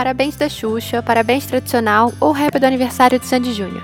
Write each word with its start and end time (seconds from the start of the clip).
parabéns 0.00 0.34
da 0.34 0.48
Xuxa, 0.48 1.02
parabéns 1.02 1.44
tradicional 1.44 2.10
ou 2.18 2.32
rap 2.32 2.58
do 2.58 2.64
aniversário 2.64 3.18
de 3.18 3.26
Sandy 3.26 3.52
Júnior. 3.52 3.82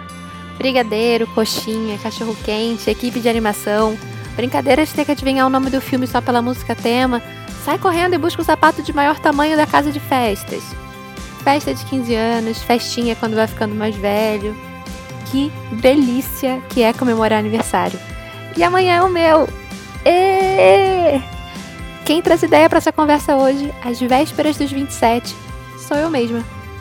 Brigadeiro, 0.57 1.27
coxinha, 1.27 1.99
cachorro-quente, 1.99 2.89
equipe 2.89 3.21
de 3.21 3.29
animação, 3.29 3.95
brincadeira 4.35 4.87
de 4.87 4.95
ter 4.95 5.05
que 5.05 5.13
adivinhar 5.13 5.47
o 5.47 5.51
nome 5.51 5.69
do 5.69 5.79
filme 5.79 6.07
só 6.07 6.23
pela 6.23 6.41
música 6.41 6.75
tema, 6.75 7.23
sai 7.67 7.77
correndo 7.77 8.15
e 8.15 8.19
busca 8.19 8.41
o 8.41 8.45
sapato 8.47 8.83
de 8.83 8.95
maior 8.95 9.19
tamanho 9.19 9.59
da 9.59 9.67
casa 9.67 9.93
de 9.93 10.01
festas. 10.01 10.63
Festa 11.45 11.75
de 11.75 11.85
15 11.85 12.15
anos, 12.15 12.63
festinha 12.63 13.15
quando 13.15 13.37
vai 13.37 13.47
ficando 13.47 13.75
mais 13.75 13.95
velho. 13.95 14.57
Que 15.31 15.53
delícia 15.83 16.63
que 16.71 16.83
é 16.83 16.95
comemorar 16.95 17.41
aniversário. 17.41 18.01
E 18.57 18.65
amanhã 18.65 18.95
é 18.97 19.03
o 19.03 19.11
meu. 19.11 19.47
E 20.07 21.21
Quem 22.07 22.23
traz 22.23 22.43
ideia 22.43 22.71
para 22.71 22.79
essa 22.79 22.91
conversa 22.91 23.37
hoje, 23.37 23.71
às 23.85 24.01
vésperas 24.01 24.57
dos 24.57 24.73
27, 24.73 25.45
sou 25.87 25.97
eu 25.97 26.11
mesma. 26.11 26.41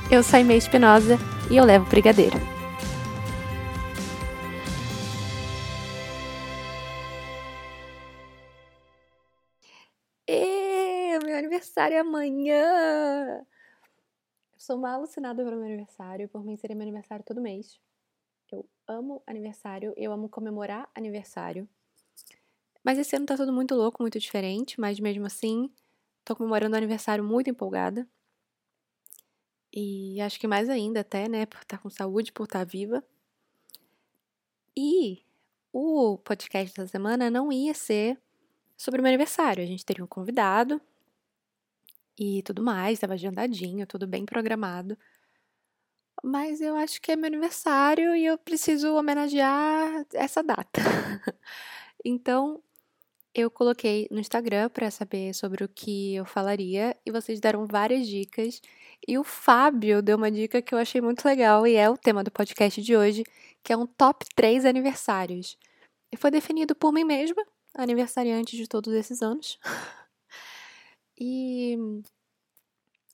Eu 0.10 0.24
sou 0.24 0.40
Inês 0.40 0.64
Espinosa 0.64 1.18
e 1.52 1.58
eu 1.58 1.64
levo 1.64 1.88
brigadeiro. 1.88 2.38
E 10.28 11.20
meu 11.24 11.38
aniversário 11.38 11.96
é 11.96 12.00
amanhã! 12.00 13.46
Sou 14.58 14.76
uma 14.76 14.94
alucinada 14.94 15.44
pelo 15.44 15.58
meu 15.58 15.66
aniversário, 15.66 16.28
por 16.28 16.44
mim 16.44 16.56
seria 16.56 16.76
meu 16.76 16.84
aniversário 16.84 17.24
todo 17.24 17.40
mês. 17.40 17.80
Eu 18.52 18.68
amo 18.88 19.22
aniversário, 19.28 19.94
eu 19.96 20.12
amo 20.12 20.28
comemorar 20.28 20.90
aniversário. 20.96 21.70
Mas 22.84 22.98
esse 22.98 23.16
ano 23.16 23.28
tá 23.28 23.38
tudo 23.38 23.54
muito 23.54 23.76
louco, 23.76 24.02
muito 24.02 24.20
diferente, 24.20 24.80
mas 24.80 25.00
mesmo 25.00 25.28
assim, 25.28 25.72
tô 26.24 26.36
comemorando 26.36 26.74
o 26.74 26.78
aniversário 26.78 27.24
muito 27.24 27.52
empolgada. 27.52 28.08
E 29.76 30.22
acho 30.22 30.40
que 30.40 30.48
mais 30.48 30.70
ainda 30.70 31.02
até, 31.02 31.28
né, 31.28 31.46
por 31.46 31.62
estar 31.62 31.78
com 31.80 31.90
saúde, 31.90 32.32
por 32.32 32.46
estar 32.46 32.64
viva. 32.64 33.04
E 34.76 35.22
o 35.74 36.18
podcast 36.20 36.78
da 36.78 36.88
semana 36.88 37.30
não 37.30 37.52
ia 37.52 37.74
ser 37.74 38.18
sobre 38.78 39.02
o 39.02 39.04
meu 39.04 39.10
aniversário. 39.10 39.62
A 39.62 39.68
gente 39.68 39.86
teria 39.86 40.04
um 40.04 40.08
convidado 40.08 40.82
e 42.18 42.42
tudo 42.44 42.64
mais, 42.64 42.94
estava 42.94 43.14
agendadinho, 43.14 43.86
tudo 43.86 44.08
bem 44.08 44.26
programado. 44.26 44.98
Mas 46.24 46.62
eu 46.62 46.76
acho 46.78 47.02
que 47.02 47.12
é 47.12 47.16
meu 47.18 47.28
aniversário 47.28 48.16
e 48.16 48.26
eu 48.26 48.38
preciso 48.38 48.96
homenagear 48.96 50.06
essa 50.14 50.42
data. 50.42 50.82
então, 52.04 52.64
eu 53.36 53.52
coloquei 53.52 54.08
no 54.10 54.18
Instagram 54.18 54.70
para 54.70 54.90
saber 54.90 55.34
sobre 55.34 55.62
o 55.66 55.68
que 55.68 56.16
eu 56.16 56.26
falaria 56.26 56.96
e 57.06 57.12
vocês 57.12 57.42
deram 57.42 57.68
várias 57.68 58.08
dicas. 58.08 58.62
E 59.06 59.18
o 59.18 59.26
Fábio 59.26 60.02
deu 60.02 60.16
uma 60.16 60.32
dica 60.32 60.62
que 60.62 60.74
eu 60.74 60.80
achei 60.80 61.02
muito 61.02 61.26
legal 61.26 61.68
e 61.68 61.76
é 61.76 61.90
o 61.90 61.98
tema 61.98 62.24
do 62.24 62.32
podcast 62.32 62.82
de 62.82 62.96
hoje, 62.96 63.24
que 63.62 63.74
é 63.74 63.78
um 63.78 63.86
top 63.86 64.26
3 64.36 64.64
aniversários. 64.66 65.58
E 66.14 66.16
foi 66.16 66.32
definido 66.32 66.74
por 66.74 66.94
mim 66.94 67.04
mesma, 67.04 67.46
aniversariante 67.74 68.56
de 68.56 68.68
todos 68.70 68.94
esses 68.94 69.22
anos. 69.22 69.60
e 71.20 71.78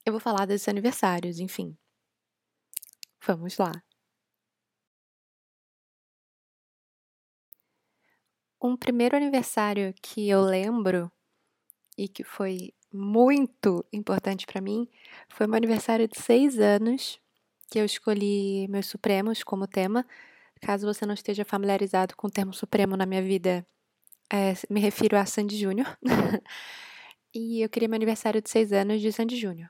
eu 0.06 0.14
vou 0.14 0.20
falar 0.20 0.46
desses 0.46 0.68
aniversários, 0.68 1.40
enfim. 1.40 1.76
Vamos 3.26 3.58
lá. 3.58 3.72
Um 8.62 8.78
primeiro 8.78 9.16
aniversário 9.16 9.94
que 10.02 10.30
eu 10.30 10.42
lembro 10.42 11.12
e 11.98 12.08
que 12.08 12.24
foi 12.24 12.74
muito 12.94 13.86
importante 13.92 14.46
para 14.46 14.62
mim 14.62 14.88
foi 15.30 15.48
meu 15.48 15.56
aniversário 15.56 16.08
de 16.08 16.20
seis 16.20 16.60
anos, 16.60 17.20
que 17.70 17.80
eu 17.80 17.86
escolhi 17.86 18.68
meus 18.70 18.88
Supremos 18.88 19.44
como 19.44 19.68
tema. 19.68 20.06
Caso 20.62 20.86
você 20.86 21.06
não 21.06 21.14
esteja 21.16 21.44
familiarizado 21.44 22.16
com 22.16 22.28
o 22.28 22.32
termo 22.32 22.54
Supremo 22.54 22.96
na 22.96 23.06
minha 23.06 23.22
vida, 23.22 23.66
é, 24.32 24.54
me 24.70 24.80
refiro 24.80 25.18
a 25.18 25.26
Sandy 25.26 25.58
Júnior. 25.58 25.98
e 27.34 27.62
eu 27.62 27.70
queria 27.70 27.88
meu 27.88 27.96
aniversário 27.96 28.42
de 28.42 28.50
seis 28.50 28.72
anos 28.72 29.02
de 29.02 29.12
Sandy 29.12 29.38
Júnior. 29.38 29.70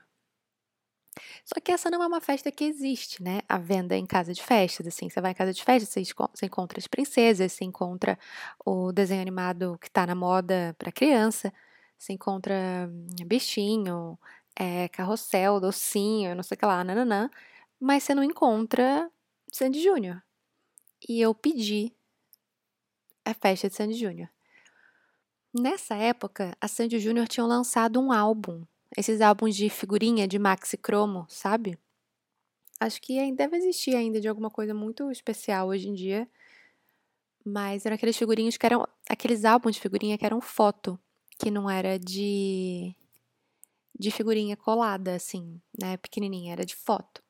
Só 1.44 1.60
que 1.60 1.72
essa 1.72 1.90
não 1.90 2.02
é 2.02 2.06
uma 2.06 2.20
festa 2.20 2.50
que 2.50 2.64
existe, 2.64 3.22
né? 3.22 3.40
A 3.48 3.58
venda 3.58 3.96
em 3.96 4.06
casa 4.06 4.32
de 4.32 4.42
festas, 4.42 4.86
assim, 4.86 5.08
você 5.08 5.20
vai 5.20 5.32
em 5.32 5.34
casa 5.34 5.52
de 5.52 5.62
festas, 5.62 5.88
você 5.90 6.46
encontra 6.46 6.78
as 6.78 6.86
princesas, 6.86 7.52
você 7.52 7.64
encontra 7.64 8.18
o 8.64 8.92
desenho 8.92 9.20
animado 9.20 9.78
que 9.80 9.90
tá 9.90 10.06
na 10.06 10.14
moda 10.14 10.74
para 10.78 10.90
criança, 10.90 11.52
você 11.98 12.12
encontra 12.14 12.54
hum, 12.90 13.06
bichinho, 13.26 14.18
é, 14.56 14.88
carrossel, 14.88 15.60
docinho, 15.60 16.34
não 16.34 16.42
sei 16.42 16.56
o 16.56 16.58
que 16.58 16.66
lá, 16.66 16.82
nananã, 16.82 17.30
mas 17.78 18.04
você 18.04 18.14
não 18.14 18.24
encontra 18.24 19.10
Sandy 19.52 19.82
Júnior. 19.82 20.22
E 21.08 21.20
eu 21.20 21.34
pedi 21.34 21.94
a 23.24 23.34
festa 23.34 23.68
de 23.68 23.74
Sandy 23.74 23.94
Júnior. 23.94 24.28
Nessa 25.54 25.94
época, 25.96 26.56
a 26.60 26.66
Sandy 26.66 26.98
Júnior 26.98 27.28
tinha 27.28 27.44
lançado 27.44 28.00
um 28.00 28.10
álbum 28.10 28.64
esses 28.96 29.20
álbuns 29.20 29.56
de 29.56 29.68
figurinha 29.70 30.26
de 30.26 30.38
maxi 30.38 30.76
cromo, 30.76 31.26
sabe? 31.28 31.78
Acho 32.78 33.00
que 33.00 33.32
deve 33.32 33.56
existir 33.56 33.94
ainda 33.94 34.20
de 34.20 34.28
alguma 34.28 34.50
coisa 34.50 34.74
muito 34.74 35.10
especial 35.10 35.68
hoje 35.68 35.88
em 35.88 35.94
dia. 35.94 36.28
Mas 37.44 37.86
eram 37.86 37.94
aqueles 37.94 38.16
figurinhos 38.16 38.56
que 38.56 38.66
eram. 38.66 38.86
Aqueles 39.08 39.44
álbuns 39.44 39.76
de 39.76 39.80
figurinha 39.80 40.18
que 40.18 40.26
eram 40.26 40.40
foto, 40.40 40.98
que 41.38 41.50
não 41.50 41.68
era 41.70 41.98
de. 41.98 42.94
de 43.98 44.10
figurinha 44.10 44.56
colada, 44.56 45.14
assim, 45.14 45.60
né? 45.80 45.96
Pequenininha, 45.96 46.52
era 46.52 46.64
de 46.64 46.74
foto. 46.74 47.22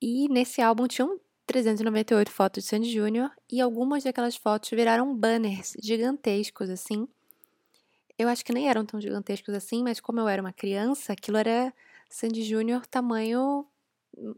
E 0.00 0.28
nesse 0.28 0.60
álbum 0.60 0.86
tinham 0.86 1.18
398 1.46 2.30
fotos 2.30 2.64
de 2.64 2.68
Sandy 2.70 2.90
Júnior 2.90 3.30
e 3.50 3.60
algumas 3.60 4.04
daquelas 4.04 4.36
fotos 4.36 4.70
viraram 4.70 5.16
banners 5.16 5.74
gigantescos, 5.82 6.68
assim, 6.68 7.08
eu 8.18 8.28
acho 8.28 8.44
que 8.44 8.52
nem 8.52 8.68
eram 8.68 8.84
tão 8.84 9.00
gigantescos 9.00 9.54
assim, 9.54 9.82
mas 9.82 10.00
como 10.00 10.20
eu 10.20 10.28
era 10.28 10.40
uma 10.40 10.52
criança, 10.52 11.12
aquilo 11.12 11.36
era 11.36 11.72
Sandy 12.08 12.42
Júnior 12.42 12.86
tamanho 12.86 13.66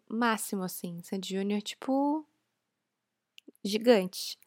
máximo, 0.08 0.64
assim. 0.64 1.00
Sandy 1.02 1.34
Júnior, 1.36 1.62
tipo. 1.62 2.26
gigante. 3.64 4.38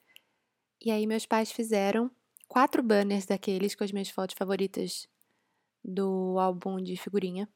E 0.83 0.91
aí 0.91 1.05
meus 1.07 1.25
pais 1.25 1.51
fizeram 1.51 2.11
quatro 2.47 2.83
banners 2.83 3.25
daqueles 3.25 3.75
com 3.75 3.83
as 3.83 3.91
minhas 3.91 4.09
fotos 4.09 4.35
favoritas 4.37 5.07
do 5.83 6.37
álbum 6.39 6.81
de 6.81 6.97
figurinha. 6.97 7.47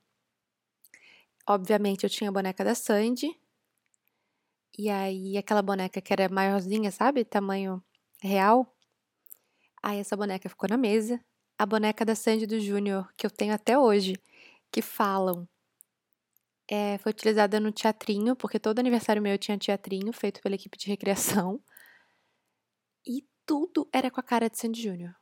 Obviamente 1.48 2.04
eu 2.04 2.10
tinha 2.10 2.30
a 2.30 2.34
boneca 2.34 2.64
da 2.64 2.76
Sandy. 2.76 3.38
E 4.78 4.90
aí 4.90 5.38
aquela 5.38 5.62
boneca 5.62 6.02
que 6.02 6.14
era 6.14 6.30
maiorzinha, 6.30 6.92
sabe? 6.92 7.26
Tamanho 7.26 7.84
real. 8.22 8.74
Aí 9.84 10.00
essa 10.00 10.16
boneca 10.16 10.50
ficou 10.50 10.70
na 10.70 10.78
mesa 10.78 11.24
a 11.58 11.66
boneca 11.66 12.04
da 12.04 12.16
Sandy 12.16 12.46
do 12.46 12.60
Júnior, 12.60 13.12
que 13.18 13.26
eu 13.26 13.32
tenho 13.32 13.54
até 13.54 13.78
hoje, 13.78 14.16
que 14.72 14.82
falam. 14.82 15.48
É, 16.70 16.98
foi 16.98 17.12
utilizada 17.12 17.60
no 17.60 17.72
teatrinho, 17.72 18.36
porque 18.36 18.60
todo 18.60 18.80
aniversário 18.80 19.22
meu 19.22 19.38
tinha 19.38 19.58
teatrinho 19.58 20.12
feito 20.12 20.42
pela 20.42 20.56
equipe 20.56 20.78
de 20.78 20.88
recreação. 20.88 21.62
E 23.06 23.24
tudo 23.46 23.88
era 23.94 24.10
com 24.10 24.20
a 24.20 24.24
cara 24.24 24.50
de 24.50 24.58
Sandy 24.58 24.82
Júnior. 24.82 25.16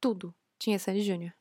Tudo 0.00 0.34
tinha 0.58 0.78
Sandy 0.78 1.02
Júnior. 1.02 1.34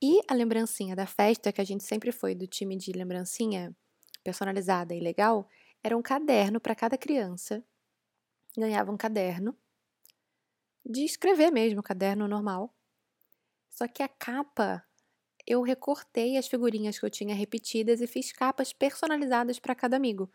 E 0.00 0.20
a 0.28 0.34
lembrancinha 0.34 0.94
da 0.94 1.06
festa, 1.06 1.52
que 1.52 1.60
a 1.60 1.64
gente 1.64 1.84
sempre 1.84 2.12
foi 2.12 2.34
do 2.34 2.46
time 2.46 2.76
de 2.76 2.92
lembrancinha 2.92 3.74
personalizada 4.22 4.94
e 4.94 5.00
legal, 5.00 5.48
era 5.82 5.96
um 5.96 6.02
caderno 6.02 6.60
para 6.60 6.74
cada 6.74 6.96
criança. 6.96 7.62
Ganhava 8.56 8.90
um 8.92 8.96
caderno 8.96 9.56
de 10.84 11.04
escrever 11.04 11.50
mesmo, 11.50 11.82
caderno 11.82 12.28
normal. 12.28 12.74
Só 13.74 13.88
que 13.88 14.02
a 14.02 14.08
capa, 14.08 14.84
eu 15.46 15.60
recortei 15.60 16.36
as 16.36 16.46
figurinhas 16.46 16.98
que 16.98 17.04
eu 17.04 17.10
tinha 17.10 17.34
repetidas 17.34 18.00
e 18.00 18.06
fiz 18.06 18.32
capas 18.32 18.72
personalizadas 18.72 19.58
para 19.58 19.74
cada 19.74 19.96
amigo. 19.96 20.30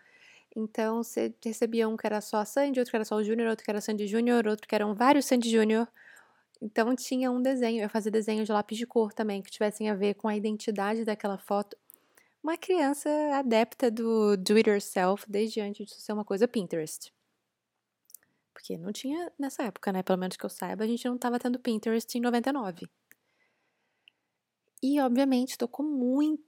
Então, 0.56 1.04
você 1.04 1.34
recebia 1.44 1.88
um 1.88 1.96
que 1.96 2.06
era 2.06 2.20
só 2.22 2.38
a 2.38 2.46
Sandy, 2.46 2.80
outro 2.80 2.92
que 2.92 2.98
era 2.98 3.06
só 3.06 3.16
o 3.16 3.24
Júnior, 3.24 3.50
outro 3.50 3.64
que 3.64 3.72
era 3.72 3.80
Sandy 3.80 4.08
Júnior, 4.08 4.46
outro 4.48 4.68
que 4.68 4.76
eram 4.76 4.94
vários 4.94 5.26
Sandy 5.26 5.50
Júnior. 5.50 5.88
Então, 6.62 6.96
tinha 6.96 7.32
um 7.32 7.42
desenho. 7.42 7.82
Eu 7.84 7.90
fazia 7.90 8.12
desenhos 8.12 8.46
de 8.46 8.52
lápis 8.52 8.78
de 8.78 8.86
cor 8.86 9.14
também, 9.14 9.42
que 9.42 9.52
tivessem 9.52 9.90
a 9.90 9.96
ver 9.96 10.16
com 10.16 10.28
a 10.28 10.36
identidade 10.36 11.06
daquela 11.06 11.38
foto. 11.38 11.78
Uma 12.44 12.58
criança 12.58 13.10
adepta 13.36 13.92
do 13.92 14.36
do 14.38 14.56
it 14.56 14.70
yourself 14.70 15.26
desde 15.30 15.62
antes 15.62 15.88
de 15.88 16.02
ser 16.02 16.14
uma 16.14 16.26
coisa 16.26 16.48
Pinterest. 16.48 17.14
Porque 18.54 18.78
não 18.78 18.92
tinha 18.92 19.32
nessa 19.40 19.64
época, 19.64 19.92
né? 19.94 20.04
Pelo 20.04 20.18
menos 20.20 20.36
que 20.36 20.46
eu 20.46 20.50
saiba, 20.50 20.84
a 20.84 20.88
gente 20.88 21.06
não 21.08 21.16
estava 21.16 21.40
tendo 21.40 21.60
Pinterest 21.60 22.18
em 22.18 22.22
99. 22.22 22.90
E, 24.82 25.00
obviamente, 25.02 25.58
tocou 25.58 25.86
muito, 25.86 26.42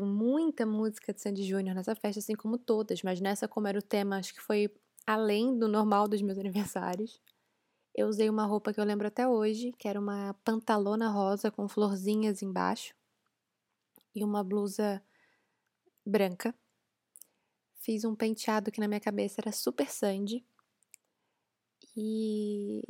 muita 0.00 0.64
música 0.64 1.12
de 1.12 1.20
Sandy 1.20 1.42
Júnior 1.42 1.74
nessa 1.74 1.94
festa, 1.94 2.20
assim 2.20 2.34
como 2.34 2.56
todas, 2.58 3.02
mas 3.02 3.20
nessa, 3.20 3.48
como 3.48 3.66
era 3.66 3.78
o 3.78 3.82
tema, 3.82 4.18
acho 4.18 4.34
que 4.34 4.40
foi 4.40 4.70
além 5.06 5.58
do 5.58 5.66
normal 5.66 6.06
dos 6.06 6.22
meus 6.22 6.38
aniversários. 6.38 7.20
Eu 7.94 8.06
usei 8.06 8.30
uma 8.30 8.46
roupa 8.46 8.72
que 8.72 8.80
eu 8.80 8.84
lembro 8.84 9.08
até 9.08 9.26
hoje, 9.26 9.72
que 9.72 9.88
era 9.88 9.98
uma 9.98 10.34
pantalona 10.44 11.08
rosa 11.10 11.50
com 11.50 11.68
florzinhas 11.68 12.42
embaixo 12.42 12.94
e 14.14 14.22
uma 14.22 14.44
blusa 14.44 15.02
branca. 16.06 16.54
Fiz 17.80 18.04
um 18.04 18.14
penteado 18.14 18.70
que 18.70 18.80
na 18.80 18.86
minha 18.86 19.00
cabeça 19.00 19.40
era 19.40 19.50
super 19.50 19.88
Sandy. 19.90 20.44
E 21.96 22.82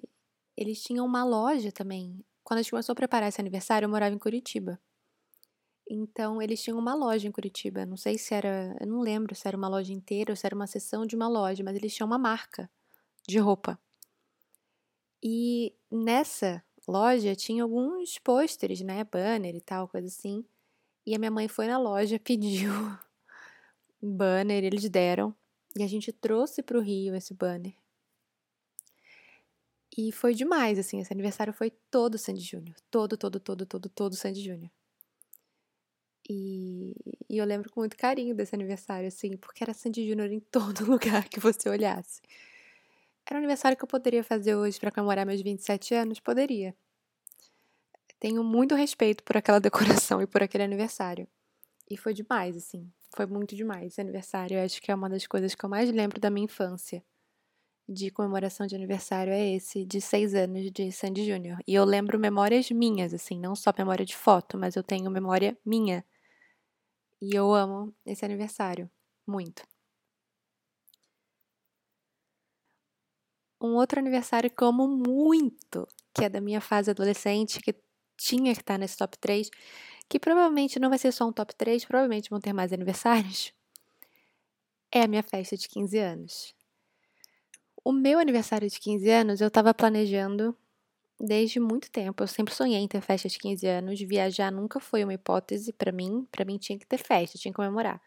eles 0.57 0.83
tinham 0.83 1.07
uma 1.07 1.25
loja 1.25 1.73
também. 1.73 2.23
Quando 2.49 2.61
a 2.61 2.63
gente 2.63 2.71
começou 2.71 2.95
a 2.95 2.97
preparar 2.97 3.29
esse 3.29 3.39
aniversário, 3.39 3.85
eu 3.85 3.91
morava 3.91 4.15
em 4.15 4.19
Curitiba. 4.19 4.81
Então, 5.87 6.41
eles 6.41 6.63
tinham 6.63 6.79
uma 6.79 6.95
loja 6.95 7.29
em 7.29 7.31
Curitiba. 7.31 7.85
Não 7.85 7.99
sei 7.99 8.17
se 8.17 8.33
era. 8.33 8.75
Eu 8.81 8.87
não 8.87 9.01
lembro 9.03 9.35
se 9.35 9.47
era 9.47 9.55
uma 9.55 9.69
loja 9.69 9.93
inteira 9.93 10.33
ou 10.33 10.37
se 10.37 10.47
era 10.47 10.55
uma 10.55 10.67
seção 10.67 11.05
de 11.05 11.15
uma 11.15 11.29
loja, 11.29 11.63
mas 11.63 11.77
eles 11.77 11.95
tinham 11.95 12.07
uma 12.07 12.17
marca 12.17 12.71
de 13.29 13.39
roupa. 13.39 13.79
E 15.23 15.75
nessa 15.91 16.65
loja 16.89 17.37
tinha 17.37 17.65
alguns 17.65 18.19
pôsteres, 18.19 18.81
né? 18.81 19.05
Banner 19.05 19.55
e 19.55 19.61
tal, 19.61 19.87
coisa 19.87 20.07
assim. 20.07 20.43
E 21.05 21.15
a 21.15 21.19
minha 21.19 21.31
mãe 21.31 21.49
foi 21.49 21.67
na 21.67 21.77
loja, 21.77 22.17
pediu 22.25 22.73
banner, 24.01 24.65
eles 24.65 24.89
deram. 24.89 25.37
E 25.77 25.83
a 25.83 25.87
gente 25.87 26.11
trouxe 26.13 26.63
para 26.63 26.79
o 26.79 26.81
Rio 26.81 27.15
esse 27.15 27.35
banner. 27.35 27.75
E 30.01 30.13
foi 30.13 30.33
demais, 30.33 30.79
assim, 30.79 31.01
esse 31.01 31.13
aniversário 31.13 31.53
foi 31.53 31.73
todo 31.91 32.17
Sandy 32.17 32.41
Júnior. 32.41 32.77
Todo, 32.89 33.17
todo, 33.17 33.41
todo, 33.41 33.67
todo, 33.67 33.89
todo 33.89 34.15
Sandy 34.15 34.41
Júnior. 34.41 34.71
E, 36.31 36.95
e, 37.29 37.37
eu 37.37 37.45
lembro 37.45 37.69
com 37.69 37.81
muito 37.81 37.97
carinho 37.97 38.33
desse 38.33 38.55
aniversário, 38.55 39.09
assim, 39.09 39.37
porque 39.37 39.65
era 39.65 39.75
Sandy 39.75 40.09
Júnior 40.09 40.31
em 40.31 40.39
todo 40.53 40.89
lugar 40.89 41.29
que 41.29 41.41
você 41.41 41.69
olhasse. 41.69 42.23
Era 43.27 43.35
um 43.35 43.39
aniversário 43.39 43.77
que 43.77 43.83
eu 43.83 43.89
poderia 43.89 44.23
fazer 44.23 44.55
hoje 44.55 44.79
para 44.79 44.93
comemorar 44.93 45.27
meus 45.27 45.43
27 45.43 45.97
anos? 45.97 46.21
Poderia. 46.21 46.77
Tenho 48.21 48.45
muito 48.45 48.77
respeito 48.77 49.25
por 49.25 49.37
aquela 49.37 49.59
decoração 49.61 50.23
e 50.23 50.29
por 50.29 50.45
aquele 50.45 50.63
aniversário. 50.63 51.27
E 51.91 51.97
foi 51.97 52.15
demais, 52.15 52.57
assim. 52.57 52.89
Foi 53.17 53.27
muito 53.27 53.57
demais 53.57 53.95
esse 53.95 54.01
aniversário. 54.01 54.59
Eu 54.59 54.65
acho 54.65 54.81
que 54.81 54.93
é 54.93 54.95
uma 54.95 55.09
das 55.09 55.27
coisas 55.27 55.57
que 55.57 55.65
eu 55.65 55.69
mais 55.69 55.91
lembro 55.91 56.21
da 56.21 56.31
minha 56.31 56.45
infância 56.45 57.03
de 57.89 58.11
comemoração 58.11 58.67
de 58.67 58.75
aniversário 58.75 59.33
é 59.33 59.55
esse, 59.55 59.85
de 59.85 60.01
seis 60.01 60.35
anos 60.35 60.71
de 60.71 60.93
Sandy 60.93 61.25
Júnior. 61.27 61.59
E 61.67 61.75
eu 61.75 61.85
lembro 61.85 62.19
memórias 62.19 62.71
minhas, 62.71 63.15
assim, 63.15 63.39
não 63.39 63.57
só 63.57 63.73
memória 63.77 64.05
de 64.05 64.15
foto, 64.15 64.59
mas 64.59 64.77
eu 64.77 64.83
tenho 64.83 65.11
memória 65.11 65.57
minha. 65.65 66.05
E 67.21 67.35
eu 67.35 67.53
amo 67.55 67.95
esse 68.05 68.25
aniversário. 68.25 68.91
Muito. 69.27 69.67
Um 73.61 73.75
outro 73.75 73.99
aniversário 73.99 74.51
que 74.51 74.63
eu 74.63 74.69
amo 74.69 74.87
muito, 74.87 75.87
que 76.15 76.25
é 76.25 76.29
da 76.29 76.41
minha 76.41 76.61
fase 76.61 76.91
adolescente, 76.91 77.61
que 77.61 77.75
tinha 78.17 78.55
que 78.55 78.61
estar 78.61 78.79
nesse 78.79 78.97
top 78.97 79.19
3, 79.19 79.51
que 80.09 80.21
provavelmente 80.21 80.79
não 80.79 80.91
vai 80.91 80.99
ser 80.99 81.13
só 81.13 81.27
um 81.27 81.33
top 81.33 81.55
3, 81.57 81.85
provavelmente 81.85 82.31
vão 82.31 82.41
ter 82.41 82.53
mais 82.53 82.73
aniversários, 82.73 83.53
é 84.93 85.03
a 85.03 85.09
minha 85.09 85.23
festa 85.23 85.57
de 85.57 85.69
15 85.69 85.99
anos. 85.99 86.58
O 87.85 87.93
meu 87.93 88.19
aniversário 88.19 88.69
de 88.69 88.79
15 88.79 89.11
anos 89.11 89.41
eu 89.41 89.49
estava 89.49 89.73
planejando 89.75 90.57
desde 91.21 91.61
muito 91.61 91.91
tempo. 91.91 92.23
Eu 92.23 92.29
sempre 92.29 92.55
sonhei 92.55 92.81
em 92.81 92.89
ter 92.89 93.01
festa 93.03 93.29
de 93.29 93.39
15 93.39 93.67
anos. 93.67 94.01
Viajar 94.01 94.51
nunca 94.53 94.81
foi 94.81 95.05
uma 95.05 95.15
hipótese 95.15 95.73
para 95.73 95.93
mim. 95.93 96.27
Para 96.33 96.45
mim 96.45 96.59
tinha 96.59 96.79
que 96.79 96.87
ter 96.87 96.99
festa, 96.99 97.39
tinha 97.39 97.53
que 97.53 97.57
comemorar. 97.57 98.01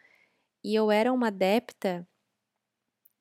E 0.63 0.75
eu 0.75 0.91
era 0.91 1.13
uma 1.13 1.27
adepta 1.29 2.07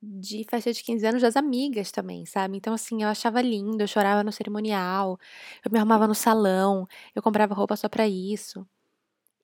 de 0.02 0.44
festa 0.50 0.72
de 0.72 0.82
15 0.82 1.06
anos 1.06 1.22
das 1.22 1.36
amigas 1.36 1.90
também, 1.92 2.24
sabe? 2.26 2.56
Então, 2.56 2.72
assim, 2.72 3.02
eu 3.02 3.08
achava 3.08 3.40
lindo, 3.42 3.82
eu 3.82 3.86
chorava 3.88 4.24
no 4.24 4.32
cerimonial, 4.32 5.18
eu 5.64 5.70
me 5.70 5.78
arrumava 5.78 6.06
no 6.08 6.14
salão, 6.14 6.86
eu 7.14 7.22
comprava 7.22 7.54
roupa 7.54 7.76
só 7.76 7.88
pra 7.88 8.08
isso. 8.08 8.66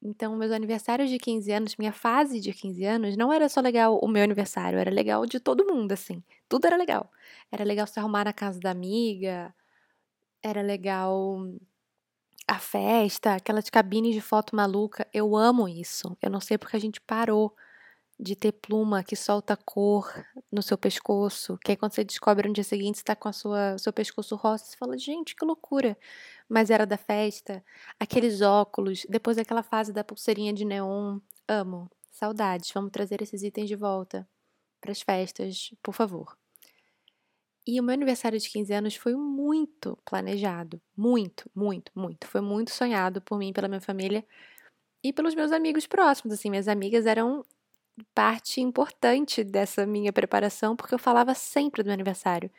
Então, 0.09 0.37
meus 0.37 0.53
aniversários 0.53 1.11
de 1.11 1.19
15 1.19 1.51
anos, 1.51 1.77
minha 1.77 1.93
fase 1.93 2.41
de 2.41 2.53
15 2.53 2.85
anos, 2.85 3.17
não 3.17 3.33
era 3.33 3.49
só 3.49 3.61
legal 3.61 3.99
o 4.01 4.07
meu 4.09 4.23
aniversário, 4.23 4.79
era 4.79 4.91
legal 4.91 5.27
de 5.27 5.41
todo 5.41 5.67
mundo, 5.67 5.91
assim. 5.93 6.23
Tudo 6.49 6.67
era 6.67 6.77
legal. 6.77 7.11
Era 7.51 7.65
legal 7.65 7.87
se 7.89 7.99
arrumar 7.99 8.25
na 8.25 8.33
casa 8.33 8.61
da 8.61 8.71
amiga, 8.71 9.53
era 10.43 10.63
legal 10.63 11.39
a 12.49 12.59
festa, 12.59 13.35
aquelas 13.35 13.69
cabines 13.71 14.15
de 14.15 14.21
foto 14.21 14.55
maluca. 14.55 15.07
Eu 15.13 15.37
amo 15.37 15.69
isso. 15.69 16.17
Eu 16.23 16.31
não 16.31 16.41
sei 16.41 16.57
porque 16.59 16.77
a 16.77 16.81
gente 16.81 17.01
parou 17.01 17.55
de 18.19 18.35
ter 18.37 18.53
pluma 18.53 19.03
que 19.05 19.17
solta 19.17 19.57
cor 19.57 20.11
no 20.51 20.63
seu 20.63 20.79
pescoço, 20.79 21.59
que 21.65 21.73
aí 21.73 21.77
quando 21.77 21.93
você 21.93 22.05
descobre 22.05 22.49
no 22.49 22.55
dia 22.55 22.65
seguinte 22.65 22.97
está 22.97 23.15
com 23.17 23.31
sua 23.33 23.77
seu 23.79 23.93
pescoço 23.93 24.37
rosa, 24.37 24.65
você 24.65 24.77
fala, 24.77 24.97
gente, 24.99 25.37
que 25.37 25.45
loucura. 25.45 25.99
Mas 26.49 26.71
era 26.71 26.87
da 26.87 26.97
festa, 26.97 27.65
aqueles 27.99 28.41
óculos, 28.41 29.05
depois 29.09 29.37
daquela 29.37 29.63
fase 29.63 29.93
da 29.93 30.05
pulseirinha 30.05 30.53
de 30.53 30.65
neon, 30.65 31.19
amo. 31.49 31.91
Saudades, 32.11 32.71
vamos 32.73 32.91
trazer 32.93 33.21
esses 33.23 33.43
itens 33.43 33.69
de 33.69 33.77
volta 33.77 34.29
para 34.81 34.93
as 34.93 35.03
festas, 35.03 35.71
por 35.83 35.93
favor. 35.95 36.37
E 37.67 37.81
o 37.81 37.83
meu 37.83 37.95
aniversário 37.95 38.39
de 38.39 38.49
15 38.49 38.73
anos 38.73 38.95
foi 38.95 39.15
muito 39.17 39.99
planejado, 40.05 40.81
muito, 40.97 41.51
muito, 41.55 41.91
muito. 41.95 42.27
Foi 42.29 42.41
muito 42.41 42.71
sonhado 42.71 43.21
por 43.21 43.39
mim, 43.39 43.53
pela 43.53 43.67
minha 43.69 43.81
família 43.81 44.25
e 45.05 45.13
pelos 45.13 45.35
meus 45.35 45.53
amigos 45.53 45.87
próximos, 45.87 46.35
assim, 46.35 46.51
minhas 46.51 46.69
amigas 46.69 47.07
eram 47.07 47.45
parte 48.15 48.61
importante 48.61 49.45
dessa 49.45 49.87
minha 49.87 50.13
preparação, 50.13 50.77
porque 50.77 50.95
eu 50.95 50.99
falava 50.99 51.35
sempre 51.35 51.83
do 51.83 51.87
meu 51.87 51.95
aniversário. 51.95 52.51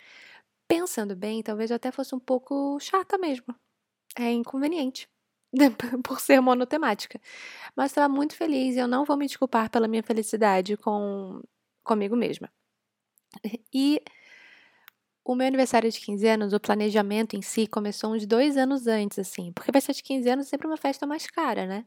Pensando 0.67 1.15
bem, 1.15 1.43
talvez 1.43 1.71
eu 1.71 1.77
até 1.77 1.91
fosse 1.91 2.15
um 2.15 2.19
pouco 2.19 2.79
chata 2.79 3.17
mesmo. 3.17 3.55
É 4.19 4.31
inconveniente. 4.31 5.07
por 6.03 6.19
ser 6.19 6.41
monotemática. 6.41 7.19
Mas 7.75 7.91
estava 7.91 8.09
muito 8.13 8.35
feliz 8.35 8.75
e 8.75 8.79
eu 8.79 8.87
não 8.87 9.05
vou 9.05 9.17
me 9.17 9.27
desculpar 9.27 9.69
pela 9.69 9.87
minha 9.87 10.03
felicidade 10.03 10.77
com 10.77 11.41
comigo 11.83 12.15
mesma. 12.15 12.51
E 13.73 14.01
o 15.23 15.35
meu 15.35 15.47
aniversário 15.47 15.91
de 15.91 15.99
15 15.99 16.27
anos, 16.27 16.53
o 16.53 16.59
planejamento 16.59 17.35
em 17.35 17.41
si 17.41 17.67
começou 17.67 18.13
uns 18.13 18.25
dois 18.25 18.57
anos 18.57 18.87
antes, 18.87 19.19
assim, 19.19 19.51
porque 19.53 19.81
ser 19.81 19.93
de 19.93 20.03
15 20.03 20.29
anos 20.29 20.47
sempre 20.47 20.67
uma 20.67 20.77
festa 20.77 21.05
mais 21.05 21.27
cara, 21.27 21.65
né? 21.65 21.85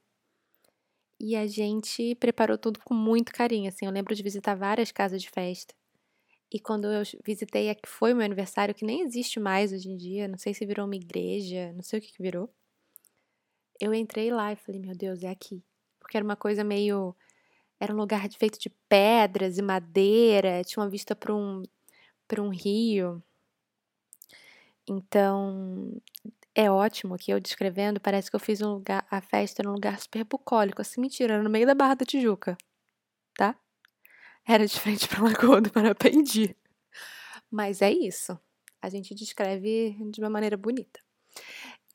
E 1.18 1.36
a 1.36 1.46
gente 1.46 2.14
preparou 2.16 2.56
tudo 2.58 2.80
com 2.84 2.94
muito 2.94 3.32
carinho, 3.32 3.68
assim. 3.68 3.86
Eu 3.86 3.92
lembro 3.92 4.14
de 4.14 4.22
visitar 4.22 4.54
várias 4.54 4.90
casas 4.90 5.20
de 5.22 5.30
festa. 5.30 5.74
E 6.52 6.58
quando 6.58 6.86
eu 6.86 7.02
visitei 7.24 7.70
a 7.70 7.74
que 7.74 7.88
foi 7.88 8.12
meu 8.12 8.24
aniversário, 8.24 8.74
que 8.74 8.84
nem 8.84 9.02
existe 9.02 9.38
mais 9.38 9.72
hoje 9.72 9.88
em 9.88 9.96
dia, 9.96 10.26
não 10.26 10.36
sei 10.36 10.52
se 10.52 10.66
virou 10.66 10.84
uma 10.86 10.96
igreja, 10.96 11.72
não 11.74 11.82
sei 11.82 11.98
o 12.00 12.02
que, 12.02 12.12
que 12.12 12.22
virou. 12.22 12.52
Eu 13.80 13.94
entrei 13.94 14.30
lá 14.30 14.52
e 14.52 14.56
falei, 14.56 14.80
meu 14.80 14.94
Deus, 14.94 15.22
é 15.22 15.28
aqui. 15.28 15.62
Porque 16.00 16.16
era 16.16 16.24
uma 16.24 16.36
coisa 16.36 16.64
meio. 16.64 17.14
Era 17.78 17.94
um 17.94 17.96
lugar 17.96 18.28
feito 18.32 18.58
de 18.58 18.68
pedras 18.88 19.58
e 19.58 19.62
madeira, 19.62 20.62
tinha 20.64 20.82
uma 20.82 20.90
vista 20.90 21.16
para 21.16 21.34
um, 21.34 21.62
um 22.38 22.48
rio. 22.50 23.22
Então, 24.86 26.00
é 26.54 26.70
ótimo 26.70 27.16
que 27.16 27.32
eu 27.32 27.40
descrevendo, 27.40 28.00
parece 28.00 28.28
que 28.28 28.36
eu 28.36 28.40
fiz 28.40 28.60
um 28.60 28.74
lugar, 28.74 29.06
a 29.10 29.20
festa 29.20 29.62
num 29.62 29.72
lugar 29.72 29.98
super 30.00 30.24
bucólico, 30.24 30.82
assim, 30.82 31.00
mentira, 31.00 31.42
no 31.42 31.48
meio 31.48 31.66
da 31.66 31.74
Barra 31.74 31.94
da 31.94 32.04
Tijuca, 32.04 32.58
tá? 33.36 33.56
Era 34.52 34.66
de 34.66 34.80
frente 34.80 35.06
pra 35.06 35.22
Lagoa 35.22 35.60
do 35.60 35.70
Parapendi. 35.70 36.56
Mas 37.48 37.80
é 37.80 37.92
isso. 37.92 38.36
A 38.82 38.88
gente 38.88 39.14
descreve 39.14 39.96
de 40.10 40.20
uma 40.20 40.28
maneira 40.28 40.56
bonita. 40.56 40.98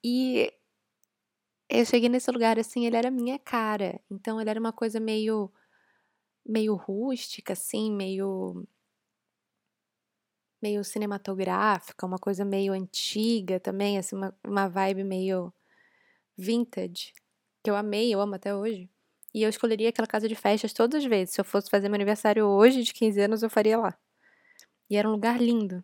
E 0.02 0.50
eu 1.70 1.84
cheguei 1.84 2.08
nesse 2.08 2.32
lugar 2.32 2.58
assim, 2.58 2.86
ele 2.86 2.96
era 2.96 3.12
minha 3.12 3.38
cara. 3.38 4.00
Então 4.10 4.40
ele 4.40 4.50
era 4.50 4.58
uma 4.58 4.72
coisa 4.72 5.02
meio 5.02 5.52
meio 6.48 6.76
rústica 6.76 7.52
assim, 7.52 7.92
meio 7.92 8.66
meio 10.62 10.82
cinematográfica, 10.82 12.06
uma 12.06 12.18
coisa 12.18 12.46
meio 12.46 12.72
antiga 12.72 13.60
também, 13.60 13.98
assim, 13.98 14.16
uma, 14.16 14.34
uma 14.48 14.70
vibe 14.70 15.04
meio 15.04 15.54
vintage, 16.38 17.14
que 17.62 17.70
eu 17.70 17.76
amei, 17.76 18.14
eu 18.14 18.22
amo 18.22 18.36
até 18.36 18.56
hoje. 18.56 18.90
E 19.36 19.44
eu 19.44 19.50
escolheria 19.50 19.90
aquela 19.90 20.08
casa 20.08 20.30
de 20.30 20.36
festas 20.36 20.72
todas 20.72 21.04
as 21.04 21.10
vezes. 21.10 21.34
Se 21.36 21.42
eu 21.42 21.44
fosse 21.44 21.70
fazer 21.70 21.90
meu 21.90 21.96
aniversário 21.96 22.46
hoje, 22.46 22.84
de 22.84 22.94
15 22.94 23.20
anos, 23.20 23.44
eu 23.44 23.50
faria 23.50 23.78
lá. 23.78 23.94
E 24.90 24.96
era 24.96 25.10
um 25.10 25.12
lugar 25.12 25.42
lindo. 25.42 25.84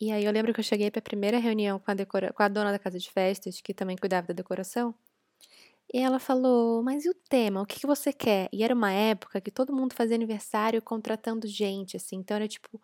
E 0.00 0.10
aí 0.10 0.24
eu 0.24 0.32
lembro 0.32 0.52
que 0.52 0.58
eu 0.58 0.64
cheguei 0.64 0.90
para 0.90 0.98
a 0.98 1.02
primeira 1.02 1.38
reunião 1.38 1.78
com 1.78 1.88
a, 1.88 1.94
decora... 1.94 2.32
com 2.32 2.42
a 2.42 2.48
dona 2.48 2.72
da 2.72 2.78
casa 2.78 2.98
de 2.98 3.08
festas, 3.12 3.60
que 3.60 3.72
também 3.72 3.96
cuidava 3.96 4.26
da 4.26 4.34
decoração. 4.34 4.92
E 5.94 5.98
ela 6.00 6.18
falou: 6.18 6.82
Mas 6.82 7.04
e 7.04 7.10
o 7.10 7.14
tema? 7.14 7.62
O 7.62 7.66
que, 7.66 7.78
que 7.78 7.86
você 7.86 8.12
quer? 8.12 8.48
E 8.52 8.64
era 8.64 8.74
uma 8.74 8.90
época 8.92 9.40
que 9.40 9.52
todo 9.52 9.72
mundo 9.72 9.94
fazia 9.94 10.16
aniversário 10.16 10.82
contratando 10.82 11.46
gente, 11.46 11.96
assim. 11.96 12.16
Então 12.16 12.36
era 12.36 12.48
tipo 12.48 12.80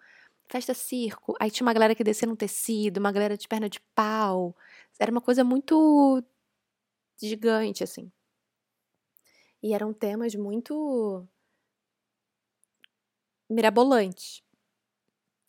festa 0.48 0.72
circo. 0.72 1.34
Aí 1.40 1.50
tinha 1.50 1.66
uma 1.66 1.74
galera 1.74 1.96
que 1.96 2.04
descia 2.04 2.28
no 2.28 2.36
tecido, 2.36 2.98
uma 2.98 3.10
galera 3.12 3.36
de 3.36 3.48
perna 3.48 3.68
de 3.68 3.80
pau. 3.94 4.56
Era 5.00 5.10
uma 5.10 5.20
coisa 5.20 5.42
muito 5.42 6.22
gigante, 7.20 7.82
assim. 7.82 8.12
E 9.64 9.72
eram 9.72 9.94
temas 9.94 10.34
muito 10.34 11.26
mirabolantes. 13.48 14.42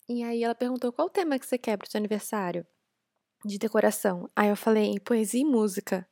E 0.07 0.23
aí 0.23 0.41
ela 0.41 0.55
perguntou 0.55 0.93
qual 0.93 1.07
o 1.07 1.11
tema 1.11 1.37
que 1.37 1.45
você 1.45 1.57
quer 1.57 1.77
pro 1.77 1.91
seu 1.91 1.97
aniversário 1.97 2.65
de 3.43 3.57
decoração. 3.57 4.31
Aí 4.33 4.47
eu 4.47 4.55
falei, 4.55 4.97
poesia 5.01 5.41
e 5.41 5.43
música. 5.43 6.07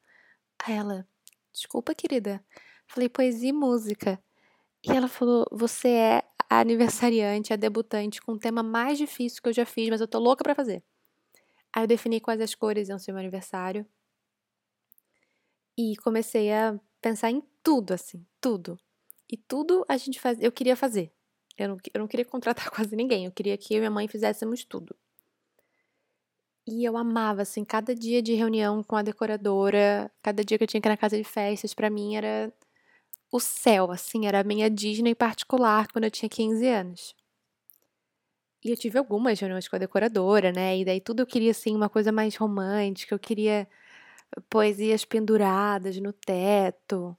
Aí 0.66 0.74
ela, 0.76 1.08
desculpa, 1.54 1.96
querida. 1.96 2.46
Falei, 2.88 3.08
poesia 3.08 3.52
e 3.52 3.54
música. 3.54 4.22
E 4.86 4.92
ela 4.92 5.08
falou: 5.08 5.48
Você 5.50 5.88
é 5.88 6.24
a 6.50 6.60
aniversariante, 6.60 7.54
a 7.54 7.56
debutante 7.56 8.22
com 8.22 8.34
o 8.34 8.38
tema 8.38 8.62
mais 8.62 8.98
difícil 8.98 9.42
que 9.42 9.48
eu 9.48 9.54
já 9.54 9.66
fiz, 9.66 9.88
mas 9.88 10.02
eu 10.02 10.10
tô 10.10 10.20
louca 10.20 10.44
para 10.44 10.54
fazer. 10.54 10.84
Aí 11.72 11.84
eu 11.84 11.88
defini 11.88 12.20
quais 12.20 12.42
as 12.42 12.54
cores 12.54 12.90
iam 12.90 13.00
ser 13.00 13.14
meu 13.14 13.22
aniversário. 13.22 13.88
E 15.78 15.96
comecei 16.04 16.52
a 16.52 16.78
pensar 17.04 17.30
em 17.30 17.44
tudo, 17.62 17.94
assim, 17.94 18.26
tudo. 18.42 18.80
E 19.30 19.38
tudo 19.38 19.86
a 19.88 19.98
gente 19.98 20.20
faz, 20.20 20.38
eu 20.42 20.52
queria 20.52 20.76
fazer. 20.76 21.12
Eu 21.58 21.68
não, 21.70 21.78
eu 21.94 22.00
não 22.00 22.08
queria 22.08 22.26
contratar 22.26 22.72
quase 22.72 22.96
ninguém, 22.96 23.26
eu 23.26 23.32
queria 23.32 23.58
que 23.58 23.74
eu 23.74 23.78
e 23.78 23.82
minha 23.82 23.92
mãe 23.92 24.08
fizéssemos 24.08 24.64
tudo. 24.64 24.96
E 26.66 26.86
eu 26.86 26.96
amava, 26.96 27.42
assim, 27.42 27.66
cada 27.66 27.94
dia 27.94 28.22
de 28.22 28.34
reunião 28.36 28.82
com 28.82 28.96
a 28.96 29.02
decoradora, 29.02 30.10
cada 30.22 30.46
dia 30.46 30.58
que 30.58 30.64
eu 30.64 30.68
tinha 30.68 30.80
que 30.80 30.88
ir 30.88 30.92
na 30.92 30.98
casa 30.98 31.18
de 31.18 31.24
festas, 31.26 31.74
para 31.74 31.90
mim 31.90 32.16
era 32.16 32.54
o 33.30 33.40
céu, 33.40 33.92
assim, 33.92 34.26
era 34.28 34.40
a 34.40 34.44
minha 34.44 34.70
Disney 34.70 35.14
particular 35.14 35.88
quando 35.92 36.06
eu 36.06 36.12
tinha 36.12 36.30
15 36.30 36.66
anos. 36.68 37.16
E 38.64 38.70
eu 38.72 38.78
tive 38.78 38.98
algumas 38.98 39.38
reuniões 39.40 39.68
com 39.68 39.76
a 39.76 39.80
decoradora, 39.80 40.54
né? 40.54 40.78
E 40.78 40.86
daí 40.86 41.02
tudo 41.02 41.22
eu 41.22 41.28
queria, 41.28 41.52
assim, 41.52 41.76
uma 41.76 41.90
coisa 41.90 42.14
mais 42.14 42.36
romântica. 42.38 43.14
Eu 43.14 43.20
queria 43.20 43.68
poesias 44.50 45.06
penduradas 45.06 45.98
no 46.00 46.13
teto. 46.13 47.18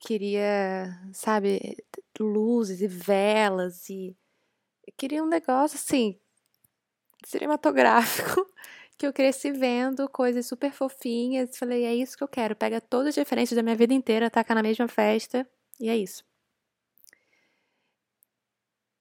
Queria, 0.00 0.90
sabe, 1.12 1.76
luzes 2.20 2.80
e 2.80 2.88
velas. 2.88 3.88
E 3.90 4.16
queria 4.96 5.22
um 5.22 5.28
negócio, 5.28 5.76
assim, 5.76 6.18
cinematográfico. 7.24 8.46
Que 8.98 9.06
eu 9.06 9.12
cresci 9.12 9.52
vendo 9.52 10.08
coisas 10.08 10.46
super 10.46 10.72
fofinhas. 10.72 11.56
Falei, 11.56 11.84
é 11.84 11.94
isso 11.94 12.16
que 12.18 12.24
eu 12.24 12.26
quero. 12.26 12.56
Pega 12.56 12.80
todas 12.80 13.10
as 13.10 13.16
referências 13.16 13.54
da 13.56 13.62
minha 13.62 13.76
vida 13.76 13.94
inteira, 13.94 14.28
taca 14.28 14.52
na 14.56 14.62
mesma 14.62 14.88
festa. 14.88 15.48
E 15.78 15.88
é 15.88 15.96
isso 15.96 16.24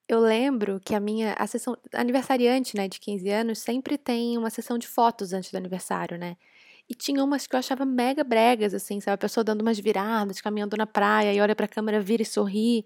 eu 0.07 0.19
lembro 0.19 0.79
que 0.79 0.95
a 0.95 0.99
minha 0.99 1.33
a 1.33 1.45
sessão 1.47 1.77
aniversariante, 1.93 2.75
né, 2.77 2.87
de 2.87 2.99
15 2.99 3.29
anos, 3.29 3.59
sempre 3.59 3.97
tem 3.97 4.37
uma 4.37 4.49
sessão 4.49 4.77
de 4.77 4.87
fotos 4.87 5.33
antes 5.33 5.51
do 5.51 5.57
aniversário, 5.57 6.17
né? 6.17 6.37
E 6.89 6.95
tinha 6.95 7.23
umas 7.23 7.45
que 7.45 7.55
eu 7.55 7.59
achava 7.59 7.85
mega 7.85 8.23
bregas, 8.23 8.73
assim, 8.73 9.01
sabe? 9.01 9.15
A 9.15 9.17
pessoa 9.17 9.43
dando 9.43 9.61
umas 9.61 9.77
viradas, 9.79 10.39
caminhando 10.39 10.77
na 10.77 10.87
praia, 10.87 11.33
e 11.33 11.41
olha 11.41 11.55
pra 11.55 11.67
câmera, 11.67 11.99
vira 11.99 12.21
e 12.21 12.25
sorri. 12.25 12.85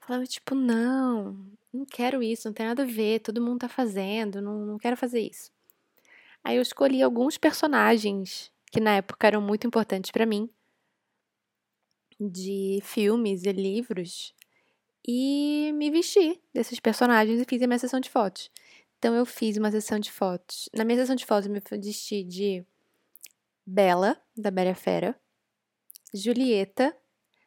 Falava, 0.00 0.24
tipo, 0.26 0.54
não, 0.54 1.36
não 1.72 1.84
quero 1.84 2.22
isso, 2.22 2.48
não 2.48 2.52
tem 2.54 2.66
nada 2.66 2.82
a 2.82 2.86
ver, 2.86 3.20
todo 3.20 3.40
mundo 3.40 3.60
tá 3.60 3.68
fazendo, 3.68 4.40
não, 4.42 4.66
não 4.66 4.78
quero 4.78 4.96
fazer 4.96 5.20
isso. 5.20 5.50
Aí 6.44 6.56
eu 6.56 6.62
escolhi 6.62 7.02
alguns 7.02 7.38
personagens 7.38 8.50
que 8.70 8.80
na 8.80 8.96
época 8.96 9.26
eram 9.26 9.40
muito 9.40 9.66
importantes 9.66 10.10
para 10.10 10.26
mim, 10.26 10.48
de 12.20 12.80
filmes 12.82 13.44
e 13.44 13.52
livros, 13.52 14.34
e 15.06 15.72
me 15.74 15.90
vesti 15.90 16.40
desses 16.54 16.80
personagens 16.80 17.40
e 17.40 17.44
fiz 17.44 17.62
a 17.62 17.66
minha 17.66 17.78
sessão 17.78 18.00
de 18.00 18.10
fotos. 18.10 18.50
Então 18.98 19.14
eu 19.14 19.26
fiz 19.26 19.56
uma 19.56 19.70
sessão 19.70 19.98
de 19.98 20.12
fotos. 20.12 20.68
Na 20.74 20.84
minha 20.84 20.98
sessão 20.98 21.16
de 21.16 21.26
fotos 21.26 21.46
eu 21.46 21.52
me 21.52 21.60
vesti 21.80 22.22
de 22.22 22.64
Bela, 23.64 24.20
da 24.36 24.50
Bela 24.50 24.74
Fera, 24.74 25.18
Julieta, 26.12 26.96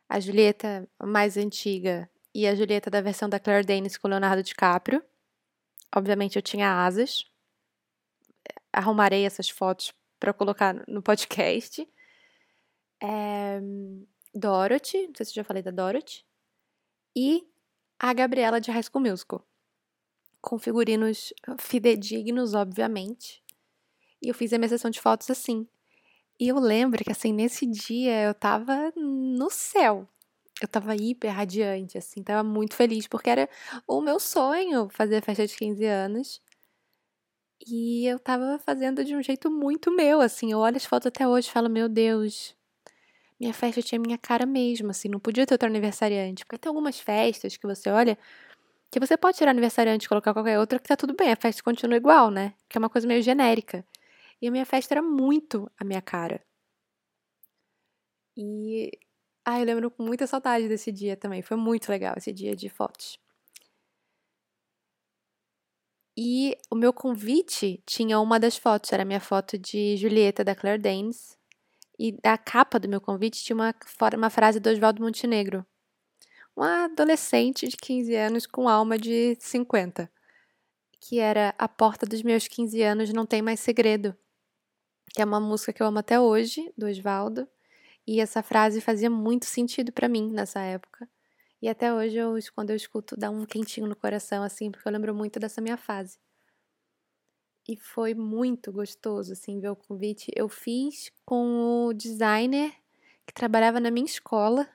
a 0.07 0.19
Julieta 0.19 0.89
mais 1.03 1.37
antiga 1.37 2.09
e 2.33 2.47
a 2.47 2.55
Julieta 2.55 2.89
da 2.89 3.01
versão 3.01 3.29
da 3.29 3.39
Claire 3.39 3.65
Danes 3.65 3.97
com 3.97 4.07
Leonardo 4.07 4.43
DiCaprio. 4.43 5.03
Obviamente 5.95 6.35
eu 6.35 6.41
tinha 6.41 6.85
asas. 6.85 7.25
Arrumarei 8.73 9.25
essas 9.25 9.49
fotos 9.49 9.93
para 10.19 10.33
colocar 10.33 10.83
no 10.87 11.01
podcast. 11.01 11.87
É... 13.01 13.61
Dorothy, 14.33 15.07
não 15.07 15.15
sei 15.15 15.25
se 15.25 15.31
eu 15.31 15.35
já 15.35 15.43
falei 15.45 15.63
da 15.63 15.71
Dorothy 15.71 16.25
e 17.15 17.47
a 17.97 18.13
Gabriela 18.13 18.59
de 18.59 18.69
High 18.69 18.83
School 18.83 19.01
Musical, 19.01 19.47
com 20.41 20.59
figurinos 20.59 21.33
fidedignos, 21.57 22.53
obviamente. 22.53 23.41
E 24.21 24.27
eu 24.27 24.33
fiz 24.33 24.51
a 24.51 24.57
minha 24.57 24.67
sessão 24.67 24.91
de 24.91 24.99
fotos 24.99 25.29
assim. 25.29 25.65
E 26.39 26.47
eu 26.49 26.59
lembro 26.59 27.03
que, 27.03 27.11
assim, 27.11 27.31
nesse 27.33 27.65
dia 27.65 28.23
eu 28.23 28.33
tava 28.33 28.91
no 28.95 29.49
céu. 29.49 30.07
Eu 30.61 30.67
tava 30.67 30.95
hiper 30.95 31.33
radiante, 31.33 31.97
assim, 31.97 32.23
tava 32.23 32.43
muito 32.43 32.75
feliz, 32.75 33.07
porque 33.07 33.29
era 33.29 33.49
o 33.87 34.01
meu 34.01 34.19
sonho 34.19 34.89
fazer 34.89 35.17
a 35.17 35.21
festa 35.21 35.45
de 35.47 35.55
15 35.55 35.85
anos. 35.85 36.41
E 37.67 38.05
eu 38.05 38.19
tava 38.19 38.59
fazendo 38.59 39.03
de 39.03 39.15
um 39.15 39.21
jeito 39.23 39.49
muito 39.49 39.91
meu, 39.91 40.21
assim. 40.21 40.51
Eu 40.51 40.59
olho 40.59 40.77
as 40.77 40.85
fotos 40.85 41.07
até 41.07 41.27
hoje 41.27 41.47
e 41.47 41.51
falo, 41.51 41.69
meu 41.69 41.87
Deus, 41.89 42.55
minha 43.39 43.53
festa 43.53 43.81
tinha 43.81 43.99
minha 43.99 44.17
cara 44.17 44.45
mesmo, 44.45 44.91
assim, 44.91 45.09
não 45.09 45.19
podia 45.19 45.45
ter 45.45 45.55
outro 45.55 45.69
aniversariante. 45.69 46.45
Porque 46.45 46.59
tem 46.59 46.69
algumas 46.69 46.99
festas 46.99 47.57
que 47.57 47.67
você 47.67 47.89
olha 47.89 48.17
que 48.91 48.99
você 48.99 49.17
pode 49.17 49.37
tirar 49.37 49.51
aniversariante 49.51 50.05
e 50.05 50.09
colocar 50.09 50.33
qualquer 50.33 50.59
outra 50.59 50.79
que 50.79 50.87
tá 50.87 50.95
tudo 50.97 51.15
bem, 51.15 51.31
a 51.31 51.35
festa 51.37 51.63
continua 51.63 51.97
igual, 51.97 52.31
né? 52.31 52.53
Que 52.69 52.77
é 52.77 52.79
uma 52.79 52.89
coisa 52.89 53.07
meio 53.07 53.21
genérica. 53.23 53.85
E 54.41 54.47
a 54.47 54.51
minha 54.51 54.65
festa 54.65 54.93
era 54.93 55.01
muito 55.01 55.69
a 55.77 55.83
minha 55.83 56.01
cara. 56.01 56.43
E. 58.37 58.91
Ah, 59.45 59.59
eu 59.59 59.65
lembro 59.65 59.91
com 59.91 60.03
muita 60.03 60.27
saudade 60.27 60.67
desse 60.67 60.91
dia 60.91 61.15
também. 61.15 61.41
Foi 61.41 61.57
muito 61.57 61.89
legal 61.89 62.15
esse 62.17 62.33
dia 62.33 62.55
de 62.55 62.67
fotos. 62.69 63.19
E 66.17 66.57
o 66.71 66.75
meu 66.75 66.93
convite 66.93 67.83
tinha 67.85 68.19
uma 68.19 68.39
das 68.39 68.57
fotos, 68.57 68.91
era 68.93 69.03
a 69.03 69.05
minha 69.05 69.19
foto 69.19 69.57
de 69.57 69.97
Julieta 69.97 70.45
da 70.45 70.55
Claire 70.55 70.81
Danes, 70.81 71.37
e 71.99 72.17
a 72.23 72.37
capa 72.37 72.79
do 72.79 72.87
meu 72.87 73.01
convite 73.01 73.43
tinha 73.43 73.55
uma, 73.55 73.75
uma 74.15 74.29
frase 74.29 74.59
do 74.59 74.69
Oswaldo 74.69 75.01
Montenegro. 75.01 75.65
Um 76.57 76.63
adolescente 76.63 77.67
de 77.67 77.75
15 77.75 78.15
anos 78.15 78.47
com 78.47 78.69
alma 78.69 78.97
de 78.97 79.35
50. 79.39 80.09
Que 81.01 81.19
era 81.19 81.53
A 81.57 81.67
Porta 81.67 82.05
dos 82.05 82.23
Meus 82.23 82.47
15 82.47 82.81
Anos 82.81 83.13
Não 83.13 83.25
Tem 83.25 83.41
Mais 83.41 83.59
Segredo. 83.59 84.15
Que 85.13 85.21
é 85.21 85.25
uma 85.25 85.39
música 85.39 85.71
que 85.71 85.81
eu 85.81 85.87
amo 85.87 85.99
até 85.99 86.19
hoje, 86.19 86.71
do 86.77 86.87
Oswaldo. 86.87 87.47
E 88.07 88.19
essa 88.19 88.43
frase 88.43 88.81
fazia 88.81 89.09
muito 89.09 89.45
sentido 89.45 89.91
para 89.91 90.07
mim 90.07 90.31
nessa 90.31 90.59
época. 90.61 91.09
E 91.61 91.69
até 91.69 91.93
hoje, 91.93 92.15
eu, 92.17 92.37
quando 92.53 92.69
eu 92.69 92.75
escuto, 92.75 93.17
dá 93.17 93.29
um 93.29 93.45
quentinho 93.45 93.87
no 93.87 93.95
coração, 93.95 94.43
assim, 94.43 94.69
porque 94.69 94.87
eu 94.87 94.91
lembro 94.91 95.15
muito 95.15 95.39
dessa 95.39 95.61
minha 95.61 95.77
fase. 95.77 96.19
E 97.67 97.75
foi 97.75 98.13
muito 98.13 98.71
gostoso, 98.71 99.33
assim, 99.33 99.59
ver 99.59 99.69
o 99.69 99.75
convite. 99.75 100.31
Eu 100.35 100.47
fiz 100.47 101.11
com 101.25 101.87
o 101.87 101.93
designer 101.93 102.71
que 103.25 103.33
trabalhava 103.33 103.79
na 103.79 103.89
minha 103.89 104.05
escola. 104.05 104.67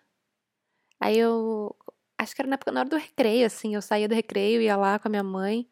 Aí 0.99 1.17
eu. 1.19 1.77
Acho 2.19 2.35
que 2.35 2.43
era 2.43 2.49
na 2.49 2.55
época, 2.55 2.73
na 2.73 2.81
hora 2.81 2.89
do 2.89 2.97
recreio, 2.97 3.47
assim. 3.47 3.75
Eu 3.75 3.83
saía 3.83 4.09
do 4.09 4.15
recreio, 4.15 4.61
ia 4.61 4.77
lá 4.77 4.99
com 4.99 5.09
a 5.09 5.11
minha 5.11 5.23
mãe. 5.23 5.69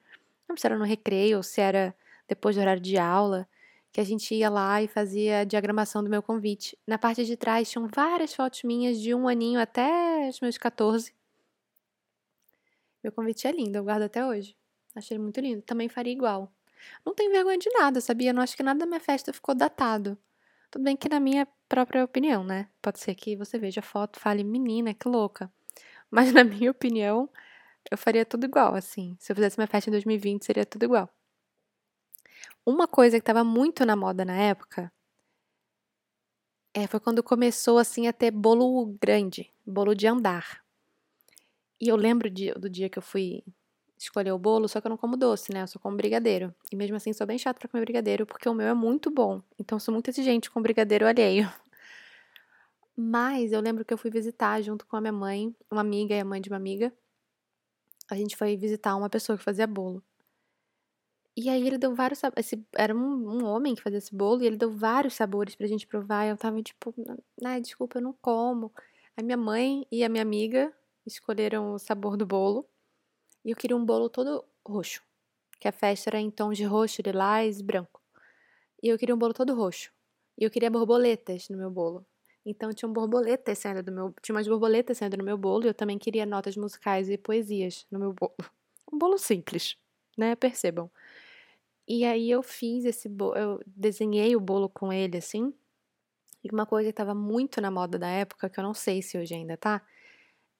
Não 0.48 0.56
sei 0.56 0.62
se 0.62 0.66
era 0.68 0.78
no 0.78 0.84
recreio 0.84 1.38
ou 1.38 1.42
se 1.42 1.60
era 1.60 1.94
depois 2.28 2.54
do 2.56 2.60
horário 2.60 2.80
de 2.80 2.96
aula. 2.96 3.48
Que 3.92 4.00
a 4.00 4.04
gente 4.04 4.34
ia 4.34 4.50
lá 4.50 4.82
e 4.82 4.88
fazia 4.88 5.40
a 5.40 5.44
diagramação 5.44 6.02
do 6.04 6.10
meu 6.10 6.22
convite. 6.22 6.78
Na 6.86 6.98
parte 6.98 7.24
de 7.24 7.36
trás 7.36 7.70
tinham 7.70 7.88
várias 7.92 8.34
fotos 8.34 8.62
minhas 8.62 9.00
de 9.00 9.14
um 9.14 9.28
aninho 9.28 9.60
até 9.60 10.28
os 10.28 10.40
meus 10.40 10.58
14. 10.58 11.12
Meu 13.02 13.12
convite 13.12 13.46
é 13.46 13.52
lindo, 13.52 13.78
eu 13.78 13.84
guardo 13.84 14.02
até 14.02 14.24
hoje. 14.26 14.56
Achei 14.94 15.16
ele 15.16 15.22
muito 15.22 15.40
lindo. 15.40 15.62
Também 15.62 15.88
faria 15.88 16.12
igual. 16.12 16.52
Não 17.04 17.14
tenho 17.14 17.30
vergonha 17.30 17.58
de 17.58 17.70
nada, 17.70 18.00
sabia? 18.00 18.32
Não 18.32 18.42
acho 18.42 18.56
que 18.56 18.62
nada 18.62 18.80
da 18.80 18.86
minha 18.86 19.00
festa 19.00 19.32
ficou 19.32 19.54
datado. 19.54 20.18
Tudo 20.70 20.84
bem 20.84 20.96
que 20.96 21.08
na 21.08 21.20
minha 21.20 21.46
própria 21.68 22.04
opinião, 22.04 22.44
né? 22.44 22.68
Pode 22.82 22.98
ser 23.00 23.14
que 23.14 23.36
você 23.36 23.58
veja 23.58 23.80
a 23.80 23.82
foto 23.82 24.18
e 24.18 24.20
fale, 24.20 24.44
menina, 24.44 24.94
que 24.94 25.08
louca. 25.08 25.50
Mas 26.10 26.32
na 26.32 26.44
minha 26.44 26.70
opinião, 26.70 27.28
eu 27.90 27.98
faria 27.98 28.24
tudo 28.24 28.44
igual, 28.44 28.74
assim. 28.74 29.16
Se 29.18 29.32
eu 29.32 29.36
fizesse 29.36 29.58
minha 29.58 29.66
festa 29.66 29.90
em 29.90 29.92
2020, 29.92 30.44
seria 30.44 30.66
tudo 30.66 30.84
igual. 30.84 31.08
Uma 32.64 32.86
coisa 32.86 33.16
que 33.18 33.22
estava 33.22 33.42
muito 33.42 33.84
na 33.86 33.96
moda 33.96 34.24
na 34.24 34.34
época 34.34 34.92
é, 36.74 36.86
foi 36.86 37.00
quando 37.00 37.22
começou 37.22 37.78
assim 37.78 38.06
a 38.06 38.12
ter 38.12 38.30
bolo 38.30 38.96
grande, 39.00 39.52
bolo 39.66 39.94
de 39.94 40.06
andar. 40.06 40.62
E 41.80 41.88
eu 41.88 41.96
lembro 41.96 42.28
de, 42.30 42.52
do 42.52 42.68
dia 42.68 42.88
que 42.88 42.98
eu 42.98 43.02
fui 43.02 43.42
escolher 43.98 44.32
o 44.32 44.38
bolo, 44.38 44.68
só 44.68 44.80
que 44.80 44.86
eu 44.86 44.90
não 44.90 44.96
como 44.96 45.16
doce, 45.16 45.52
né? 45.52 45.62
Eu 45.62 45.66
só 45.66 45.78
como 45.78 45.96
brigadeiro. 45.96 46.54
E 46.70 46.76
mesmo 46.76 46.96
assim 46.96 47.12
sou 47.12 47.26
bem 47.26 47.38
chata 47.38 47.58
pra 47.58 47.68
comer 47.68 47.84
brigadeiro, 47.84 48.26
porque 48.26 48.48
o 48.48 48.54
meu 48.54 48.66
é 48.66 48.74
muito 48.74 49.10
bom. 49.10 49.42
Então 49.58 49.78
sou 49.78 49.92
muito 49.92 50.08
exigente 50.08 50.50
com 50.50 50.62
brigadeiro 50.62 51.06
alheio. 51.06 51.50
Mas 52.96 53.52
eu 53.52 53.60
lembro 53.60 53.84
que 53.84 53.92
eu 53.92 53.98
fui 53.98 54.10
visitar 54.10 54.60
junto 54.62 54.86
com 54.86 54.96
a 54.96 55.00
minha 55.00 55.12
mãe, 55.12 55.54
uma 55.70 55.80
amiga 55.80 56.14
e 56.14 56.20
a 56.20 56.24
mãe 56.24 56.40
de 56.40 56.48
uma 56.48 56.56
amiga. 56.56 56.92
A 58.10 58.14
gente 58.16 58.36
foi 58.36 58.56
visitar 58.56 58.96
uma 58.96 59.10
pessoa 59.10 59.36
que 59.36 59.44
fazia 59.44 59.66
bolo. 59.66 60.02
E 61.40 61.48
aí 61.48 61.64
ele 61.64 61.78
deu 61.78 61.94
vários 61.94 62.18
sabores. 62.18 62.50
Era 62.76 62.92
um, 62.92 62.98
um, 62.98 63.44
homem 63.44 63.72
que 63.72 63.80
fazia 63.80 63.98
esse 63.98 64.12
bolo 64.12 64.42
e 64.42 64.46
ele 64.46 64.56
deu 64.56 64.72
vários 64.72 65.14
sabores 65.14 65.54
pra 65.54 65.68
gente 65.68 65.86
provar. 65.86 66.26
E 66.26 66.30
eu 66.30 66.36
tava 66.36 66.60
tipo, 66.60 66.92
ai, 67.44 67.60
desculpa, 67.60 67.98
eu 67.98 68.02
não 68.02 68.12
como. 68.20 68.72
A 69.16 69.22
minha 69.22 69.36
mãe 69.36 69.86
e 69.88 70.02
a 70.02 70.08
minha 70.08 70.22
amiga 70.22 70.74
escolheram 71.06 71.74
o 71.74 71.78
sabor 71.78 72.16
do 72.16 72.26
bolo. 72.26 72.68
E 73.44 73.50
eu 73.52 73.56
queria 73.56 73.76
um 73.76 73.84
bolo 73.86 74.08
todo 74.08 74.44
roxo, 74.66 75.00
que 75.60 75.68
a 75.68 75.72
festa 75.72 76.10
era 76.10 76.18
em 76.18 76.28
tons 76.28 76.56
de 76.56 76.64
roxo, 76.64 77.02
lilás 77.06 77.60
e 77.60 77.62
branco. 77.62 78.02
E 78.82 78.88
eu 78.88 78.98
queria 78.98 79.14
um 79.14 79.18
bolo 79.18 79.32
todo 79.32 79.54
roxo. 79.54 79.92
E 80.36 80.42
eu 80.42 80.50
queria 80.50 80.68
borboletas 80.68 81.48
no 81.48 81.56
meu 81.56 81.70
bolo. 81.70 82.04
Então 82.44 82.72
tinha 82.72 82.88
um 82.88 82.92
borboleta 82.92 83.54
saindo 83.54 83.84
do 83.84 83.92
meu, 83.92 84.12
tinha 84.20 84.34
umas 84.34 84.48
borboletas 84.48 84.98
saindo 84.98 85.16
no 85.16 85.22
meu 85.24 85.38
bolo 85.38 85.66
e 85.66 85.68
eu 85.68 85.74
também 85.74 85.98
queria 85.98 86.26
notas 86.26 86.56
musicais 86.56 87.08
e 87.08 87.16
poesias 87.16 87.86
no 87.92 88.00
meu 88.00 88.12
bolo. 88.12 88.34
Um 88.90 88.96
bolo 88.96 89.18
simples, 89.18 89.76
né? 90.16 90.34
Percebam. 90.34 90.90
E 91.88 92.04
aí 92.04 92.30
eu 92.30 92.42
fiz 92.42 92.84
esse 92.84 93.08
bolo, 93.08 93.34
eu 93.34 93.60
desenhei 93.66 94.36
o 94.36 94.40
bolo 94.40 94.68
com 94.68 94.92
ele 94.92 95.16
assim. 95.16 95.54
E 96.44 96.50
uma 96.52 96.66
coisa 96.66 96.88
que 96.88 96.90
estava 96.90 97.14
muito 97.14 97.62
na 97.62 97.70
moda 97.70 97.98
da 97.98 98.08
época, 98.08 98.50
que 98.50 98.60
eu 98.60 98.64
não 98.64 98.74
sei 98.74 99.00
se 99.00 99.16
hoje 99.16 99.34
ainda 99.34 99.56
tá, 99.56 99.82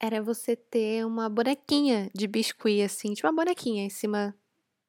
era 0.01 0.23
você 0.23 0.57
ter 0.57 1.05
uma 1.05 1.29
bonequinha 1.29 2.11
de 2.15 2.27
biscuit 2.27 2.83
assim, 2.83 3.13
tipo 3.13 3.27
uma 3.29 3.45
bonequinha 3.45 3.85
em 3.85 3.91
cima, 3.91 4.35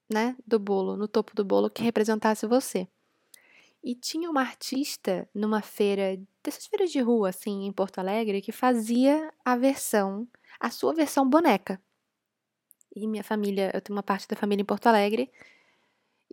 né, 0.10 0.36
do 0.48 0.58
bolo, 0.58 0.96
no 0.96 1.08
topo 1.10 1.36
do 1.36 1.44
bolo 1.44 1.70
que 1.70 1.84
representasse 1.84 2.48
você. 2.48 2.88
E 3.84 3.94
tinha 3.94 4.30
uma 4.30 4.42
artista 4.42 5.28
numa 5.34 5.62
feira, 5.62 6.18
dessas 6.44 6.68
feiras 6.68 6.92
de 6.92 7.02
rua, 7.02 7.30
assim, 7.30 7.66
em 7.66 7.72
Porto 7.72 8.00
Alegre, 8.00 8.42
que 8.42 8.52
fazia 8.52 9.34
a 9.44 9.58
versão, 9.58 10.28
a 10.60 10.70
sua 10.70 10.94
versão 10.94 11.30
boneca. 11.30 11.82
E 12.96 13.08
minha 13.08 13.24
família, 13.24 13.72
eu 13.74 13.82
tenho 13.82 13.96
uma 13.96 14.04
parte 14.04 14.28
da 14.28 14.36
família 14.36 14.62
em 14.62 14.66
Porto 14.66 14.88
Alegre, 14.88 15.32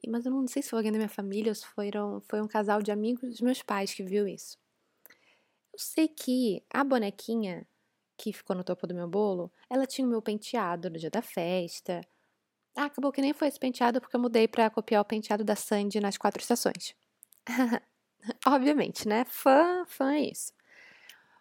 mas 0.08 0.26
eu 0.26 0.32
não 0.32 0.46
sei 0.46 0.62
se 0.62 0.70
foi 0.70 0.78
alguém 0.78 0.92
da 0.92 0.98
minha 0.98 1.08
família 1.08 1.50
ou 1.50 1.54
se 1.54 1.66
foram, 1.66 2.20
foi 2.28 2.40
um 2.40 2.48
casal 2.48 2.82
de 2.82 2.92
amigos 2.92 3.30
dos 3.30 3.40
meus 3.40 3.62
pais 3.62 3.94
que 3.94 4.02
viu 4.02 4.28
isso. 4.28 4.58
Eu 5.72 5.78
sei 5.78 6.08
que 6.08 6.62
a 6.70 6.82
bonequinha 6.82 7.66
que 8.16 8.32
ficou 8.32 8.56
no 8.56 8.64
topo 8.64 8.86
do 8.86 8.94
meu 8.94 9.08
bolo, 9.08 9.52
ela 9.68 9.86
tinha 9.86 10.06
o 10.06 10.10
meu 10.10 10.22
penteado 10.22 10.88
no 10.90 10.98
dia 10.98 11.10
da 11.10 11.22
festa. 11.22 12.00
Ah, 12.76 12.86
acabou 12.86 13.12
que 13.12 13.20
nem 13.22 13.32
foi 13.32 13.48
esse 13.48 13.58
penteado 13.58 14.00
porque 14.00 14.16
eu 14.16 14.20
mudei 14.20 14.48
para 14.48 14.70
copiar 14.70 15.02
o 15.02 15.04
penteado 15.04 15.44
da 15.44 15.56
Sandy 15.56 16.00
nas 16.00 16.18
quatro 16.18 16.40
estações. 16.40 16.94
Obviamente, 18.46 19.08
né? 19.08 19.24
Fã, 19.26 19.84
fã 19.86 20.14
é 20.14 20.30
isso. 20.30 20.52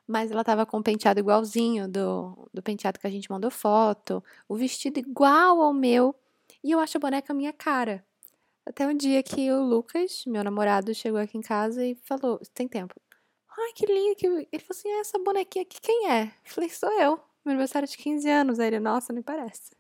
Mas 0.07 0.31
ela 0.31 0.43
tava 0.43 0.65
com 0.65 0.77
o 0.77 0.83
penteado 0.83 1.19
igualzinho 1.19 1.87
do, 1.87 2.49
do 2.53 2.61
penteado 2.61 2.99
que 2.99 3.07
a 3.07 3.09
gente 3.09 3.29
mandou 3.31 3.49
foto, 3.49 4.23
o 4.47 4.55
vestido 4.55 4.99
igual 4.99 5.61
ao 5.61 5.73
meu, 5.73 6.15
e 6.63 6.71
eu 6.71 6.79
acho 6.79 6.97
a 6.97 6.99
boneca 7.01 7.33
minha 7.33 7.53
cara. 7.53 8.05
Até 8.65 8.87
um 8.87 8.95
dia 8.95 9.21
que 9.21 9.51
o 9.51 9.61
Lucas, 9.63 10.23
meu 10.25 10.43
namorado, 10.43 10.93
chegou 10.93 11.19
aqui 11.19 11.37
em 11.37 11.41
casa 11.41 11.85
e 11.85 11.95
falou: 12.03 12.39
Tem 12.53 12.67
tempo? 12.67 12.95
Ai, 13.57 13.73
que 13.73 13.85
lindo. 13.85 14.15
Que... 14.15 14.27
Ele 14.27 14.63
falou 14.63 14.71
assim: 14.71 14.91
essa 14.99 15.19
bonequinha 15.19 15.63
aqui, 15.63 15.79
quem 15.81 16.09
é? 16.09 16.23
Eu 16.23 16.51
falei: 16.51 16.69
Sou 16.69 16.91
eu. 16.99 17.19
Meu 17.45 17.51
aniversário 17.51 17.87
de 17.87 17.97
15 17.97 18.29
anos. 18.29 18.59
Aí 18.59 18.67
ele: 18.67 18.79
Nossa, 18.79 19.13
não 19.13 19.21
parece. 19.21 19.71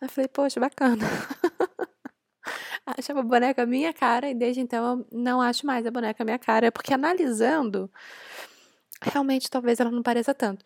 Aí 0.00 0.06
eu 0.06 0.08
falei: 0.08 0.28
Poxa, 0.28 0.60
bacana. 0.60 1.04
achava 2.96 3.20
a 3.20 3.22
boneca 3.22 3.66
minha 3.66 3.92
cara 3.92 4.30
e 4.30 4.34
desde 4.34 4.60
então 4.60 5.06
eu 5.10 5.18
não 5.18 5.40
acho 5.40 5.66
mais 5.66 5.84
a 5.86 5.90
boneca 5.90 6.24
minha 6.24 6.38
cara, 6.38 6.72
porque 6.72 6.94
analisando, 6.94 7.90
realmente 9.02 9.50
talvez 9.50 9.80
ela 9.80 9.90
não 9.90 10.02
pareça 10.02 10.34
tanto. 10.34 10.64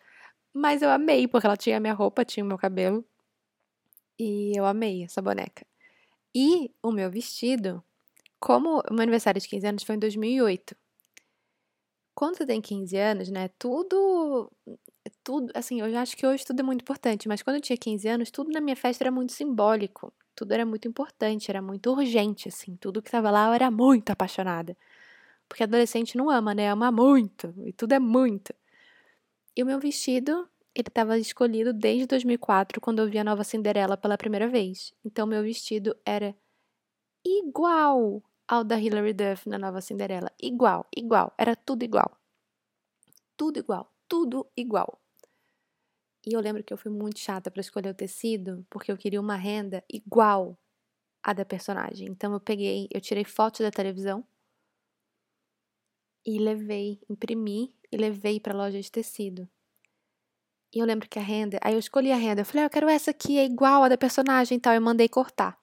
Mas 0.53 0.81
eu 0.81 0.89
amei, 0.89 1.27
porque 1.27 1.47
ela 1.47 1.57
tinha 1.57 1.77
a 1.77 1.79
minha 1.79 1.93
roupa, 1.93 2.23
tinha 2.25 2.43
o 2.43 2.47
meu 2.47 2.57
cabelo. 2.57 3.03
E 4.19 4.57
eu 4.57 4.65
amei 4.65 5.03
essa 5.03 5.21
boneca. 5.21 5.65
E 6.35 6.71
o 6.81 6.91
meu 6.91 7.09
vestido, 7.11 7.83
como 8.39 8.81
o 8.89 8.93
meu 8.93 9.03
aniversário 9.03 9.41
de 9.41 9.47
15 9.47 9.67
anos 9.67 9.83
foi 9.83 9.95
em 9.95 9.99
2008. 9.99 10.75
Quando 12.15 12.37
você 12.37 12.45
tem 12.45 12.61
15 12.61 12.97
anos, 12.97 13.29
né, 13.29 13.49
tudo 13.59 14.51
tudo, 15.23 15.51
assim, 15.55 15.81
eu 15.81 15.97
acho 15.97 16.15
que 16.17 16.25
hoje 16.25 16.45
tudo 16.45 16.59
é 16.61 16.63
muito 16.63 16.81
importante, 16.81 17.27
mas 17.27 17.41
quando 17.43 17.57
eu 17.57 17.61
tinha 17.61 17.77
15 17.77 18.07
anos, 18.07 18.31
tudo 18.31 18.51
na 18.51 18.61
minha 18.61 18.75
festa 18.75 19.03
era 19.03 19.11
muito 19.11 19.33
simbólico 19.33 20.13
tudo 20.35 20.51
era 20.53 20.65
muito 20.65 20.87
importante, 20.87 21.49
era 21.49 21.61
muito 21.61 21.91
urgente, 21.91 22.49
assim. 22.49 22.75
Tudo 22.77 23.01
que 23.01 23.07
estava 23.09 23.29
lá 23.31 23.47
eu 23.47 23.53
era 23.53 23.71
muito 23.71 24.09
apaixonada. 24.09 24.75
Porque 25.47 25.63
adolescente 25.63 26.17
não 26.17 26.29
ama, 26.29 26.53
né? 26.55 26.69
Ama 26.71 26.91
muito. 26.91 27.53
E 27.65 27.73
tudo 27.73 27.93
é 27.93 27.99
muito. 27.99 28.53
E 29.55 29.63
o 29.63 29.65
meu 29.65 29.79
vestido, 29.79 30.47
ele 30.75 30.87
estava 30.87 31.17
escolhido 31.19 31.71
desde 31.71 32.07
2004, 32.07 32.81
quando 32.81 32.99
eu 32.99 33.09
vi 33.09 33.19
a 33.19 33.23
nova 33.23 33.43
Cinderela 33.43 33.95
pela 33.95 34.17
primeira 34.17 34.47
vez. 34.47 34.93
Então, 35.05 35.27
meu 35.27 35.43
vestido 35.43 35.95
era 36.05 36.35
igual 37.23 38.23
ao 38.47 38.63
da 38.63 38.79
Hilary 38.79 39.13
Duff 39.13 39.47
na 39.47 39.57
nova 39.57 39.81
Cinderela. 39.81 40.31
Igual, 40.41 40.85
igual. 40.95 41.33
Era 41.37 41.55
tudo 41.55 41.83
igual. 41.83 42.17
Tudo 43.37 43.59
igual. 43.59 43.91
Tudo 44.07 44.47
igual. 44.57 44.99
E 46.25 46.33
eu 46.33 46.39
lembro 46.39 46.63
que 46.63 46.73
eu 46.73 46.77
fui 46.77 46.91
muito 46.91 47.19
chata 47.19 47.51
para 47.51 47.61
escolher 47.61 47.89
o 47.89 47.93
tecido, 47.93 48.65
porque 48.69 48.91
eu 48.91 48.97
queria 48.97 49.19
uma 49.19 49.35
renda 49.35 49.83
igual 49.89 50.57
à 51.21 51.33
da 51.33 51.45
personagem. 51.45 52.07
Então 52.09 52.33
eu 52.33 52.39
peguei, 52.39 52.87
eu 52.91 53.01
tirei 53.01 53.25
fotos 53.25 53.61
da 53.61 53.71
televisão 53.71 54.25
e 56.25 56.39
levei, 56.39 57.01
imprimi 57.09 57.75
e 57.91 57.97
levei 57.97 58.39
para 58.39 58.53
a 58.53 58.57
loja 58.57 58.79
de 58.79 58.91
tecido. 58.91 59.47
E 60.73 60.79
eu 60.79 60.85
lembro 60.85 61.07
que 61.07 61.19
a 61.19 61.21
renda, 61.21 61.59
aí 61.61 61.73
eu 61.73 61.79
escolhi 61.79 62.11
a 62.11 62.15
renda, 62.15 62.41
eu 62.41 62.45
falei, 62.45 62.63
ah, 62.63 62.65
eu 62.65 62.69
quero 62.69 62.89
essa 62.89 63.11
aqui, 63.11 63.37
é 63.37 63.45
igual 63.45 63.83
a 63.83 63.89
da 63.89 63.97
personagem 63.97 64.57
e 64.57 64.61
tal, 64.61 64.73
eu 64.73 64.81
mandei 64.81 65.07
cortar. 65.07 65.55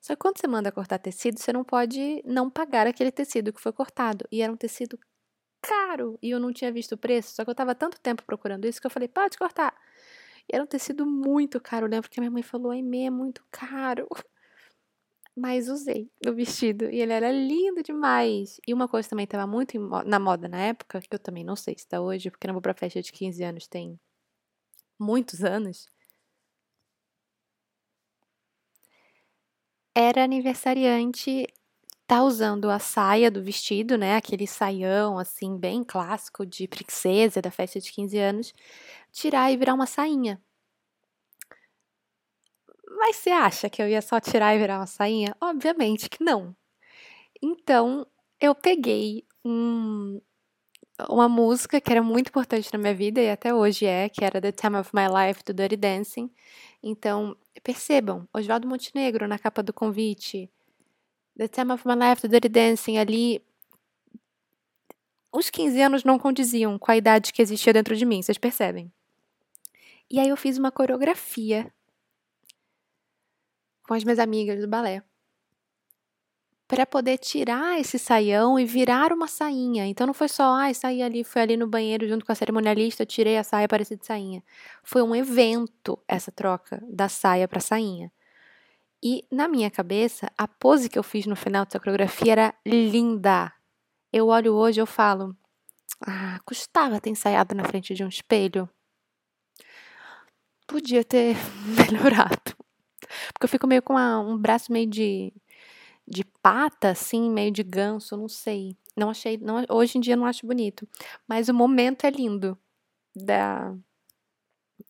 Só 0.00 0.14
que 0.14 0.20
quando 0.20 0.38
você 0.38 0.48
manda 0.48 0.72
cortar 0.72 0.98
tecido, 0.98 1.38
você 1.38 1.52
não 1.52 1.64
pode 1.64 2.20
não 2.26 2.50
pagar 2.50 2.86
aquele 2.86 3.12
tecido 3.12 3.52
que 3.52 3.60
foi 3.60 3.72
cortado. 3.72 4.26
E 4.30 4.42
era 4.42 4.52
um 4.52 4.56
tecido 4.56 4.98
caro. 5.62 6.18
E 6.20 6.30
eu 6.30 6.40
não 6.40 6.52
tinha 6.52 6.72
visto 6.72 6.92
o 6.92 6.98
preço, 6.98 7.34
só 7.34 7.44
que 7.44 7.50
eu 7.50 7.54
tava 7.54 7.74
tanto 7.74 7.98
tempo 8.00 8.22
procurando 8.24 8.66
isso 8.66 8.80
que 8.80 8.86
eu 8.86 8.90
falei, 8.90 9.08
pode 9.08 9.38
cortar. 9.38 9.74
E 10.50 10.54
era 10.54 10.64
um 10.64 10.66
tecido 10.66 11.06
muito 11.06 11.60
caro, 11.60 11.86
eu 11.86 11.90
lembro 11.90 12.10
que 12.10 12.18
a 12.20 12.22
minha 12.22 12.30
mãe 12.30 12.42
falou, 12.42 12.72
ai, 12.72 12.80
é 12.80 13.10
muito 13.10 13.42
caro. 13.50 14.08
Mas 15.36 15.68
usei 15.68 16.10
o 16.26 16.32
vestido 16.32 16.84
e 16.90 17.00
ele 17.00 17.12
era 17.12 17.30
lindo 17.30 17.82
demais. 17.82 18.60
E 18.66 18.74
uma 18.74 18.88
coisa 18.88 19.08
também 19.08 19.24
estava 19.24 19.46
muito 19.46 19.78
na 20.06 20.18
moda 20.18 20.48
na 20.48 20.58
época, 20.58 21.00
que 21.00 21.14
eu 21.14 21.18
também 21.18 21.44
não 21.44 21.56
sei 21.56 21.74
se 21.74 21.84
está 21.84 22.00
hoje, 22.00 22.30
porque 22.30 22.46
não 22.46 22.54
vou 22.54 22.62
pra 22.62 22.74
festa 22.74 23.00
de 23.00 23.12
15 23.12 23.42
anos 23.42 23.66
tem 23.66 23.98
muitos 24.98 25.42
anos. 25.44 25.86
Era 29.96 30.24
aniversariante 30.24 31.46
tá 32.06 32.22
usando 32.24 32.70
a 32.70 32.78
saia 32.78 33.30
do 33.30 33.42
vestido, 33.42 33.98
né? 33.98 34.16
Aquele 34.16 34.46
saião, 34.46 35.18
assim, 35.18 35.56
bem 35.58 35.84
clássico 35.84 36.46
de 36.46 36.68
princesa 36.68 37.42
da 37.42 37.50
festa 37.50 37.80
de 37.80 37.92
15 37.92 38.18
anos, 38.18 38.52
tirar 39.12 39.52
e 39.52 39.56
virar 39.56 39.74
uma 39.74 39.86
sainha. 39.86 40.40
Mas 42.98 43.16
você 43.16 43.30
acha 43.30 43.68
que 43.68 43.82
eu 43.82 43.88
ia 43.88 44.00
só 44.02 44.20
tirar 44.20 44.54
e 44.54 44.58
virar 44.58 44.78
uma 44.78 44.86
sainha? 44.86 45.36
Obviamente 45.40 46.08
que 46.08 46.22
não. 46.22 46.54
Então, 47.42 48.06
eu 48.40 48.54
peguei 48.54 49.26
um, 49.44 50.20
uma 51.08 51.28
música 51.28 51.80
que 51.80 51.90
era 51.90 52.02
muito 52.02 52.28
importante 52.28 52.72
na 52.72 52.78
minha 52.78 52.94
vida 52.94 53.20
e 53.20 53.30
até 53.30 53.52
hoje 53.52 53.86
é, 53.86 54.08
que 54.08 54.24
era 54.24 54.40
The 54.40 54.52
Time 54.52 54.76
of 54.76 54.90
My 54.94 55.06
Life 55.08 55.42
do 55.44 55.52
Dirty 55.52 55.76
Dancing. 55.76 56.30
Então, 56.82 57.36
percebam, 57.62 58.28
Oswaldo 58.32 58.68
Montenegro 58.68 59.26
na 59.26 59.38
capa 59.38 59.62
do 59.62 59.72
convite, 59.72 60.50
The 61.36 61.48
Time 61.48 61.72
of 61.72 61.86
My 61.86 61.94
Life, 61.94 62.22
do 62.22 62.28
Dirty 62.28 62.48
Dancing, 62.48 62.98
ali. 62.98 63.42
Os 65.32 65.50
15 65.50 65.80
anos 65.82 66.04
não 66.04 66.18
condiziam 66.18 66.78
com 66.78 66.92
a 66.92 66.96
idade 66.96 67.32
que 67.32 67.42
existia 67.42 67.72
dentro 67.72 67.96
de 67.96 68.04
mim, 68.04 68.22
vocês 68.22 68.38
percebem? 68.38 68.92
E 70.08 70.20
aí 70.20 70.28
eu 70.28 70.36
fiz 70.36 70.58
uma 70.58 70.70
coreografia 70.70 71.72
com 73.82 73.94
as 73.94 74.04
minhas 74.04 74.20
amigas 74.20 74.60
do 74.60 74.68
balé 74.68 75.02
para 76.74 76.84
poder 76.84 77.18
tirar 77.18 77.78
esse 77.78 78.00
saião 78.00 78.58
e 78.58 78.64
virar 78.64 79.12
uma 79.12 79.28
sainha. 79.28 79.86
Então 79.86 80.08
não 80.08 80.14
foi 80.14 80.26
só, 80.26 80.54
ai, 80.54 80.72
ah, 80.72 80.74
saí 80.74 81.02
ali, 81.04 81.22
fui 81.22 81.40
ali 81.40 81.56
no 81.56 81.68
banheiro 81.68 82.08
junto 82.08 82.26
com 82.26 82.32
a 82.32 82.34
cerimonialista, 82.34 83.06
tirei 83.06 83.38
a 83.38 83.44
saia 83.44 83.68
parecida 83.68 84.00
de 84.00 84.06
sainha. 84.06 84.42
Foi 84.82 85.00
um 85.00 85.14
evento 85.14 85.96
essa 86.08 86.32
troca 86.32 86.82
da 86.90 87.08
saia 87.08 87.46
para 87.46 87.60
sainha. 87.60 88.10
E 89.00 89.24
na 89.30 89.46
minha 89.46 89.70
cabeça, 89.70 90.28
a 90.36 90.48
pose 90.48 90.88
que 90.88 90.98
eu 90.98 91.04
fiz 91.04 91.26
no 91.26 91.36
final 91.36 91.64
dessa 91.64 91.78
coreografia 91.78 92.32
era 92.32 92.54
linda. 92.66 93.52
Eu 94.12 94.26
olho 94.26 94.54
hoje 94.54 94.80
eu 94.80 94.86
falo, 94.86 95.36
ah, 96.04 96.40
custava 96.44 97.00
ter 97.00 97.10
ensaiado 97.10 97.54
na 97.54 97.62
frente 97.62 97.94
de 97.94 98.02
um 98.02 98.08
espelho. 98.08 98.68
Podia 100.66 101.04
ter 101.04 101.36
melhorado. 101.78 102.56
Porque 103.32 103.44
eu 103.44 103.48
fico 103.48 103.66
meio 103.68 103.80
com 103.80 103.92
uma, 103.92 104.18
um 104.18 104.36
braço 104.36 104.72
meio 104.72 104.90
de, 104.90 105.32
de 106.06 106.24
pata, 106.24 106.90
assim, 106.90 107.30
meio 107.30 107.50
de 107.50 107.62
ganso, 107.62 108.16
não 108.16 108.28
sei. 108.28 108.76
Não 108.96 109.10
achei, 109.10 109.38
não, 109.38 109.64
hoje 109.70 109.98
em 109.98 110.00
dia 110.00 110.16
não 110.16 110.26
acho 110.26 110.46
bonito. 110.46 110.88
Mas 111.26 111.48
o 111.48 111.54
momento 111.54 112.04
é 112.04 112.10
lindo 112.10 112.56
da, 113.14 113.74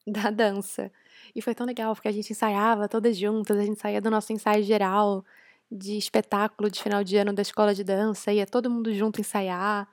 da 0.07 0.31
dança. 0.31 0.93
E 1.35 1.43
foi 1.43 1.55
tão 1.55 1.67
legal, 1.67 1.95
porque 1.95 2.09
a 2.09 2.13
gente 2.13 2.31
ensaiava 2.33 2.89
todas 2.89 3.17
juntas, 3.17 3.57
a 3.59 3.65
gente 3.65 3.81
saía 3.81 4.01
do 4.01 4.11
nosso 4.11 4.33
ensaio 4.33 4.63
geral 4.63 5.25
de 5.71 5.97
espetáculo 5.97 6.71
de 6.71 6.83
final 6.83 7.03
de 7.03 7.17
ano 7.17 7.33
da 7.33 7.43
escola 7.43 7.75
de 7.75 7.83
dança, 7.83 8.33
ia 8.33 8.47
todo 8.47 8.71
mundo 8.71 8.93
junto 8.93 9.21
ensaiar. 9.21 9.89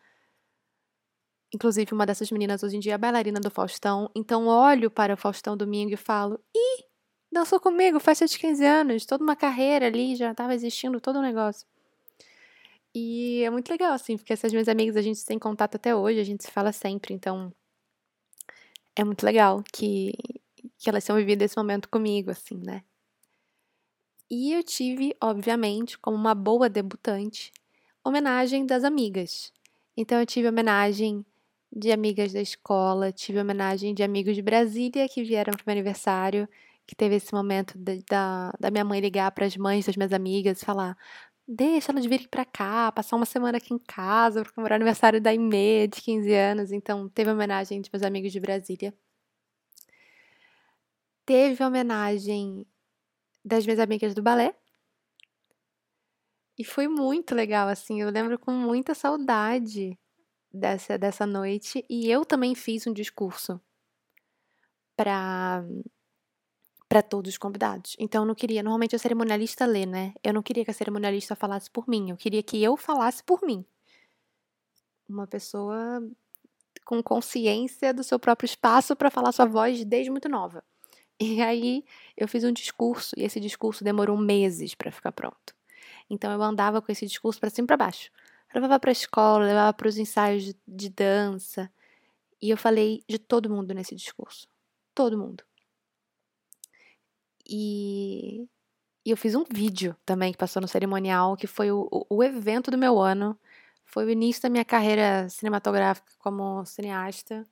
Inclusive, 1.54 1.94
uma 1.94 2.06
dessas 2.06 2.32
meninas 2.32 2.64
hoje 2.64 2.78
em 2.78 2.80
dia 2.80 2.94
é 2.94 2.98
bailarina 2.98 3.40
do 3.40 3.50
Faustão. 3.50 4.10
Então, 4.16 4.48
olho 4.48 4.90
para 4.90 5.14
o 5.14 5.18
Faustão 5.18 5.58
domingo 5.58 5.94
e 5.94 5.98
falo: 5.98 6.40
Ih, 6.56 6.86
dançou 7.32 7.60
comigo, 7.60 8.00
festa 8.00 8.26
de 8.26 8.38
15 8.38 8.66
anos, 8.66 9.06
toda 9.06 9.24
uma 9.24 9.36
carreira 9.36 9.88
ali, 9.88 10.16
já 10.16 10.32
estava 10.32 10.54
existindo 10.54 11.00
todo 11.00 11.20
um 11.20 11.22
negócio. 11.22 11.68
E 12.94 13.42
é 13.44 13.50
muito 13.50 13.70
legal, 13.70 13.94
assim, 13.94 14.18
porque 14.18 14.34
essas 14.34 14.52
minhas 14.52 14.68
amigas 14.68 14.98
a 14.98 15.02
gente 15.02 15.24
tem 15.26 15.40
contato 15.40 15.76
até 15.76 15.96
hoje, 15.96 16.20
a 16.20 16.24
gente 16.24 16.44
se 16.44 16.52
fala 16.52 16.74
sempre, 16.74 17.14
então 17.14 17.54
é 18.96 19.04
muito 19.04 19.24
legal 19.24 19.64
que, 19.72 20.14
que 20.78 20.90
elas 20.90 21.06
tenham 21.06 21.18
vivido 21.18 21.42
esse 21.42 21.56
momento 21.56 21.88
comigo, 21.88 22.32
assim, 22.32 22.58
né? 22.58 22.84
E 24.30 24.54
eu 24.54 24.64
tive, 24.64 25.16
obviamente, 25.22 25.98
como 25.98 26.16
uma 26.18 26.36
boa 26.36 26.70
debutante, 26.70 27.52
homenagem 28.04 28.66
das 28.66 28.84
amigas. 28.84 29.52
Então 29.96 30.20
eu 30.20 30.26
tive 30.26 30.48
homenagem 30.48 31.26
de 31.72 31.92
amigas 31.92 32.34
da 32.34 32.42
escola, 32.42 33.12
tive 33.12 33.40
homenagem 33.40 33.94
de 33.94 34.04
amigos 34.04 34.36
de 34.36 34.42
Brasília 34.42 35.08
que 35.08 35.24
vieram 35.24 35.54
para 35.54 35.62
o 35.62 35.64
meu 35.66 35.74
aniversário, 35.74 36.48
que 36.88 36.96
teve 36.96 37.16
esse 37.16 37.34
momento 37.34 37.78
de, 37.78 38.04
da, 38.10 38.52
da 38.60 38.72
minha 38.72 38.84
mãe 38.84 39.00
ligar 39.00 39.32
para 39.32 39.46
as 39.46 39.56
mães 39.56 39.86
das 39.86 39.96
minhas 39.96 40.14
amigas 40.14 40.62
e 40.62 40.66
falar: 40.66 40.98
deixa 41.48 41.92
elas 41.92 42.06
virem 42.06 42.28
para 42.28 42.46
cá, 42.46 42.92
passar 42.92 43.16
uma 43.16 43.26
semana 43.26 43.58
aqui 43.58 43.74
em 43.74 43.80
casa 43.80 44.44
para 44.44 44.52
comemorar 44.54 44.80
o 44.80 44.82
aniversário 44.82 45.22
da 45.22 45.34
Imê, 45.34 45.88
de 45.88 46.02
15 46.02 46.34
anos. 46.34 46.72
Então, 46.72 47.10
teve 47.10 47.32
homenagem 47.32 47.82
de 47.82 47.90
meus 47.92 48.04
amigos 48.04 48.32
de 48.32 48.40
Brasília. 48.40 48.94
Teve 51.26 51.64
homenagem 51.64 52.66
das 53.44 53.66
minhas 53.66 53.80
amigas 53.80 54.14
do 54.14 54.22
balé. 54.22 54.56
E 56.58 56.64
foi 56.64 56.88
muito 56.88 57.34
legal, 57.34 57.68
assim. 57.68 58.02
Eu 58.02 58.10
lembro 58.10 58.38
com 58.38 58.52
muita 58.52 58.94
saudade 58.94 59.98
dessa, 60.54 60.98
dessa 60.98 61.26
noite. 61.26 61.86
E 61.90 62.10
eu 62.10 62.26
também 62.26 62.56
fiz 62.56 62.86
um 62.88 62.94
discurso 62.94 63.60
para 64.96 65.66
para 66.92 67.02
todos 67.02 67.32
os 67.32 67.38
convidados. 67.38 67.96
Então 67.98 68.24
eu 68.24 68.28
não 68.28 68.36
queria, 68.36 68.62
normalmente 68.62 68.94
a 68.94 69.00
cerimonialista 69.00 69.66
lê, 69.66 69.86
né? 69.86 70.14
Eu 70.22 70.34
não 70.34 70.44
queria 70.44 70.66
que 70.66 70.72
a 70.72 70.74
cerimonialista 70.74 71.38
falasse 71.38 71.72
por 71.72 71.88
mim, 71.88 72.10
eu 72.10 72.18
queria 72.18 72.44
que 72.44 72.62
eu 72.62 72.76
falasse 72.76 73.24
por 73.24 73.42
mim. 73.44 73.64
Uma 75.08 75.26
pessoa 75.26 76.06
com 76.84 77.02
consciência 77.02 77.94
do 77.94 78.04
seu 78.04 78.20
próprio 78.20 78.46
espaço 78.46 78.94
para 78.94 79.10
falar 79.10 79.32
sua 79.32 79.46
voz 79.46 79.86
desde 79.86 80.12
muito 80.12 80.28
nova. 80.28 80.66
E 81.18 81.42
aí 81.42 81.86
eu 82.18 82.28
fiz 82.28 82.44
um 82.44 82.52
discurso 82.52 83.16
e 83.18 83.24
esse 83.24 83.40
discurso 83.40 83.86
demorou 83.86 84.18
meses 84.18 84.76
para 84.76 84.92
ficar 84.92 85.14
pronto. 85.14 85.56
Então 86.10 86.30
eu 86.30 86.44
andava 86.44 86.82
com 86.82 86.92
esse 86.92 87.06
discurso 87.06 87.40
para 87.40 87.50
cima 87.50 87.64
e 87.64 87.68
para 87.68 87.78
baixo. 87.78 88.12
levava 88.54 88.78
para 88.78 88.92
a 88.92 88.92
escola, 88.92 89.46
levava 89.46 89.72
para 89.72 89.88
os 89.88 89.98
ensaios 89.98 90.44
de, 90.44 90.58
de 90.68 90.90
dança. 90.90 91.72
E 92.42 92.50
eu 92.50 92.58
falei 92.58 93.02
de 93.08 93.18
todo 93.18 93.50
mundo 93.50 93.74
nesse 93.74 93.96
discurso. 93.96 94.46
Todo 94.94 95.18
mundo. 95.18 95.42
E, 97.52 98.48
e 99.06 99.12
eu 99.12 99.18
fiz 99.18 99.36
um 99.36 99.44
vídeo 99.44 99.94
também 100.06 100.32
que 100.32 100.38
passou 100.38 100.62
no 100.62 100.68
cerimonial, 100.70 101.36
que 101.36 101.48
foi 101.48 101.70
o, 101.70 101.90
o, 102.10 102.24
evento 102.24 102.72
do 102.72 102.78
meu 102.78 102.98
ano. 102.98 103.38
Foi 103.84 104.06
o 104.06 104.10
início 104.10 104.42
da 104.42 104.50
minha 104.50 104.64
carreira 104.64 105.28
cinematográfica 105.28 106.14
como 106.18 106.66
cineasta. 106.66 107.46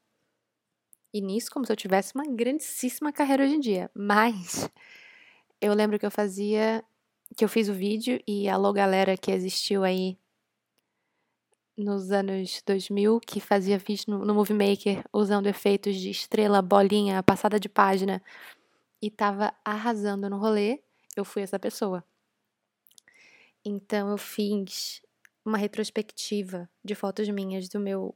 Início 1.13 1.51
como 1.51 1.65
se 1.65 1.71
eu 1.73 1.75
tivesse 1.75 2.15
uma 2.15 2.25
grandíssima 2.25 3.11
carreira 3.11 3.43
hoje 3.43 3.55
em 3.55 3.59
dia. 3.59 3.91
Mas 3.93 4.69
eu 5.59 5.73
lembro 5.73 5.99
que 5.99 6.05
eu 6.05 6.11
fazia. 6.11 6.81
que 7.35 7.43
eu 7.43 7.49
fiz 7.49 7.67
o 7.67 7.73
vídeo 7.73 8.21
e 8.25 8.47
alô 8.47 8.71
galera 8.71 9.17
que 9.17 9.31
existiu 9.31 9.83
aí 9.83 10.17
nos 11.77 12.11
anos 12.11 12.61
2000, 12.65 13.19
que 13.21 13.39
fazia 13.39 13.77
vídeo 13.77 14.05
no, 14.07 14.25
no 14.25 14.33
Movie 14.33 14.53
Maker 14.53 15.03
usando 15.13 15.47
efeitos 15.47 15.95
de 15.95 16.09
estrela, 16.09 16.61
bolinha, 16.61 17.23
passada 17.23 17.59
de 17.59 17.69
página 17.69 18.21
e 19.01 19.09
tava 19.09 19.53
arrasando 19.63 20.29
no 20.29 20.37
rolê, 20.37 20.81
eu 21.15 21.25
fui 21.25 21.41
essa 21.41 21.59
pessoa. 21.59 22.03
Então 23.63 24.09
eu 24.09 24.17
fiz 24.17 25.01
uma 25.43 25.57
retrospectiva 25.57 26.69
de 26.83 26.95
fotos 26.95 27.27
minhas 27.29 27.67
do 27.69 27.79
meu 27.79 28.15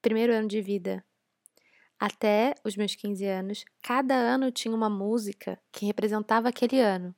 primeiro 0.00 0.32
ano 0.32 0.48
de 0.48 0.60
vida 0.60 1.04
até 1.98 2.54
os 2.64 2.76
meus 2.76 2.96
15 2.96 3.24
anos. 3.26 3.64
Cada 3.80 4.14
ano 4.14 4.50
tinha 4.50 4.74
uma 4.74 4.90
música 4.90 5.56
que 5.70 5.86
representava 5.86 6.48
aquele 6.48 6.80
ano. 6.80 7.14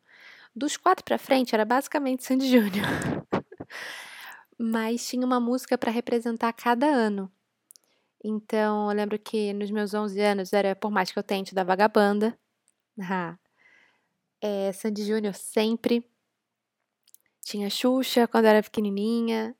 Dos 0.54 0.76
quatro 0.76 1.02
para 1.02 1.16
frente 1.16 1.54
era 1.54 1.64
basicamente 1.64 2.22
Sandy 2.24 2.46
Júnior. 2.46 2.86
Mas 4.58 5.08
tinha 5.08 5.24
uma 5.24 5.40
música 5.40 5.78
para 5.78 5.90
representar 5.90 6.52
cada 6.52 6.86
ano. 6.86 7.32
Então, 8.22 8.90
eu 8.90 8.96
lembro 8.96 9.18
que 9.18 9.52
nos 9.52 9.70
meus 9.70 9.92
11 9.92 10.20
anos 10.20 10.52
era 10.52 10.76
Por 10.76 10.90
Mais 10.90 11.10
Que 11.10 11.18
Eu 11.18 11.22
Tente, 11.22 11.54
da 11.54 11.64
Vagabanda. 11.64 12.38
É, 14.40 14.72
Sandy 14.72 15.04
Júnior 15.04 15.34
sempre. 15.34 16.04
Tinha 17.42 17.70
Xuxa 17.70 18.26
quando 18.28 18.46
era 18.46 18.62
pequenininha. 18.62 19.54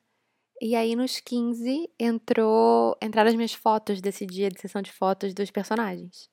E 0.61 0.77
aí, 0.77 0.94
nos 0.94 1.20
15, 1.20 1.90
entrou, 1.99 2.97
entraram 3.03 3.29
as 3.29 3.35
minhas 3.35 3.53
fotos 3.55 4.01
desse 4.01 4.25
dia 4.25 4.49
de 4.49 4.61
sessão 4.61 4.81
de 4.81 4.92
fotos 4.92 5.35
dos 5.35 5.51
personagens. 5.51 6.31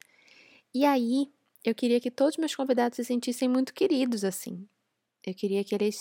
E 0.73 0.85
aí, 0.85 1.31
eu 1.63 1.75
queria 1.75 1.99
que 1.99 2.11
todos 2.11 2.35
os 2.35 2.37
meus 2.37 2.55
convidados 2.55 2.95
se 2.95 3.03
sentissem 3.03 3.49
muito 3.49 3.73
queridos, 3.73 4.23
assim. 4.23 4.67
Eu 5.25 5.33
queria 5.33 5.63
que 5.63 5.75
eles 5.75 5.95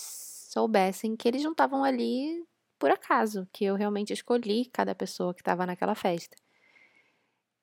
soubessem 0.49 1.15
que 1.15 1.27
eles 1.27 1.43
não 1.43 1.51
estavam 1.51 1.83
ali 1.83 2.43
por 2.79 2.89
acaso, 2.89 3.47
que 3.53 3.63
eu 3.63 3.75
realmente 3.75 4.11
escolhi 4.11 4.65
cada 4.65 4.95
pessoa 4.95 5.33
que 5.33 5.41
estava 5.41 5.65
naquela 5.65 5.93
festa. 5.95 6.35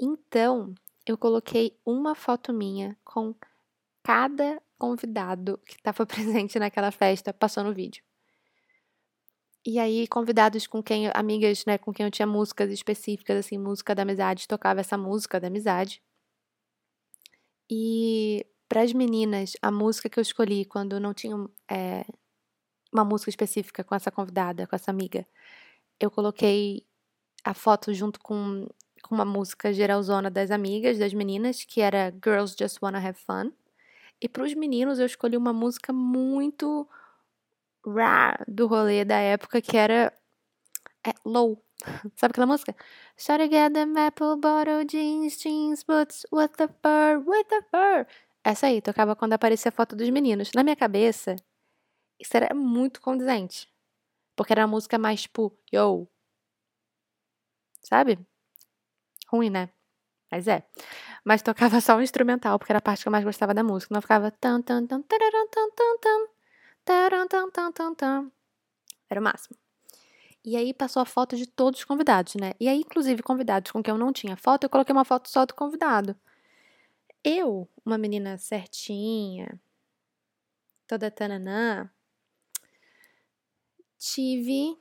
Então, 0.00 0.74
eu 1.10 1.18
coloquei 1.18 1.78
uma 1.84 2.14
foto 2.14 2.52
minha 2.52 2.96
com 3.04 3.34
cada 4.02 4.60
convidado 4.78 5.58
que 5.66 5.74
estava 5.74 6.04
presente 6.06 6.58
naquela 6.58 6.90
festa 6.90 7.32
passou 7.32 7.64
no 7.64 7.74
vídeo. 7.74 8.02
E 9.66 9.78
aí, 9.78 10.06
convidados 10.06 10.66
com 10.66 10.82
quem, 10.82 11.10
amigas, 11.12 11.66
né, 11.66 11.76
com 11.76 11.92
quem 11.92 12.06
eu 12.06 12.10
tinha 12.10 12.26
músicas 12.26 12.70
específicas, 12.70 13.36
assim, 13.36 13.58
música 13.58 13.94
da 13.94 14.02
amizade, 14.02 14.48
tocava 14.48 14.80
essa 14.80 14.96
música 14.96 15.38
da 15.38 15.48
amizade. 15.48 16.00
E 17.70 18.46
para 18.68 18.82
as 18.82 18.92
meninas, 18.92 19.52
a 19.60 19.70
música 19.70 20.08
que 20.08 20.18
eu 20.18 20.22
escolhi 20.22 20.64
quando 20.64 20.98
não 20.98 21.12
tinha 21.12 21.36
é, 21.70 22.06
uma 22.92 23.04
música 23.04 23.30
específica 23.30 23.84
com 23.84 23.94
essa 23.94 24.10
convidada, 24.10 24.66
com 24.66 24.74
essa 24.74 24.90
amiga, 24.90 25.26
eu 26.00 26.10
coloquei 26.10 26.86
a 27.44 27.52
foto 27.52 27.92
junto 27.92 28.20
com 28.20 28.66
com 29.02 29.14
uma 29.14 29.24
música 29.24 29.72
geralzona 29.72 30.30
das 30.30 30.50
amigas, 30.50 30.98
das 30.98 31.12
meninas, 31.12 31.64
que 31.64 31.80
era 31.80 32.12
Girls 32.24 32.54
Just 32.58 32.78
Wanna 32.82 32.98
Have 32.98 33.18
Fun. 33.18 33.52
E 34.20 34.28
para 34.28 34.42
os 34.42 34.54
meninos 34.54 34.98
eu 34.98 35.06
escolhi 35.06 35.36
uma 35.36 35.52
música 35.52 35.92
muito 35.92 36.88
rah 37.86 38.44
do 38.48 38.66
rolê 38.66 39.04
da 39.04 39.18
época, 39.18 39.60
que 39.60 39.76
era 39.76 40.12
é, 41.06 41.12
Low. 41.24 41.62
Sabe 42.16 42.32
aquela 42.32 42.46
música? 42.46 42.74
Try 43.16 43.38
to 43.38 43.48
get 43.48 43.72
them 43.72 43.94
bottle 44.40 44.84
jeans, 44.84 45.38
jeans, 45.38 45.84
boots, 45.84 46.26
with 46.32 46.50
the 46.56 46.68
fur, 46.82 47.22
with 47.24 47.44
the 47.48 47.62
fur. 47.70 48.06
Essa 48.44 48.66
aí, 48.66 48.80
tocava 48.80 49.14
quando 49.14 49.34
aparecia 49.34 49.68
a 49.68 49.72
foto 49.72 49.94
dos 49.94 50.08
meninos. 50.10 50.50
Na 50.54 50.62
minha 50.64 50.76
cabeça, 50.76 51.36
isso 52.18 52.36
era 52.36 52.54
muito 52.54 53.00
condizente. 53.00 53.68
Porque 54.36 54.52
era 54.52 54.64
a 54.64 54.66
música 54.66 54.98
mais 54.98 55.22
tipo, 55.22 55.56
yo. 55.72 56.08
Sabe? 57.82 58.18
Ruim, 59.28 59.50
né? 59.50 59.70
Mas 60.30 60.48
é. 60.48 60.62
Mas 61.24 61.42
tocava 61.42 61.80
só 61.80 61.96
o 61.96 62.02
instrumental, 62.02 62.58
porque 62.58 62.72
era 62.72 62.78
a 62.78 62.82
parte 62.82 63.02
que 63.02 63.08
eu 63.08 63.12
mais 63.12 63.24
gostava 63.24 63.54
da 63.54 63.62
música. 63.62 63.94
Não 63.94 64.02
ficava 64.02 64.30
tan 64.30 64.62
tan 64.62 64.86
tan 64.86 65.02
tararam 65.02 65.48
tan 65.48 65.70
tan 65.70 65.98
tan 66.00 66.26
taran 66.84 67.28
tan 67.28 67.50
tan 67.50 67.72
tan 67.72 67.94
tan. 67.94 68.32
Era 69.10 69.20
o 69.20 69.24
máximo. 69.24 69.56
E 70.44 70.56
aí 70.56 70.72
passou 70.72 71.02
a 71.02 71.04
foto 71.04 71.36
de 71.36 71.46
todos 71.46 71.80
os 71.80 71.84
convidados, 71.84 72.34
né? 72.36 72.52
E 72.60 72.68
aí, 72.68 72.78
inclusive, 72.80 73.22
convidados 73.22 73.70
com 73.70 73.82
quem 73.82 73.92
eu 73.92 73.98
não 73.98 74.12
tinha 74.12 74.36
foto, 74.36 74.64
eu 74.64 74.70
coloquei 74.70 74.92
uma 74.92 75.04
foto 75.04 75.28
só 75.28 75.44
do 75.44 75.54
convidado. 75.54 76.16
Eu, 77.22 77.68
uma 77.84 77.98
menina 77.98 78.38
certinha, 78.38 79.60
toda 80.86 81.10
tananã, 81.10 81.90
tive 83.98 84.78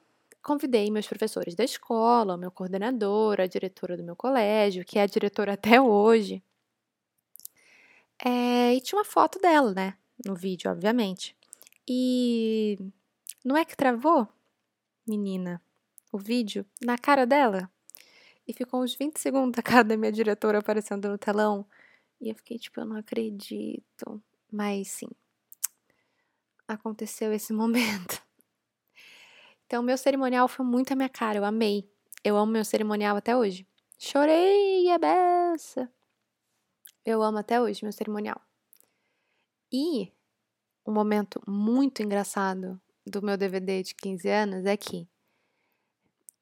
convidei 0.48 0.90
meus 0.90 1.06
professores 1.06 1.56
da 1.56 1.66
escola, 1.66 2.36
o 2.36 2.38
meu 2.38 2.50
coordenador, 2.50 3.42
a 3.42 3.48
diretora 3.48 3.98
do 3.98 4.04
meu 4.04 4.16
colégio, 4.16 4.86
que 4.86 4.98
é 4.98 5.02
a 5.02 5.06
diretora 5.06 5.52
até 5.60 5.82
hoje. 5.82 6.42
É, 8.18 8.74
e 8.74 8.80
tinha 8.80 8.98
uma 8.98 9.06
foto 9.06 9.40
dela, 9.40 9.74
né? 9.74 9.98
No 10.26 10.34
vídeo, 10.36 10.72
obviamente. 10.72 11.36
E 11.86 12.80
não 13.44 13.58
é 13.58 13.66
que 13.66 13.76
travou, 13.76 14.26
menina, 15.06 15.62
o 16.14 16.18
vídeo 16.18 16.66
na 16.82 16.98
cara 16.98 17.26
dela? 17.26 17.70
E 18.48 18.54
ficou 18.54 18.82
uns 18.82 18.96
20 18.96 19.20
segundos 19.20 19.60
a 19.60 19.62
cara 19.62 19.84
da 19.84 19.98
minha 19.98 20.12
diretora 20.14 20.60
aparecendo 20.60 21.10
no 21.10 21.18
telão. 21.18 21.66
E 22.22 22.30
eu 22.30 22.36
fiquei 22.36 22.58
tipo, 22.58 22.80
eu 22.80 22.86
não 22.86 22.96
acredito. 22.96 24.24
Mas 24.50 24.88
sim, 24.88 25.10
aconteceu 26.66 27.34
esse 27.34 27.52
momento. 27.54 28.27
Então, 29.68 29.84
meu 29.84 29.98
cerimonial 29.98 30.48
foi 30.48 30.66
muito 30.66 30.94
a 30.94 30.96
minha 30.96 31.10
cara, 31.10 31.38
eu 31.38 31.46
amei. 31.46 31.92
Eu 32.24 32.38
amo 32.38 32.52
meu 32.52 32.64
cerimonial 32.64 33.18
até 33.18 33.36
hoje. 33.36 33.68
Chorei, 34.00 34.90
é 34.90 34.98
beça. 34.98 35.92
Eu 37.06 37.22
amo 37.22 37.38
até 37.38 37.62
hoje 37.62 37.84
meu 37.84 37.92
cerimonial. 37.92 38.42
E 39.72 40.14
um 40.86 40.94
momento 40.94 41.42
muito 41.46 42.02
engraçado 42.02 42.82
do 43.06 43.22
meu 43.22 43.36
DVD 43.36 43.84
de 43.84 43.94
15 43.94 44.30
anos 44.30 44.66
é 44.66 44.78
que 44.78 45.08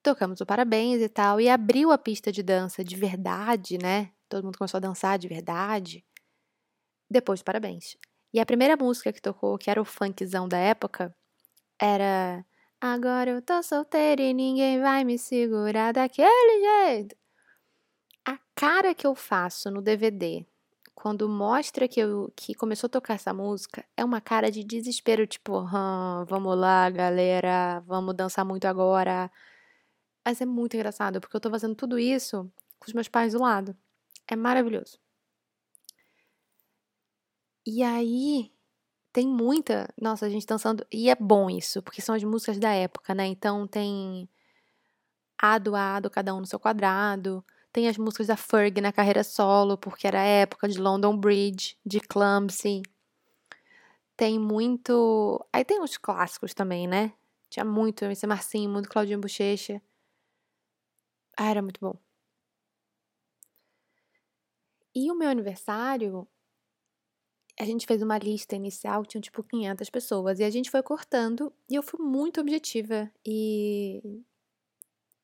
tocamos 0.03 0.39
o 0.39 0.45
parabéns 0.45 1.01
e 1.01 1.09
tal, 1.09 1.41
e 1.41 1.49
abriu 1.49 1.91
a 1.91 1.97
pista 1.97 2.31
de 2.31 2.43
dança 2.43 2.83
de 2.83 2.95
verdade, 2.95 3.79
né? 3.79 4.11
Todo 4.29 4.43
mundo 4.43 4.57
começou 4.57 4.77
a 4.77 4.81
dançar 4.81 5.17
de 5.17 5.27
verdade. 5.27 6.05
Depois 7.09 7.39
do 7.39 7.43
parabéns. 7.43 7.97
E 8.31 8.39
a 8.39 8.45
primeira 8.45 8.77
música 8.77 9.11
que 9.11 9.21
tocou, 9.21 9.57
que 9.57 9.69
era 9.69 9.81
o 9.81 9.85
funkzão 9.85 10.47
da 10.47 10.59
época, 10.59 11.15
era 11.79 12.45
Agora 12.79 13.31
eu 13.31 13.41
tô 13.41 13.61
solteira 13.63 14.21
e 14.21 14.33
ninguém 14.33 14.79
vai 14.79 15.03
me 15.03 15.17
segurar 15.17 15.91
daquele 15.91 16.61
jeito. 16.61 17.15
A 18.25 18.37
cara 18.55 18.93
que 18.93 19.05
eu 19.07 19.15
faço 19.15 19.69
no 19.71 19.81
DVD 19.81 20.45
quando 20.93 21.27
mostra 21.29 21.87
que, 21.87 21.99
eu, 21.99 22.31
que 22.35 22.55
começou 22.55 22.87
a 22.87 22.89
tocar 22.89 23.15
essa 23.15 23.33
música, 23.33 23.85
é 23.97 24.03
uma 24.03 24.21
cara 24.21 24.49
de 24.49 24.63
desespero, 24.63 25.27
tipo, 25.27 25.59
hum, 25.61 26.25
vamos 26.27 26.57
lá, 26.57 26.89
galera, 26.89 27.81
vamos 27.81 28.15
dançar 28.15 28.45
muito 28.45 28.65
agora. 28.65 29.29
Mas 30.25 30.41
é 30.41 30.45
muito 30.45 30.75
engraçado, 30.75 31.21
porque 31.21 31.35
eu 31.35 31.41
tô 31.41 31.49
fazendo 31.51 31.75
tudo 31.75 31.99
isso 31.99 32.51
com 32.79 32.87
os 32.87 32.93
meus 32.93 33.07
pais 33.09 33.33
do 33.33 33.41
lado. 33.41 33.75
É 34.27 34.35
maravilhoso. 34.35 34.99
E 37.65 37.83
aí, 37.83 38.51
tem 39.15 39.29
muita. 39.29 39.87
Nossa, 39.99 40.25
a 40.25 40.29
gente 40.29 40.45
dançando. 40.45 40.85
E 40.91 41.09
é 41.09 41.15
bom 41.15 41.49
isso, 41.49 41.81
porque 41.81 42.01
são 42.01 42.13
as 42.13 42.23
músicas 42.25 42.59
da 42.59 42.73
época, 42.73 43.15
né? 43.15 43.25
Então 43.25 43.65
tem. 43.65 44.27
Ado, 45.37 45.73
ado, 45.73 46.09
cada 46.09 46.35
um 46.35 46.41
no 46.41 46.45
seu 46.45 46.59
quadrado. 46.59 47.41
Tem 47.71 47.87
as 47.87 47.97
músicas 47.97 48.27
da 48.27 48.35
Ferg 48.35 48.81
na 48.81 48.91
carreira 48.91 49.23
solo, 49.23 49.77
porque 49.77 50.05
era 50.05 50.19
a 50.19 50.25
época 50.25 50.67
de 50.67 50.77
London 50.79 51.15
Bridge, 51.15 51.77
de 51.85 52.01
Clumsy. 52.01 52.81
Tem 54.17 54.37
muito. 54.37 55.45
Aí 55.53 55.63
tem 55.63 55.81
os 55.81 55.95
clássicos 55.97 56.53
também, 56.53 56.85
né? 56.85 57.13
Tinha 57.49 57.63
muito 57.63 58.03
MC 58.03 58.27
Marcinho, 58.27 58.69
muito 58.69 58.89
Claudinho 58.89 59.21
Bochecha. 59.21 59.81
Ah, 61.37 61.49
era 61.49 61.61
muito 61.61 61.79
bom. 61.79 61.97
E 64.93 65.09
o 65.09 65.15
meu 65.15 65.29
aniversário, 65.29 66.27
a 67.59 67.65
gente 67.65 67.85
fez 67.87 68.01
uma 68.01 68.17
lista 68.17 68.55
inicial, 68.55 69.05
tinha 69.05 69.21
tipo 69.21 69.43
500 69.43 69.89
pessoas, 69.89 70.39
e 70.39 70.43
a 70.43 70.49
gente 70.49 70.69
foi 70.69 70.83
cortando, 70.83 71.51
e 71.69 71.75
eu 71.75 71.83
fui 71.83 72.03
muito 72.03 72.41
objetiva 72.41 73.09
e 73.25 74.01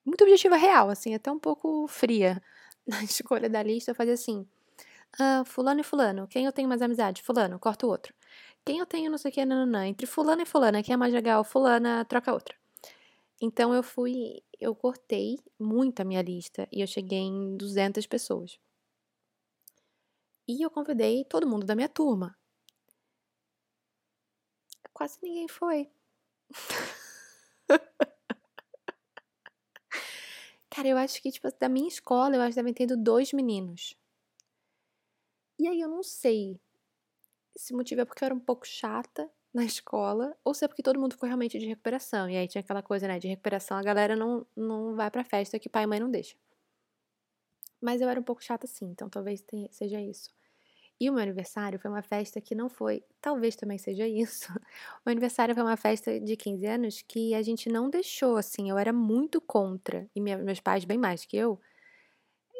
muito 0.06 0.24
objetiva 0.24 0.56
real, 0.56 0.89
assim, 0.89 1.13
até 1.13 1.32
um 1.32 1.39
pouco 1.39 1.88
fria 1.88 2.41
na 2.88 3.04
escolha 3.04 3.50
da 3.50 3.62
lista. 3.62 3.91
Eu 3.91 3.96
fazia 3.96 4.13
assim: 4.13 4.48
ah, 5.20 5.44
Fulano 5.46 5.82
e 5.82 5.84
Fulano, 5.84 6.28
quem 6.28 6.46
eu 6.46 6.52
tenho 6.52 6.70
mais 6.70 6.82
amizade? 6.82 7.22
Fulano, 7.22 7.60
corta 7.60 7.86
o 7.86 7.89
outro. 7.89 8.13
Quem 8.65 8.80
eu 8.80 8.86
tenho 8.86 9.10
não 9.10 9.17
sei 9.17 9.32
o 9.32 9.34
que, 9.34 9.46
nananã. 9.46 9.88
Entre 9.88 10.06
Fulano 10.08 10.41
e 10.41 10.46
Fulana, 10.46 10.84
quem 10.84 10.94
é 10.94 10.98
mais 10.98 11.13
legal? 11.13 11.44
Fulana, 11.44 12.06
troca 12.06 12.34
outra. 12.34 12.56
Então 13.41 13.74
eu 13.74 13.82
fui, 13.82 14.44
eu 14.60 14.76
cortei 14.76 15.39
muito 15.60 16.00
a 16.02 16.06
minha 16.06 16.22
lista 16.22 16.67
e 16.72 16.82
eu 16.82 16.88
cheguei 16.88 17.20
em 17.20 17.58
200 17.58 18.06
pessoas. 18.06 18.60
E 20.52 20.62
eu 20.62 20.70
convidei 20.70 21.24
todo 21.24 21.48
mundo 21.48 21.66
da 21.66 21.76
minha 21.76 21.88
turma. 21.88 22.38
Quase 24.94 25.18
ninguém 25.24 25.48
foi. 25.48 25.90
Cara, 30.70 30.90
eu 30.90 30.98
acho 30.98 31.22
que, 31.22 31.32
tipo, 31.32 31.48
da 31.58 31.70
minha 31.70 31.88
escola, 31.88 32.36
eu 32.36 32.42
acho 32.42 32.50
que 32.52 32.56
devem 32.56 32.74
ter 32.74 32.88
dois 32.98 33.32
meninos. 33.32 33.96
E 35.58 35.66
aí 35.70 35.80
eu 35.80 35.88
não 35.88 36.04
sei 36.04 36.60
se 37.56 37.74
o 37.74 37.78
motivo 37.78 38.02
é 38.02 38.06
porque 38.06 38.24
eu 38.24 38.28
era 38.28 38.36
um 38.36 38.40
pouco 38.40 38.66
chata 38.68 39.30
na 39.54 39.64
escola, 39.66 40.36
ou 40.44 40.54
se 40.54 40.64
é 40.66 40.68
porque 40.68 40.84
todo 40.84 41.00
mundo 41.00 41.14
ficou 41.14 41.28
realmente 41.28 41.58
de 41.60 41.66
recuperação. 41.68 42.30
E 42.30 42.36
aí 42.38 42.48
tinha 42.48 42.62
aquela 42.62 42.82
coisa, 42.84 43.08
né, 43.08 43.20
de 43.20 43.28
recuperação, 43.30 43.78
a 43.78 43.84
galera 43.84 44.16
não, 44.16 44.46
não 44.56 44.96
vai 44.96 45.10
pra 45.12 45.24
festa 45.24 45.60
que 45.60 45.70
pai 45.70 45.84
e 45.84 45.88
mãe 45.88 46.00
não 46.00 46.10
deixam. 46.12 46.38
Mas 47.82 48.00
eu 48.02 48.10
era 48.10 48.20
um 48.20 48.24
pouco 48.24 48.42
chata 48.44 48.66
sim, 48.66 48.86
então 48.86 49.10
talvez 49.10 49.42
tenha, 49.42 49.68
seja 49.72 50.00
isso. 50.00 50.30
E 51.02 51.10
o 51.10 51.14
meu 51.14 51.24
aniversário 51.24 51.80
foi 51.80 51.90
uma 51.90 52.04
festa 52.04 52.40
que 52.40 52.54
não 52.54 52.70
foi, 52.70 53.04
talvez 53.20 53.56
também 53.56 53.80
seja 53.80 54.08
isso. 54.08 54.54
O 55.04 55.10
aniversário 55.10 55.56
foi 55.56 55.64
uma 55.64 55.76
festa 55.76 56.20
de 56.20 56.38
15 56.38 56.64
anos 56.68 57.02
que 57.02 57.34
a 57.34 57.42
gente 57.42 57.70
não 57.70 57.90
deixou, 57.90 58.38
assim, 58.38 58.70
eu 58.70 58.78
era 58.78 58.94
muito 58.94 59.42
contra, 59.42 60.08
e 60.16 60.22
meus 60.22 60.60
pais, 60.60 60.86
bem 60.86 61.00
mais 61.00 61.26
que 61.26 61.36
eu, 61.36 61.60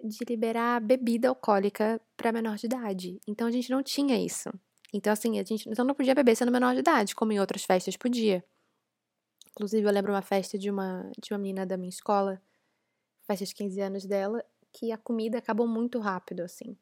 de 0.04 0.26
liberar 0.28 0.82
bebida 0.82 1.30
alcoólica 1.30 2.02
para 2.18 2.32
menor 2.32 2.58
de 2.58 2.66
idade. 2.66 3.22
Então 3.28 3.48
a 3.48 3.52
gente 3.52 3.70
não 3.70 3.84
tinha 3.84 4.18
isso. 4.18 4.50
Então, 4.92 5.14
assim, 5.14 5.40
a 5.40 5.44
gente 5.44 5.70
então 5.70 5.86
não 5.86 5.94
podia 5.94 6.16
beber 6.16 6.36
sendo 6.36 6.52
menor 6.52 6.74
de 6.74 6.80
idade, 6.80 7.14
como 7.16 7.32
em 7.32 7.40
outras 7.40 7.64
festas 7.64 7.96
podia. 7.96 8.44
Inclusive, 9.52 9.88
eu 9.88 9.92
lembro 9.92 10.14
uma 10.14 10.24
festa 10.24 10.58
de 10.58 10.72
uma, 10.72 11.12
de 11.22 11.32
uma 11.32 11.38
menina 11.38 11.64
da 11.64 11.78
minha 11.78 11.90
escola, 11.90 12.42
festa 13.28 13.46
de 13.46 13.54
15 13.54 13.80
anos 13.82 14.04
dela, 14.04 14.44
que 14.74 14.92
a 14.92 14.98
comida 14.98 15.38
acabou 15.38 15.68
muito 15.68 16.00
rápido, 16.00 16.42
assim. 16.42 16.76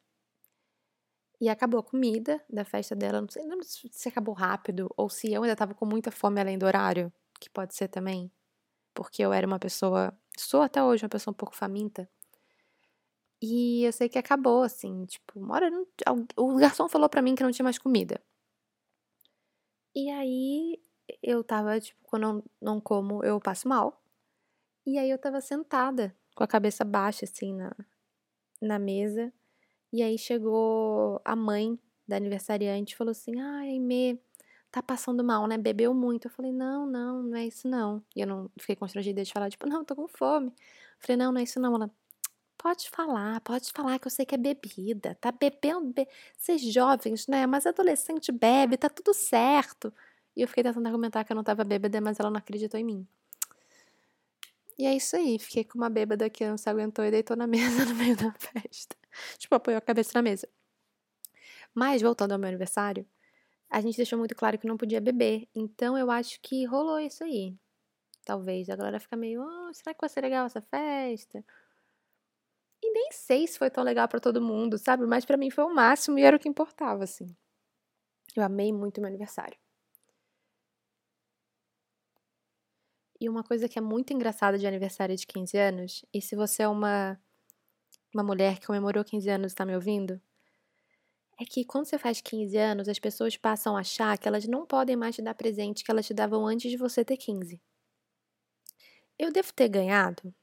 E 1.42 1.48
acabou 1.48 1.80
a 1.80 1.84
comida 1.84 2.44
da 2.50 2.66
festa 2.66 2.96
dela. 2.96 3.22
Não 3.22 3.30
sei, 3.30 3.46
não 3.46 3.60
se 3.64 4.10
acabou 4.10 4.34
rápido 4.34 4.92
ou 4.98 5.10
se 5.10 5.32
eu 5.32 5.44
ainda 5.44 5.54
estava 5.54 5.74
com 5.74 5.86
muita 5.86 6.12
fome 6.12 6.40
além 6.42 6.58
do 6.58 6.66
horário, 6.66 7.12
que 7.40 7.50
pode 7.50 7.74
ser 7.76 7.88
também. 7.88 8.32
Porque 8.94 9.24
eu 9.24 9.32
era 9.32 9.48
uma 9.48 9.60
pessoa. 9.60 10.14
Sou 10.38 10.62
até 10.62 10.84
hoje 10.84 11.06
uma 11.06 11.10
pessoa 11.10 11.32
um 11.32 11.38
pouco 11.38 11.56
faminta. 11.56 12.10
E 13.42 13.84
eu 13.86 13.94
sei 13.94 14.10
que 14.10 14.18
acabou, 14.18 14.64
assim, 14.64 15.06
tipo, 15.06 15.40
uma 15.40 15.56
hora. 15.56 15.70
Não, 15.70 15.88
o 16.36 16.56
garçom 16.58 16.90
falou 16.90 17.08
para 17.10 17.22
mim 17.22 17.36
que 17.36 17.44
não 17.44 17.52
tinha 17.52 17.64
mais 17.64 17.78
comida. 17.78 18.22
E 19.96 20.10
aí 20.10 20.82
eu 21.24 21.44
tava, 21.44 21.80
tipo, 21.80 22.00
quando 22.04 22.24
eu 22.24 22.44
não 22.62 22.82
como, 22.82 23.24
eu 23.24 23.40
passo 23.40 23.68
mal. 23.68 24.02
E 24.86 24.98
aí 24.98 25.10
eu 25.10 25.18
tava 25.18 25.42
sentada, 25.42 26.16
com 26.36 26.44
a 26.44 26.48
cabeça 26.48 26.84
baixa, 26.84 27.26
assim, 27.26 27.54
na, 27.54 27.76
na 28.62 28.80
mesa. 28.80 29.32
E 29.92 30.04
aí 30.04 30.18
chegou 30.18 31.22
a 31.26 31.36
mãe 31.36 31.80
da 32.08 32.18
aniversariante 32.18 32.94
e 32.94 32.98
falou 32.98 33.12
assim: 33.12 33.40
Ai, 33.40 33.70
Aimee, 33.70 34.20
tá 34.72 34.82
passando 34.84 35.24
mal, 35.24 35.48
né? 35.48 35.58
Bebeu 35.58 35.94
muito. 35.94 36.28
Eu 36.28 36.32
falei: 36.32 36.52
Não, 36.52 36.86
não, 36.86 37.24
não 37.24 37.38
é 37.38 37.46
isso 37.46 37.68
não. 37.68 38.04
E 38.16 38.22
eu 38.22 38.28
não 38.28 38.52
fiquei 38.60 38.76
constrangida 38.76 39.24
de 39.24 39.32
falar, 39.32 39.50
tipo, 39.50 39.66
não, 39.70 39.84
tô 39.86 39.96
com 39.96 40.08
fome. 40.08 40.48
Eu 40.48 40.54
falei: 41.00 41.18
Não, 41.18 41.32
não 41.32 41.40
é 41.40 41.44
isso 41.44 41.60
não. 41.60 41.76
Ela, 41.76 41.92
pode 42.60 42.90
falar, 42.90 43.40
pode 43.42 43.72
falar 43.72 43.98
que 44.00 44.08
eu 44.08 44.12
sei 44.12 44.26
que 44.26 44.36
é 44.36 44.38
bebida. 44.38 45.16
Tá 45.22 45.32
bebendo, 45.32 45.94
be... 45.94 46.08
vocês 46.38 46.62
jovens, 46.62 47.26
né? 47.28 47.48
Mas 47.48 47.66
adolescente 47.66 48.32
bebe, 48.32 48.78
tá 48.78 48.90
tudo 48.90 49.14
certo. 49.14 49.94
E 50.36 50.42
eu 50.42 50.48
fiquei 50.48 50.64
tentando 50.64 50.86
argumentar 50.86 51.24
que 51.24 51.32
eu 51.32 51.36
não 51.36 51.44
tava 51.44 51.64
bêbada, 51.64 52.02
mas 52.02 52.20
ela 52.20 52.30
não 52.30 52.38
acreditou 52.38 52.80
em 52.80 52.84
mim. 52.84 53.08
E 54.78 54.86
é 54.86 54.96
isso 54.96 55.16
aí, 55.16 55.38
fiquei 55.40 55.64
com 55.64 55.78
uma 55.78 55.90
bêbada 55.90 56.30
que 56.30 56.48
não 56.48 56.58
se 56.58 56.70
aguentou 56.70 57.04
e 57.06 57.12
deitou 57.12 57.36
na 57.36 57.48
mesa 57.48 57.86
no 57.86 57.96
meio 57.96 58.16
da 58.16 58.32
festa. 58.34 58.96
Tipo, 59.38 59.56
apoiou 59.56 59.78
a 59.78 59.82
cabeça 59.82 60.12
na 60.16 60.22
mesa. 60.22 60.48
Mas, 61.74 62.02
voltando 62.02 62.34
ao 62.34 62.40
meu 62.40 62.50
aniversário, 62.50 63.08
a 63.70 63.82
gente 63.82 63.98
deixou 63.98 64.18
muito 64.18 64.36
claro 64.36 64.58
que 64.58 64.68
não 64.68 64.78
podia 64.78 65.02
beber. 65.02 65.48
Então, 65.56 65.98
eu 65.98 66.10
acho 66.12 66.40
que 66.42 66.66
rolou 66.66 67.00
isso 67.00 67.24
aí. 67.24 67.56
Talvez 68.26 68.70
a 68.70 68.76
galera 68.76 69.00
fica 69.00 69.16
meio, 69.18 69.42
oh, 69.42 69.74
será 69.74 69.94
que 69.94 70.02
vai 70.02 70.10
ser 70.10 70.22
legal 70.22 70.46
essa 70.46 70.62
festa? 70.62 71.44
E 72.82 72.92
nem 72.92 73.12
sei 73.12 73.48
se 73.48 73.58
foi 73.58 73.70
tão 73.70 73.84
legal 73.84 74.08
para 74.08 74.20
todo 74.20 74.42
mundo, 74.42 74.78
sabe? 74.78 75.06
Mas 75.06 75.26
para 75.26 75.38
mim 75.38 75.50
foi 75.50 75.64
o 75.64 75.74
máximo 75.74 76.18
e 76.18 76.24
era 76.24 76.36
o 76.36 76.40
que 76.40 76.50
importava, 76.50 77.04
assim. 77.04 77.36
Eu 78.36 78.44
amei 78.44 78.72
muito 78.72 79.02
meu 79.02 79.08
aniversário. 79.08 79.58
E 83.20 83.28
uma 83.28 83.44
coisa 83.44 83.68
que 83.68 83.78
é 83.78 83.82
muito 83.82 84.14
engraçada 84.14 84.58
de 84.58 84.66
aniversário 84.66 85.16
de 85.16 85.28
15 85.28 85.58
anos, 85.58 86.06
e 86.14 86.22
se 86.22 86.36
você 86.36 86.64
é 86.64 86.68
uma 86.68 87.20
uma 88.14 88.24
mulher 88.24 88.60
que 88.60 88.68
comemorou 88.68 89.04
15 89.04 89.30
anos 89.30 89.52
está 89.52 89.66
me 89.66 89.76
ouvindo? 89.76 90.22
É 91.40 91.46
que 91.46 91.64
quando 91.64 91.86
você 91.86 91.98
faz 91.98 92.20
15 92.20 92.58
anos, 92.58 92.90
as 92.90 93.00
pessoas 93.00 93.38
passam 93.38 93.78
a 93.78 93.80
achar 93.80 94.18
que 94.18 94.28
elas 94.28 94.46
não 94.46 94.66
podem 94.66 94.96
mais 94.96 95.16
te 95.16 95.22
dar 95.22 95.34
presente 95.34 95.84
que 95.84 95.92
elas 95.92 96.06
te 96.06 96.14
davam 96.14 96.46
antes 96.46 96.70
de 96.70 96.78
você 96.78 97.06
ter 97.06 97.16
15. 97.18 97.62
Eu 99.18 99.32
devo 99.32 99.54
ter 99.54 99.70
ganhado 99.70 100.34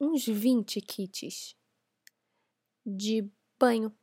uns 0.00 0.26
20 0.26 0.80
kits 0.80 1.56
de 2.84 3.30
banho, 3.58 3.94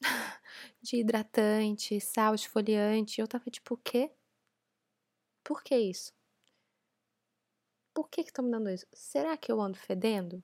de 0.82 0.96
hidratante, 0.98 2.00
sal 2.00 2.34
esfoliante. 2.34 3.20
Eu 3.20 3.28
tava 3.28 3.50
tipo, 3.50 3.74
o 3.74 3.78
quê? 3.78 4.10
Por 5.44 5.62
que 5.62 5.76
isso? 5.78 6.12
Por 7.94 8.08
que 8.08 8.20
estão 8.20 8.44
me 8.44 8.50
dando 8.50 8.70
isso? 8.70 8.86
Será 8.92 9.36
que 9.36 9.50
eu 9.52 9.60
ando 9.60 9.78
fedendo? 9.78 10.42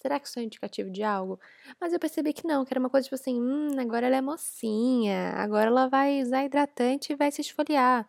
Será 0.00 0.18
que 0.20 0.28
isso 0.28 0.38
é 0.38 0.42
indicativo 0.42 0.90
de 0.90 1.02
algo? 1.02 1.40
Mas 1.80 1.92
eu 1.92 1.98
percebi 2.00 2.32
que 2.32 2.46
não, 2.46 2.64
que 2.64 2.72
era 2.72 2.80
uma 2.80 2.90
coisa 2.90 3.04
tipo 3.04 3.14
assim, 3.14 3.40
hum, 3.40 3.78
agora 3.78 4.06
ela 4.06 4.16
é 4.16 4.20
mocinha, 4.20 5.30
agora 5.36 5.66
ela 5.68 5.88
vai 5.88 6.22
usar 6.22 6.44
hidratante 6.44 7.12
e 7.12 7.16
vai 7.16 7.30
se 7.30 7.40
esfoliar. 7.40 8.08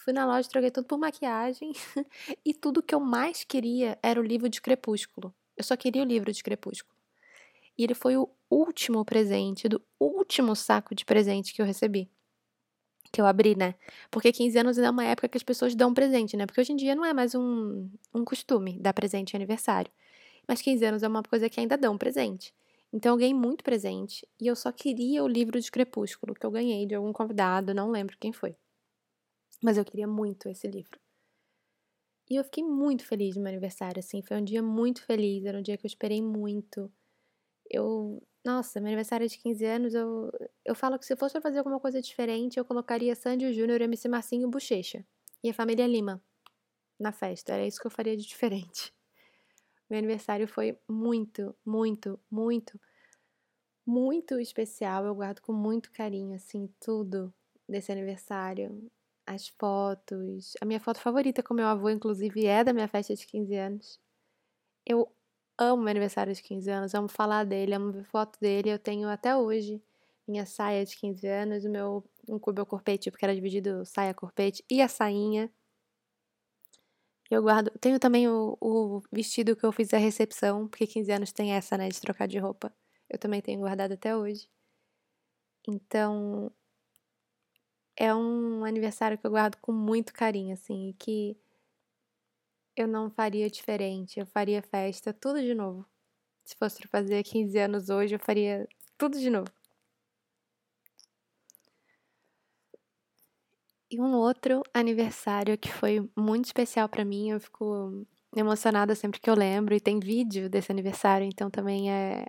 Fui 0.00 0.12
na 0.12 0.24
loja, 0.26 0.48
troquei 0.48 0.70
tudo 0.70 0.86
por 0.86 0.98
maquiagem 0.98 1.72
e 2.44 2.54
tudo 2.54 2.82
que 2.82 2.94
eu 2.94 3.00
mais 3.00 3.44
queria 3.44 3.98
era 4.02 4.20
o 4.20 4.22
livro 4.22 4.48
de 4.48 4.60
Crepúsculo. 4.60 5.34
Eu 5.56 5.64
só 5.64 5.76
queria 5.76 6.02
o 6.02 6.06
livro 6.06 6.32
de 6.32 6.42
Crepúsculo. 6.42 6.96
E 7.76 7.84
ele 7.84 7.94
foi 7.94 8.16
o 8.16 8.28
último 8.50 9.04
presente 9.04 9.68
do 9.68 9.82
último 10.00 10.54
saco 10.56 10.94
de 10.94 11.04
presente 11.04 11.54
que 11.54 11.62
eu 11.62 11.66
recebi. 11.66 12.10
que 13.12 13.20
eu 13.20 13.26
abri, 13.26 13.56
né? 13.56 13.74
Porque 14.10 14.32
15 14.32 14.58
anos 14.58 14.78
é 14.78 14.90
uma 14.90 15.04
época 15.04 15.28
que 15.28 15.36
as 15.36 15.42
pessoas 15.42 15.74
dão 15.74 15.94
presente, 15.94 16.36
né? 16.36 16.46
Porque 16.46 16.60
hoje 16.60 16.72
em 16.72 16.76
dia 16.76 16.94
não 16.94 17.04
é 17.04 17.12
mais 17.14 17.34
um, 17.34 17.88
um 18.14 18.24
costume 18.24 18.78
dar 18.80 18.92
presente 18.92 19.32
em 19.32 19.36
aniversário. 19.36 19.90
Mas 20.48 20.62
15 20.62 20.84
anos 20.84 21.02
é 21.02 21.08
uma 21.08 21.22
coisa 21.22 21.48
que 21.50 21.60
ainda 21.60 21.76
dão 21.76 21.98
presente. 21.98 22.54
Então 22.92 23.12
eu 23.12 23.18
ganhei 23.18 23.34
muito 23.34 23.62
presente 23.62 24.26
e 24.40 24.46
eu 24.46 24.56
só 24.56 24.72
queria 24.72 25.22
o 25.22 25.28
livro 25.28 25.60
de 25.60 25.70
Crepúsculo 25.70 26.34
que 26.34 26.46
eu 26.46 26.50
ganhei 26.50 26.86
de 26.86 26.94
algum 26.94 27.12
convidado, 27.12 27.74
não 27.74 27.90
lembro 27.90 28.16
quem 28.18 28.32
foi. 28.32 28.56
Mas 29.62 29.76
eu 29.76 29.84
queria 29.84 30.06
muito 30.06 30.48
esse 30.48 30.66
livro. 30.66 30.98
E 32.30 32.36
eu 32.36 32.44
fiquei 32.44 32.62
muito 32.62 33.04
feliz 33.04 33.36
no 33.36 33.42
meu 33.42 33.50
aniversário, 33.50 33.98
assim, 34.00 34.22
foi 34.22 34.36
um 34.36 34.44
dia 34.44 34.62
muito 34.62 35.02
feliz, 35.02 35.44
era 35.44 35.58
um 35.58 35.62
dia 35.62 35.76
que 35.78 35.86
eu 35.86 35.88
esperei 35.88 36.20
muito. 36.22 36.92
Eu, 37.70 38.22
nossa, 38.44 38.80
meu 38.80 38.88
aniversário 38.88 39.28
de 39.28 39.38
15 39.38 39.64
anos, 39.64 39.94
eu, 39.94 40.30
eu 40.64 40.74
falo 40.74 40.98
que 40.98 41.06
se 41.06 41.16
fosse 41.16 41.34
pra 41.34 41.42
fazer 41.42 41.58
alguma 41.58 41.80
coisa 41.80 42.02
diferente, 42.02 42.58
eu 42.58 42.64
colocaria 42.64 43.14
Sandy 43.16 43.52
Júnior, 43.54 43.80
MC 43.82 44.08
Marcinho 44.08 44.48
e 44.48 44.50
Bochecha. 44.50 45.04
E 45.44 45.50
a 45.50 45.54
família 45.54 45.86
Lima 45.86 46.22
na 47.00 47.12
festa, 47.12 47.54
era 47.54 47.66
isso 47.66 47.80
que 47.80 47.86
eu 47.88 47.90
faria 47.90 48.16
de 48.16 48.26
diferente. 48.26 48.92
Meu 49.88 49.98
aniversário 49.98 50.46
foi 50.46 50.78
muito, 50.88 51.54
muito, 51.64 52.18
muito, 52.30 52.78
muito 53.86 54.38
especial. 54.38 55.04
Eu 55.04 55.14
guardo 55.14 55.40
com 55.40 55.52
muito 55.52 55.90
carinho, 55.92 56.34
assim, 56.34 56.68
tudo 56.80 57.32
desse 57.68 57.90
aniversário. 57.90 58.90
As 59.26 59.48
fotos. 59.48 60.54
A 60.60 60.64
minha 60.64 60.80
foto 60.80 61.00
favorita 61.00 61.42
com 61.42 61.54
meu 61.54 61.66
avô, 61.66 61.90
inclusive, 61.90 62.46
é 62.46 62.62
da 62.64 62.72
minha 62.72 62.88
festa 62.88 63.14
de 63.14 63.26
15 63.26 63.54
anos. 63.56 64.00
Eu 64.86 65.10
amo 65.58 65.82
meu 65.82 65.90
aniversário 65.90 66.32
de 66.34 66.42
15 66.42 66.70
anos, 66.70 66.94
amo 66.94 67.08
falar 67.08 67.44
dele, 67.44 67.74
amo 67.74 67.92
ver 67.92 68.04
foto 68.04 68.38
dele. 68.40 68.70
Eu 68.70 68.78
tenho 68.78 69.08
até 69.08 69.36
hoje 69.36 69.82
minha 70.26 70.46
saia 70.46 70.84
de 70.84 70.96
15 70.96 71.26
anos, 71.26 71.64
o 71.64 71.70
meu, 71.70 72.04
um, 72.28 72.38
meu 72.54 72.66
corpete, 72.66 73.10
porque 73.10 73.24
era 73.24 73.34
dividido 73.34 73.84
saia, 73.84 74.14
corpete 74.14 74.64
e 74.70 74.82
a 74.82 74.88
sainha. 74.88 75.50
Eu 77.30 77.42
guardo. 77.42 77.70
Tenho 77.80 77.98
também 77.98 78.28
o, 78.28 78.56
o 78.60 79.02
vestido 79.12 79.56
que 79.56 79.64
eu 79.64 79.72
fiz 79.72 79.92
à 79.94 79.98
recepção, 79.98 80.68
porque 80.68 80.86
15 80.86 81.12
anos 81.12 81.32
tem 81.32 81.52
essa, 81.52 81.76
né, 81.76 81.88
de 81.88 82.00
trocar 82.00 82.26
de 82.28 82.38
roupa. 82.38 82.72
Eu 83.08 83.18
também 83.18 83.40
tenho 83.42 83.60
guardado 83.60 83.92
até 83.92 84.16
hoje. 84.16 84.48
Então, 85.68 86.50
é 87.96 88.14
um 88.14 88.64
aniversário 88.64 89.18
que 89.18 89.26
eu 89.26 89.30
guardo 89.30 89.56
com 89.60 89.72
muito 89.72 90.12
carinho, 90.12 90.54
assim, 90.54 90.88
e 90.90 90.94
que 90.94 91.36
eu 92.76 92.86
não 92.86 93.10
faria 93.10 93.50
diferente. 93.50 94.18
Eu 94.20 94.26
faria 94.26 94.62
festa, 94.62 95.12
tudo 95.12 95.40
de 95.40 95.54
novo. 95.54 95.84
Se 96.44 96.56
fosse 96.56 96.78
pra 96.80 96.88
fazer 96.88 97.22
15 97.24 97.58
anos 97.58 97.90
hoje, 97.90 98.14
eu 98.16 98.20
faria 98.20 98.68
tudo 98.98 99.18
de 99.18 99.30
novo. 99.30 99.50
E 103.90 103.98
um 103.98 104.14
outro 104.14 104.62
aniversário 104.74 105.56
que 105.56 105.72
foi 105.72 106.06
muito 106.14 106.44
especial 106.44 106.88
para 106.90 107.06
mim, 107.06 107.30
eu 107.30 107.40
fico 107.40 108.06
emocionada 108.36 108.94
sempre 108.94 109.18
que 109.18 109.30
eu 109.30 109.34
lembro, 109.34 109.74
e 109.74 109.80
tem 109.80 109.98
vídeo 109.98 110.50
desse 110.50 110.70
aniversário, 110.70 111.26
então 111.26 111.50
também 111.50 111.90
é. 111.90 112.26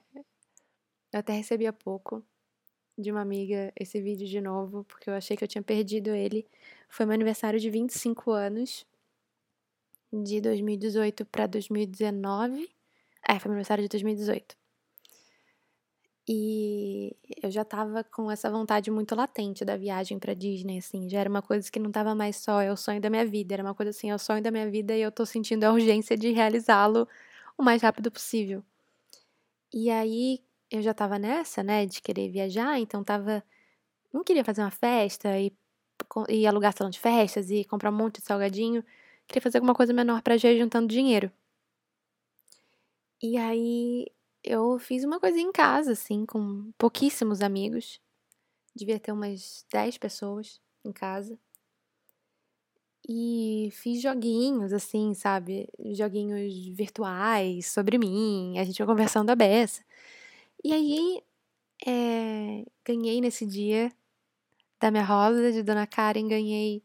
Eu 1.12 1.20
até 1.20 1.34
recebi 1.34 1.68
há 1.68 1.74
pouco 1.74 2.24
de 2.98 3.12
uma 3.12 3.22
amiga 3.22 3.74
esse 3.78 4.02
vídeo 4.02 4.28
de 4.28 4.40
novo, 4.40 4.86
porque 4.86 5.10
eu 5.10 5.14
achei 5.14 5.36
que 5.36 5.44
eu 5.44 5.48
tinha 5.48 5.62
perdido 5.62 6.12
ele. 6.12 6.48
Foi 6.88 7.06
meu 7.06 7.14
aniversário 7.14 7.60
de 7.60 7.70
25 7.70 8.32
anos, 8.32 8.86
de 10.14 10.40
2018 10.40 11.26
para 11.26 11.46
2019. 11.48 12.70
É, 13.28 13.38
foi 13.38 13.50
meu 13.50 13.56
aniversário 13.56 13.84
de 13.84 13.90
2018. 13.90 14.56
E 16.32 17.16
eu 17.42 17.50
já 17.50 17.66
tava 17.66 18.04
com 18.04 18.30
essa 18.32 18.52
vontade 18.52 18.92
muito 18.92 19.16
latente 19.16 19.66
da 19.66 19.76
viagem 19.76 20.20
para 20.20 20.36
Disney, 20.36 20.78
assim. 20.78 21.10
Já 21.10 21.22
era 21.22 21.30
uma 21.30 21.42
coisa 21.42 21.72
que 21.72 21.80
não 21.80 21.92
tava 21.92 22.14
mais 22.16 22.36
só, 22.38 22.62
é 22.62 22.72
o 22.72 22.78
sonho 22.78 23.02
da 23.02 23.10
minha 23.10 23.26
vida. 23.26 23.56
Era 23.56 23.64
uma 23.64 23.74
coisa 23.76 23.90
assim, 23.90 24.12
é 24.12 24.16
o 24.16 24.20
sonho 24.20 24.42
da 24.44 24.52
minha 24.52 24.70
vida 24.70 24.96
e 24.96 25.02
eu 25.02 25.12
tô 25.12 25.26
sentindo 25.26 25.64
a 25.64 25.72
urgência 25.74 26.16
de 26.18 26.32
realizá-lo 26.32 27.08
o 27.58 27.64
mais 27.64 27.82
rápido 27.82 28.12
possível. 28.12 28.64
E 29.74 29.90
aí 29.90 30.44
eu 30.72 30.82
já 30.82 30.94
tava 30.94 31.18
nessa, 31.20 31.64
né, 31.64 31.86
de 31.86 32.02
querer 32.02 32.30
viajar, 32.30 32.80
então 32.80 33.04
tava. 33.04 33.44
Não 34.14 34.24
queria 34.24 34.46
fazer 34.46 34.62
uma 34.62 34.72
festa 34.72 35.40
e, 35.40 35.54
e 36.30 36.48
alugar 36.48 36.74
salão 36.78 36.92
de 36.92 37.00
festas 37.00 37.52
e 37.52 37.66
comprar 37.66 37.92
um 37.92 37.96
monte 37.96 38.20
de 38.22 38.26
salgadinho. 38.28 38.84
Queria 39.28 39.42
fazer 39.42 39.60
alguma 39.60 39.76
coisa 39.76 39.94
menor 39.94 40.22
pra 40.24 40.38
já 40.38 40.52
ir 40.52 40.60
juntando 40.60 40.88
dinheiro. 40.88 41.32
E 43.22 43.38
aí 43.38 44.06
eu 44.50 44.80
fiz 44.80 45.04
uma 45.04 45.20
coisinha 45.20 45.48
em 45.48 45.52
casa, 45.52 45.92
assim, 45.92 46.26
com 46.26 46.72
pouquíssimos 46.76 47.42
amigos. 47.42 48.02
Devia 48.76 49.00
ter 49.00 49.12
umas 49.12 49.64
10 49.72 50.00
pessoas 50.00 50.60
em 50.84 50.92
casa. 50.92 51.38
E 53.08 53.70
fiz 53.74 54.02
joguinhos, 54.02 54.74
assim, 54.74 55.14
sabe? 55.14 55.70
Joguinhos 55.94 56.54
virtuais 56.76 57.68
sobre 57.68 58.00
mim. 58.00 58.58
A 58.58 58.64
gente 58.64 58.78
foi 58.78 58.88
conversando 58.88 59.30
a 59.30 59.36
beça. 59.36 59.84
E 60.64 60.74
aí, 60.74 61.24
é, 61.86 62.66
ganhei 62.84 63.22
nesse 63.22 63.46
dia 63.46 63.92
da 64.82 64.92
minha 64.92 65.04
roda 65.04 65.52
de 65.52 65.64
Dona 65.64 65.86
Karen, 65.88 66.28
ganhei 66.28 66.84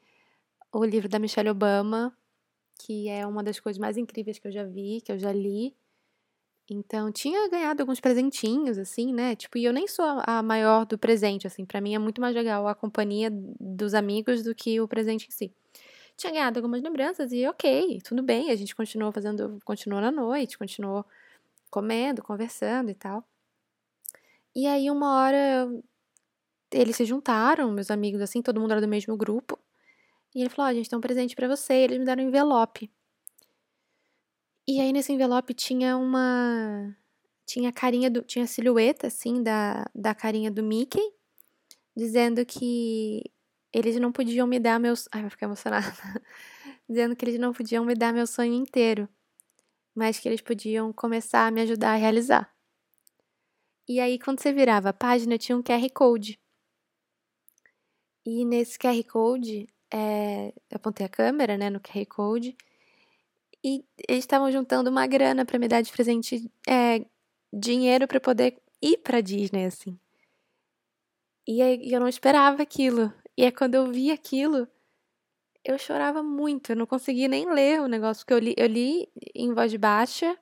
o 0.73 0.85
livro 0.85 1.09
da 1.09 1.19
Michelle 1.19 1.51
Obama, 1.51 2.17
que 2.79 3.09
é 3.09 3.27
uma 3.27 3.43
das 3.43 3.61
coisas 3.61 3.79
mais 3.81 3.97
incríveis 3.97 4.39
que 4.39 4.49
eu 4.49 4.53
já 4.53 4.65
vi, 4.65 5.01
que 5.01 5.13
eu 5.13 5.19
já 5.19 5.33
li. 5.33 5.75
Então, 6.71 7.13
tinha 7.13 7.49
ganhado 7.51 7.83
alguns 7.83 8.01
presentinhos, 8.01 8.79
assim, 8.79 9.13
né? 9.13 9.37
Tipo, 9.37 9.59
e 9.59 9.65
eu 9.65 9.73
nem 9.73 9.87
sou 9.87 10.05
a 10.27 10.43
maior 10.43 10.87
do 10.87 10.97
presente, 10.97 11.47
assim. 11.47 11.65
para 11.65 11.81
mim 11.81 11.95
é 11.95 11.99
muito 11.99 12.21
mais 12.21 12.35
legal 12.35 12.67
a 12.67 12.75
companhia 12.75 13.31
dos 13.31 13.93
amigos 13.93 14.43
do 14.43 14.55
que 14.55 14.81
o 14.81 14.89
presente 14.89 15.29
em 15.29 15.31
si. 15.31 15.53
Tinha 16.17 16.33
ganhado 16.33 16.59
algumas 16.59 16.83
lembranças 16.83 17.33
e 17.33 17.47
ok, 17.47 18.01
tudo 18.03 18.23
bem. 18.23 18.51
A 18.51 18.57
gente 18.57 18.75
continuou 18.75 19.13
fazendo, 19.13 19.59
continuou 19.65 20.01
na 20.01 20.11
noite, 20.11 20.57
continuou 20.57 21.05
comendo, 21.71 22.23
conversando 22.23 22.91
e 22.91 22.95
tal. 22.95 23.25
E 24.55 24.67
aí, 24.67 24.91
uma 24.91 25.17
hora, 25.21 25.69
eles 26.73 26.97
se 26.97 27.05
juntaram, 27.05 27.71
meus 27.73 27.91
amigos, 27.91 28.21
assim, 28.21 28.43
todo 28.43 28.61
mundo 28.61 28.73
era 28.73 28.81
do 28.81 28.89
mesmo 28.89 29.17
grupo. 29.17 29.59
E 30.35 30.41
ele 30.41 30.51
falou: 30.51 30.69
oh, 30.69 30.73
a 30.73 30.75
gente 30.75 30.89
tem 30.91 30.99
um 30.99 31.03
presente 31.03 31.37
para 31.37 31.49
você. 31.49 31.75
E 31.75 31.85
eles 31.85 31.99
me 31.99 32.05
deram 32.05 32.25
um 32.25 32.29
envelope. 32.29 32.91
E 34.67 34.81
aí 34.81 34.93
nesse 34.93 35.13
envelope 35.13 35.53
tinha 35.53 35.97
uma. 35.97 36.97
Tinha 37.47 37.69
a 37.69 37.73
carinha 37.73 38.11
do. 38.11 38.23
Tinha 38.23 38.45
a 38.45 38.49
silhueta, 38.49 39.09
assim, 39.09 39.43
da, 39.43 39.85
da 39.95 40.15
carinha 40.15 40.51
do 40.51 40.63
Mickey, 40.63 41.03
dizendo 41.97 42.45
que 42.47 43.23
eles 43.73 43.97
não 43.97 44.11
podiam 44.11 44.47
me 44.47 44.59
dar 44.59 44.81
meus. 44.81 45.07
Ai, 45.13 45.21
vai 45.23 45.31
ficar 45.31 45.47
emocionada. 45.47 45.87
dizendo 46.89 47.15
que 47.17 47.25
eles 47.25 47.39
não 47.39 47.53
podiam 47.53 47.85
me 47.85 47.95
dar 47.95 48.13
meu 48.13 48.27
sonho 48.27 48.55
inteiro, 48.55 49.09
mas 49.95 50.19
que 50.19 50.29
eles 50.29 50.41
podiam 50.41 50.93
começar 50.93 51.47
a 51.47 51.51
me 51.51 51.61
ajudar 51.63 51.93
a 51.93 51.97
realizar. 51.97 52.55
E 53.87 54.01
aí, 54.01 54.19
quando 54.19 54.41
você 54.41 54.53
virava 54.53 54.91
a 54.91 54.95
página, 54.95 55.37
tinha 55.37 55.57
um 55.57 55.63
QR 55.63 55.91
Code. 55.93 56.41
E 58.25 58.45
nesse 58.47 58.79
QR 58.79 59.03
Code, 59.05 59.69
é, 59.93 60.49
eu 60.71 60.77
apontei 60.77 61.05
a 61.05 61.09
câmera, 61.09 61.59
né, 61.59 61.69
no 61.69 61.81
QR 61.81 62.07
Code, 62.07 62.57
e 63.65 63.83
eles 64.07 64.25
estavam 64.25 64.53
juntando 64.53 64.91
uma 64.91 65.07
grana 65.07 65.47
para 65.47 65.59
me 65.59 65.67
dar 65.67 65.81
de 65.81 65.91
presente 65.91 66.51
é, 66.69 67.05
dinheiro 67.51 68.07
para 68.07 68.21
poder 68.21 68.61
ir 68.83 68.99
para 68.99 69.23
Disney, 69.23 69.65
assim. 69.65 69.99
E 71.49 71.63
aí, 71.63 71.91
eu 71.91 72.01
não 72.01 72.09
esperava 72.09 72.63
aquilo. 72.63 73.13
E 73.37 73.45
é 73.45 73.51
quando 73.51 73.75
eu 73.75 73.91
vi 73.91 74.11
aquilo, 74.11 74.69
eu 75.65 75.79
chorava 75.79 76.23
muito. 76.23 76.73
Eu 76.73 76.77
não 76.77 76.87
conseguia 76.87 77.27
nem 77.29 77.51
ler 77.51 77.81
o 77.81 77.89
negócio, 77.89 78.25
porque 78.25 78.35
eu 78.35 78.39
li, 78.39 78.55
eu 78.57 78.67
li 78.67 79.09
em 79.35 79.53
voz 79.55 79.75
baixa, 79.77 80.39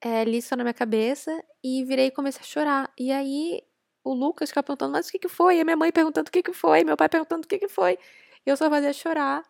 é, 0.00 0.24
li 0.24 0.40
só 0.40 0.56
na 0.56 0.64
minha 0.64 0.74
cabeça 0.74 1.30
e 1.62 1.84
virei 1.84 2.06
e 2.06 2.10
comecei 2.10 2.40
a 2.40 2.44
chorar. 2.44 2.92
E 2.98 3.12
aí 3.12 3.62
o 4.02 4.14
Lucas 4.14 4.50
ficava 4.50 4.64
perguntando, 4.64 4.92
mas 4.92 5.08
o 5.08 5.12
que, 5.12 5.18
que 5.18 5.28
foi? 5.28 5.58
E 5.58 5.60
a 5.60 5.64
minha 5.64 5.76
mãe 5.76 5.92
perguntando 5.92 6.28
o 6.28 6.32
que, 6.32 6.42
que 6.42 6.52
foi, 6.52 6.82
meu 6.82 6.96
pai 6.96 7.08
perguntando 7.08 7.44
o 7.44 7.48
que, 7.48 7.58
que 7.58 7.68
foi. 7.68 7.98
E 8.46 8.50
eu 8.50 8.56
só 8.56 8.68
fazia 8.70 8.92
chorar. 8.92 9.44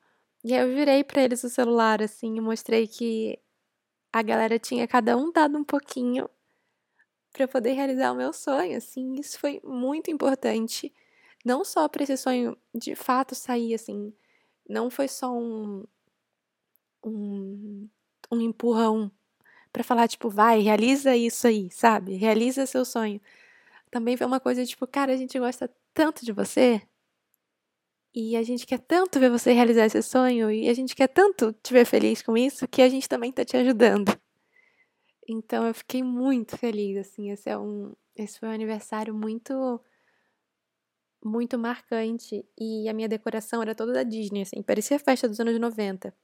E 0.45 0.55
aí 0.55 0.61
eu 0.61 0.75
virei 0.75 1.05
para 1.05 1.23
eles 1.23 1.45
o 1.45 1.51
celular, 1.51 2.03
assim, 2.03 2.37
e 2.37 2.41
mostrei 2.41 2.87
que 2.87 3.39
a 4.13 4.23
galera 4.23 4.59
tinha 4.59 4.89
cada 4.89 5.17
um 5.17 5.33
dado 5.33 5.59
um 5.59 5.65
pouquinho 5.65 6.29
para 7.33 7.49
poder 7.49 7.73
realizar 7.73 8.13
o 8.13 8.17
meu 8.17 8.33
sonho, 8.33 8.77
assim. 8.77 9.15
Isso 9.15 9.39
foi 9.39 9.61
muito 9.65 10.11
importante. 10.11 10.93
Não 11.45 11.65
só 11.65 11.89
para 11.89 12.03
esse 12.05 12.17
sonho 12.17 12.57
de 12.75 12.95
fato 12.95 13.35
sair, 13.35 13.75
assim. 13.75 14.13
Não 14.69 14.91
foi 14.91 15.09
só 15.09 15.33
um. 15.33 15.85
um, 17.05 17.89
um 18.31 18.41
empurrão 18.41 19.11
para 19.73 19.85
falar, 19.85 20.09
tipo, 20.09 20.29
vai, 20.31 20.61
realiza 20.61 21.17
isso 21.17 21.47
aí, 21.47 21.71
sabe? 21.71 22.15
Realiza 22.17 22.67
seu 22.67 22.85
sonho. 22.85 23.21
Também 23.91 24.17
foi 24.17 24.27
uma 24.27 24.41
coisa, 24.41 24.65
tipo, 24.67 24.87
cara, 24.87 25.13
a 25.15 25.17
gente 25.17 25.39
gosta 25.39 25.71
tanto 25.95 26.25
de 26.25 26.33
você 26.33 26.83
e 28.15 28.37
a 28.37 28.43
gente 28.43 28.67
quer 28.67 28.79
tanto 28.79 29.19
ver 29.19 29.31
você 29.31 29.53
realizar 29.53 29.87
esse 29.87 30.03
sonho 30.03 30.51
e 30.51 30.69
a 30.69 30.75
gente 30.75 30.95
quer 30.95 31.09
tanto 31.09 31.53
te 31.63 31.73
ver 31.73 31.87
feliz 31.87 32.23
com 32.23 32.37
isso 32.37 32.69
que 32.69 32.83
a 32.83 32.89
gente 32.89 33.09
também 33.09 33.33
tá 33.33 33.45
te 33.45 33.57
ajudando. 33.57 34.17
Então 35.29 35.67
eu 35.67 35.75
fiquei 35.75 36.03
muito 36.03 36.57
feliz, 36.59 36.99
assim, 36.99 37.31
esse 37.31 37.49
é 37.49 37.57
um 37.57 37.95
esse 38.15 38.39
foi 38.39 38.49
um 38.49 38.53
aniversário 38.53 39.15
muito 39.15 39.81
muito 41.25 41.59
marcante 41.59 42.45
e 42.59 42.89
a 42.89 42.93
minha 42.93 43.09
decoração 43.09 43.63
era 43.63 43.75
toda 43.75 43.93
da 43.93 44.03
Disney, 44.03 44.43
assim, 44.43 44.63
parecia 44.63 44.99
festa 44.99 45.29
dos 45.29 45.41
anos 45.41 45.59
90. 45.59 46.15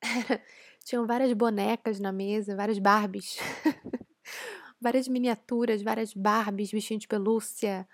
Tinham 0.84 1.06
várias 1.06 1.32
bonecas 1.32 1.98
na 1.98 2.12
mesa, 2.12 2.54
várias 2.56 2.78
Barbies. 2.78 3.38
várias 4.80 5.08
miniaturas, 5.08 5.82
várias 5.82 6.14
Barbies, 6.14 6.70
bichinho 6.70 7.00
de 7.00 7.08
pelúcia. 7.08 7.88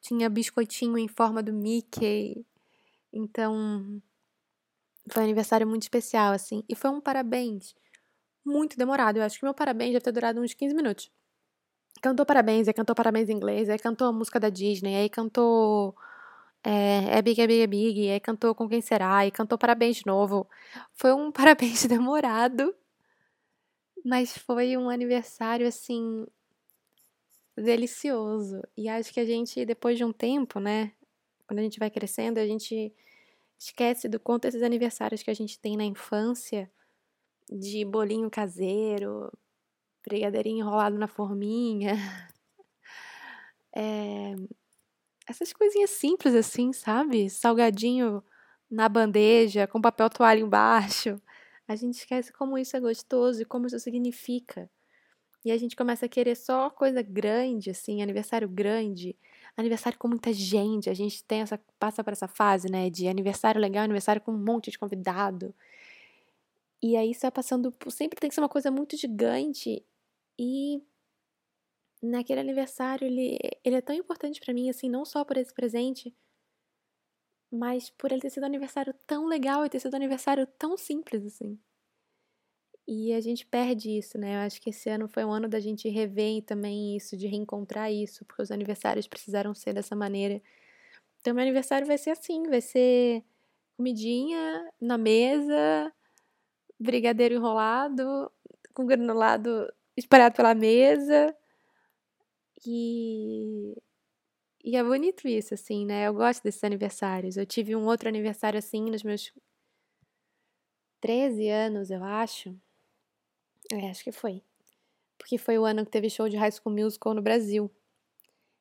Tinha 0.00 0.30
biscoitinho 0.30 0.96
em 0.96 1.08
forma 1.08 1.42
do 1.42 1.52
Mickey. 1.52 2.46
Então, 3.18 4.00
foi 5.10 5.22
um 5.22 5.26
aniversário 5.26 5.66
muito 5.66 5.82
especial, 5.82 6.32
assim. 6.32 6.62
E 6.68 6.74
foi 6.74 6.90
um 6.90 7.00
parabéns 7.00 7.74
muito 8.44 8.76
demorado. 8.78 9.18
Eu 9.18 9.24
acho 9.24 9.38
que 9.38 9.44
meu 9.44 9.54
parabéns 9.54 9.92
deve 9.92 10.04
ter 10.04 10.12
durado 10.12 10.40
uns 10.40 10.54
15 10.54 10.74
minutos. 10.74 11.10
Cantou 12.00 12.24
parabéns, 12.24 12.68
aí 12.68 12.74
cantou 12.74 12.94
parabéns 12.94 13.28
em 13.28 13.32
inglês, 13.32 13.68
aí 13.68 13.78
cantou 13.78 14.06
a 14.08 14.12
música 14.12 14.38
da 14.38 14.48
Disney, 14.48 14.94
aí 14.94 15.08
cantou 15.08 15.96
é, 16.62 17.18
é 17.18 17.22
Big, 17.22 17.40
é 17.40 17.46
Big, 17.46 17.62
é 17.62 17.66
Big, 17.66 18.10
aí 18.10 18.20
cantou 18.20 18.54
Com 18.54 18.68
Quem 18.68 18.80
Será, 18.80 19.18
aí 19.18 19.30
cantou 19.30 19.58
parabéns 19.58 19.96
de 19.96 20.06
novo. 20.06 20.48
Foi 20.94 21.12
um 21.12 21.32
parabéns 21.32 21.84
demorado, 21.86 22.74
mas 24.04 24.36
foi 24.38 24.76
um 24.76 24.88
aniversário, 24.88 25.66
assim, 25.66 26.26
delicioso. 27.56 28.62
E 28.76 28.88
acho 28.88 29.12
que 29.12 29.20
a 29.20 29.24
gente, 29.24 29.64
depois 29.64 29.98
de 29.98 30.04
um 30.04 30.12
tempo, 30.12 30.60
né, 30.60 30.92
quando 31.46 31.60
a 31.60 31.62
gente 31.62 31.78
vai 31.78 31.90
crescendo, 31.90 32.38
a 32.38 32.46
gente 32.46 32.92
esquece 33.58 34.08
do 34.08 34.20
quanto 34.20 34.46
esses 34.46 34.62
aniversários 34.62 35.22
que 35.22 35.30
a 35.30 35.34
gente 35.34 35.58
tem 35.58 35.76
na 35.76 35.84
infância, 35.84 36.70
de 37.50 37.84
bolinho 37.84 38.30
caseiro, 38.30 39.32
brigadeirinho 40.06 40.60
enrolado 40.60 40.98
na 40.98 41.08
forminha. 41.08 41.94
É, 43.74 44.34
essas 45.28 45.52
coisinhas 45.52 45.90
simples 45.90 46.34
assim, 46.34 46.72
sabe? 46.72 47.28
Salgadinho 47.28 48.22
na 48.70 48.88
bandeja, 48.88 49.66
com 49.66 49.80
papel 49.80 50.10
toalha 50.10 50.40
embaixo. 50.40 51.20
A 51.66 51.76
gente 51.76 51.94
esquece 51.94 52.32
como 52.32 52.56
isso 52.58 52.76
é 52.76 52.80
gostoso 52.80 53.42
e 53.42 53.44
como 53.44 53.66
isso 53.66 53.78
significa. 53.78 54.70
E 55.44 55.50
a 55.52 55.56
gente 55.56 55.76
começa 55.76 56.06
a 56.06 56.08
querer 56.08 56.34
só 56.34 56.70
coisa 56.70 57.02
grande, 57.02 57.70
assim, 57.70 58.02
aniversário 58.02 58.48
grande, 58.48 59.16
aniversário 59.60 59.98
com 59.98 60.08
muita 60.08 60.32
gente. 60.32 60.88
A 60.90 60.94
gente 60.94 61.24
tem 61.24 61.40
essa 61.42 61.58
passa 61.78 62.04
por 62.04 62.12
essa 62.12 62.28
fase, 62.28 62.70
né, 62.70 62.90
de 62.90 63.08
aniversário 63.08 63.60
legal, 63.60 63.84
aniversário 63.84 64.22
com 64.22 64.32
um 64.32 64.38
monte 64.38 64.70
de 64.70 64.78
convidado. 64.78 65.54
E 66.82 66.96
aí 66.96 67.10
isso 67.10 67.22
vai 67.22 67.30
passando, 67.30 67.74
sempre 67.90 68.20
tem 68.20 68.28
que 68.28 68.34
ser 68.34 68.40
uma 68.40 68.48
coisa 68.48 68.70
muito 68.70 68.96
gigante 68.96 69.84
e 70.38 70.82
naquele 72.02 72.40
aniversário 72.40 73.06
ele, 73.06 73.38
ele 73.64 73.76
é 73.76 73.80
tão 73.80 73.94
importante 73.96 74.40
para 74.40 74.54
mim, 74.54 74.70
assim, 74.70 74.88
não 74.88 75.04
só 75.04 75.24
por 75.24 75.36
esse 75.36 75.52
presente, 75.52 76.14
mas 77.50 77.90
por 77.90 78.12
ele 78.12 78.20
ter 78.20 78.30
sido 78.30 78.44
um 78.44 78.46
aniversário 78.46 78.94
tão 79.06 79.26
legal 79.26 79.64
e 79.64 79.68
ter 79.70 79.80
sido 79.80 79.94
um 79.94 79.96
aniversário 79.96 80.46
tão 80.58 80.76
simples, 80.76 81.24
assim. 81.24 81.58
E 82.90 83.12
a 83.12 83.20
gente 83.20 83.44
perde 83.46 83.90
isso, 83.98 84.16
né? 84.16 84.36
Eu 84.36 84.46
acho 84.46 84.62
que 84.62 84.70
esse 84.70 84.88
ano 84.88 85.06
foi 85.08 85.22
um 85.22 85.30
ano 85.30 85.46
da 85.46 85.60
gente 85.60 85.88
rever 85.90 86.42
também 86.42 86.96
isso, 86.96 87.18
de 87.18 87.26
reencontrar 87.26 87.92
isso, 87.92 88.24
porque 88.24 88.40
os 88.42 88.50
aniversários 88.50 89.06
precisaram 89.06 89.54
ser 89.54 89.74
dessa 89.74 89.94
maneira. 89.94 90.40
Então, 91.20 91.34
meu 91.34 91.42
aniversário 91.42 91.86
vai 91.86 91.98
ser 91.98 92.10
assim: 92.10 92.44
vai 92.48 92.60
ser 92.62 93.24
comidinha 93.76 94.70
na 94.80 94.98
mesa, 94.98 95.92
brigadeiro 96.80 97.34
enrolado, 97.36 98.30
com 98.74 98.86
granulado 98.86 99.72
espalhado 99.96 100.36
pela 100.36 100.54
mesa. 100.54 101.34
E 102.66 103.74
e 104.64 104.76
é 104.76 104.84
bonito 104.84 105.26
isso, 105.28 105.54
assim, 105.54 105.86
né? 105.86 106.08
Eu 106.08 106.14
gosto 106.14 106.42
desses 106.42 106.64
aniversários. 106.64 107.36
Eu 107.36 107.46
tive 107.46 107.76
um 107.76 107.86
outro 107.86 108.08
aniversário 108.08 108.58
assim 108.58 108.90
nos 108.90 109.02
meus 109.02 109.32
13 111.00 111.48
anos, 111.48 111.90
eu 111.90 112.02
acho. 112.04 112.56
É, 113.72 113.90
acho 113.90 114.02
que 114.02 114.12
foi. 114.12 114.42
Porque 115.18 115.36
foi 115.36 115.58
o 115.58 115.64
ano 115.64 115.84
que 115.84 115.90
teve 115.90 116.08
show 116.08 116.28
de 116.28 116.36
High 116.36 116.52
School 116.52 116.74
Musical 116.74 117.14
no 117.14 117.20
Brasil. 117.20 117.70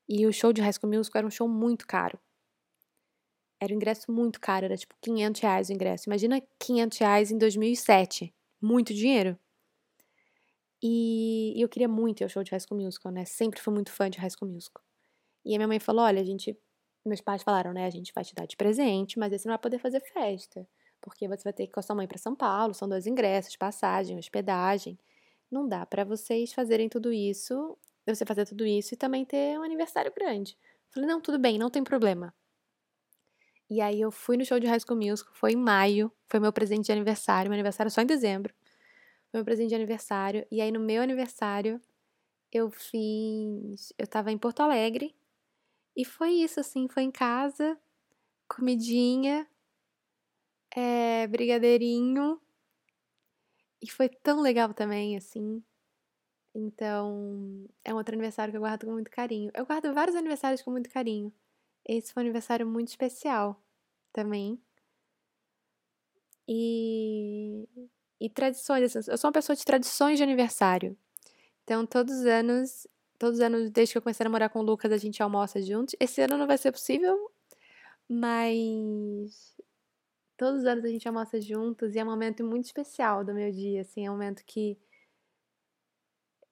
E 0.07 0.25
o 0.25 0.33
show 0.33 0.51
de 0.51 0.61
High 0.61 0.73
School 0.73 0.93
Musical 0.93 1.19
era 1.19 1.27
um 1.27 1.31
show 1.31 1.47
muito 1.47 1.85
caro. 1.87 2.19
Era 3.59 3.73
um 3.73 3.75
ingresso 3.75 4.11
muito 4.11 4.39
caro, 4.39 4.65
era 4.65 4.77
tipo 4.77 4.95
500 5.01 5.41
reais 5.41 5.69
o 5.69 5.73
ingresso. 5.73 6.07
Imagina 6.07 6.41
500 6.59 6.97
reais 6.97 7.31
em 7.31 7.37
2007. 7.37 8.33
Muito 8.61 8.93
dinheiro. 8.93 9.37
E, 10.81 11.53
eu 11.57 11.67
queria 11.67 11.87
muito 11.87 12.21
ir 12.21 12.23
ao 12.23 12.29
show 12.29 12.43
de 12.43 12.51
High 12.51 12.59
School 12.59 12.79
Musical, 12.79 13.11
né? 13.11 13.25
Sempre 13.25 13.59
fui 13.59 13.73
muito 13.73 13.91
fã 13.91 14.09
de 14.09 14.19
High 14.19 14.29
School 14.29 14.51
Musical. 14.51 14.83
E 15.43 15.55
a 15.55 15.57
minha 15.57 15.67
mãe 15.67 15.79
falou: 15.79 16.03
olha, 16.03 16.21
a 16.21 16.25
gente. 16.25 16.57
Meus 17.05 17.21
pais 17.21 17.41
falaram, 17.41 17.73
né? 17.73 17.85
A 17.85 17.89
gente 17.89 18.11
vai 18.13 18.23
te 18.23 18.35
dar 18.35 18.45
de 18.45 18.57
presente, 18.57 19.17
mas 19.17 19.31
você 19.31 19.47
não 19.47 19.53
vai 19.53 19.61
poder 19.61 19.79
fazer 19.79 20.01
festa. 20.01 20.67
Porque 21.01 21.27
você 21.27 21.43
vai 21.43 21.53
ter 21.53 21.63
que 21.63 21.71
ir 21.71 21.73
com 21.73 21.79
a 21.79 21.83
sua 21.83 21.95
mãe 21.95 22.07
para 22.07 22.17
São 22.17 22.35
Paulo, 22.35 22.73
são 22.73 22.87
dois 22.87 23.07
ingressos, 23.07 23.55
passagem, 23.55 24.17
hospedagem. 24.17 24.97
Não 25.49 25.67
dá 25.67 25.85
para 25.85 26.03
vocês 26.03 26.53
fazerem 26.53 26.89
tudo 26.89 27.13
isso, 27.13 27.77
você 28.05 28.25
fazer 28.25 28.45
tudo 28.45 28.65
isso 28.65 28.93
e 28.93 28.97
também 28.97 29.25
ter 29.25 29.57
um 29.59 29.63
aniversário 29.63 30.11
grande. 30.13 30.57
Falei: 30.89 31.07
não, 31.07 31.21
tudo 31.21 31.39
bem, 31.39 31.57
não 31.57 31.69
tem 31.69 31.83
problema. 31.83 32.33
E 33.69 33.81
aí 33.81 33.99
eu 33.99 34.11
fui 34.11 34.37
no 34.37 34.45
show 34.45 34.59
de 34.59 34.67
High 34.67 34.79
School 34.79 34.99
Musical, 34.99 35.33
foi 35.35 35.51
em 35.51 35.57
maio, 35.57 36.11
foi 36.27 36.39
meu 36.39 36.53
presente 36.53 36.85
de 36.85 36.91
aniversário, 36.91 37.49
meu 37.49 37.55
aniversário 37.55 37.91
só 37.91 38.01
em 38.01 38.05
dezembro 38.05 38.53
meu 39.33 39.43
presente 39.43 39.69
de 39.69 39.75
aniversário. 39.75 40.45
E 40.51 40.61
aí, 40.61 40.71
no 40.71 40.79
meu 40.79 41.01
aniversário, 41.01 41.81
eu 42.51 42.69
fiz. 42.69 43.93
Eu 43.97 44.07
tava 44.07 44.31
em 44.31 44.37
Porto 44.37 44.61
Alegre. 44.61 45.15
E 45.95 46.05
foi 46.05 46.31
isso, 46.31 46.59
assim, 46.59 46.87
foi 46.87 47.03
em 47.03 47.11
casa, 47.11 47.77
comidinha, 48.47 49.47
é, 50.77 51.25
brigadeirinho. 51.25 52.39
E 53.81 53.89
foi 53.89 54.09
tão 54.09 54.41
legal 54.41 54.73
também, 54.75 55.17
assim. 55.17 55.63
Então, 56.53 57.67
é 57.83 57.93
um 57.93 57.97
outro 57.97 58.13
aniversário 58.13 58.51
que 58.51 58.57
eu 58.57 58.61
guardo 58.61 58.85
com 58.85 58.93
muito 58.93 59.09
carinho. 59.09 59.51
Eu 59.55 59.65
guardo 59.65 59.93
vários 59.93 60.15
aniversários 60.15 60.61
com 60.61 60.71
muito 60.71 60.89
carinho. 60.89 61.33
Esse 61.85 62.13
foi 62.13 62.21
um 62.23 62.25
aniversário 62.25 62.67
muito 62.67 62.89
especial 62.89 63.59
também. 64.13 64.61
E 66.47 67.67
e 68.19 68.29
tradições. 68.29 68.95
Assim, 68.95 69.11
eu 69.11 69.17
sou 69.17 69.27
uma 69.29 69.33
pessoa 69.33 69.55
de 69.55 69.65
tradições 69.65 70.17
de 70.17 70.23
aniversário. 70.23 70.97
Então, 71.63 71.85
todos 71.85 72.15
os 72.19 72.25
anos, 72.25 72.87
todos 73.19 73.39
os 73.39 73.41
anos, 73.43 73.71
desde 73.71 73.93
que 73.93 73.97
eu 73.99 74.01
comecei 74.01 74.23
a 74.25 74.29
namorar 74.29 74.49
com 74.49 74.59
o 74.59 74.63
Lucas, 74.63 74.91
a 74.91 74.97
gente 74.97 75.21
almoça 75.23 75.61
juntos. 75.61 75.95
Esse 75.99 76.21
ano 76.21 76.37
não 76.37 76.47
vai 76.47 76.57
ser 76.57 76.71
possível, 76.71 77.31
mas 78.09 79.55
todos 80.37 80.61
os 80.61 80.65
anos 80.65 80.85
a 80.85 80.87
gente 80.87 81.07
almoça 81.07 81.41
juntos 81.41 81.95
e 81.95 81.99
é 81.99 82.03
um 82.03 82.07
momento 82.07 82.43
muito 82.43 82.65
especial 82.65 83.23
do 83.25 83.33
meu 83.33 83.51
dia, 83.51 83.81
assim, 83.81 84.05
é 84.05 84.09
um 84.09 84.13
momento 84.13 84.43
que 84.45 84.77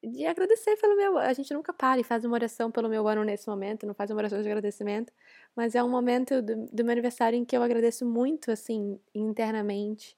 de 0.04 0.26
agradecer 0.26 0.76
pelo 0.78 0.96
meu 0.96 1.18
a 1.18 1.34
gente 1.34 1.54
nunca 1.54 1.74
para 1.74 2.00
e 2.00 2.04
faz 2.04 2.24
uma 2.26 2.36
oração 2.36 2.70
pelo 2.72 2.88
meu 2.88 3.08
ano 3.08 3.24
nesse 3.24 3.48
momento, 3.48 3.88
não 3.88 3.94
faz 3.94 4.12
uma 4.12 4.18
oração 4.18 4.42
de 4.42 4.48
agradecimento, 4.48 5.12
mas 5.56 5.74
é 5.76 5.84
um 5.84 5.90
momento 5.90 6.42
do, 6.42 6.68
do 6.68 6.84
meu 6.84 6.92
aniversário 6.92 7.38
em 7.38 7.46
que 7.46 7.58
eu 7.58 7.64
agradeço 7.64 8.06
muito, 8.06 8.52
assim, 8.52 9.00
internamente 9.14 10.16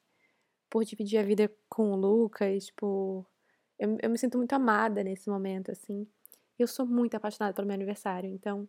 por 0.70 0.84
dividir 0.84 1.18
a 1.18 1.22
vida 1.22 1.50
com 1.68 1.92
o 1.92 1.96
Lucas, 1.96 2.70
por. 2.70 3.26
Eu, 3.78 3.96
eu 4.02 4.10
me 4.10 4.18
sinto 4.18 4.36
muito 4.38 4.52
amada 4.52 5.02
nesse 5.02 5.30
momento, 5.30 5.70
assim. 5.70 6.06
Eu 6.58 6.66
sou 6.66 6.86
muito 6.86 7.14
apaixonada 7.14 7.54
pelo 7.54 7.66
meu 7.66 7.74
aniversário, 7.74 8.28
então. 8.28 8.68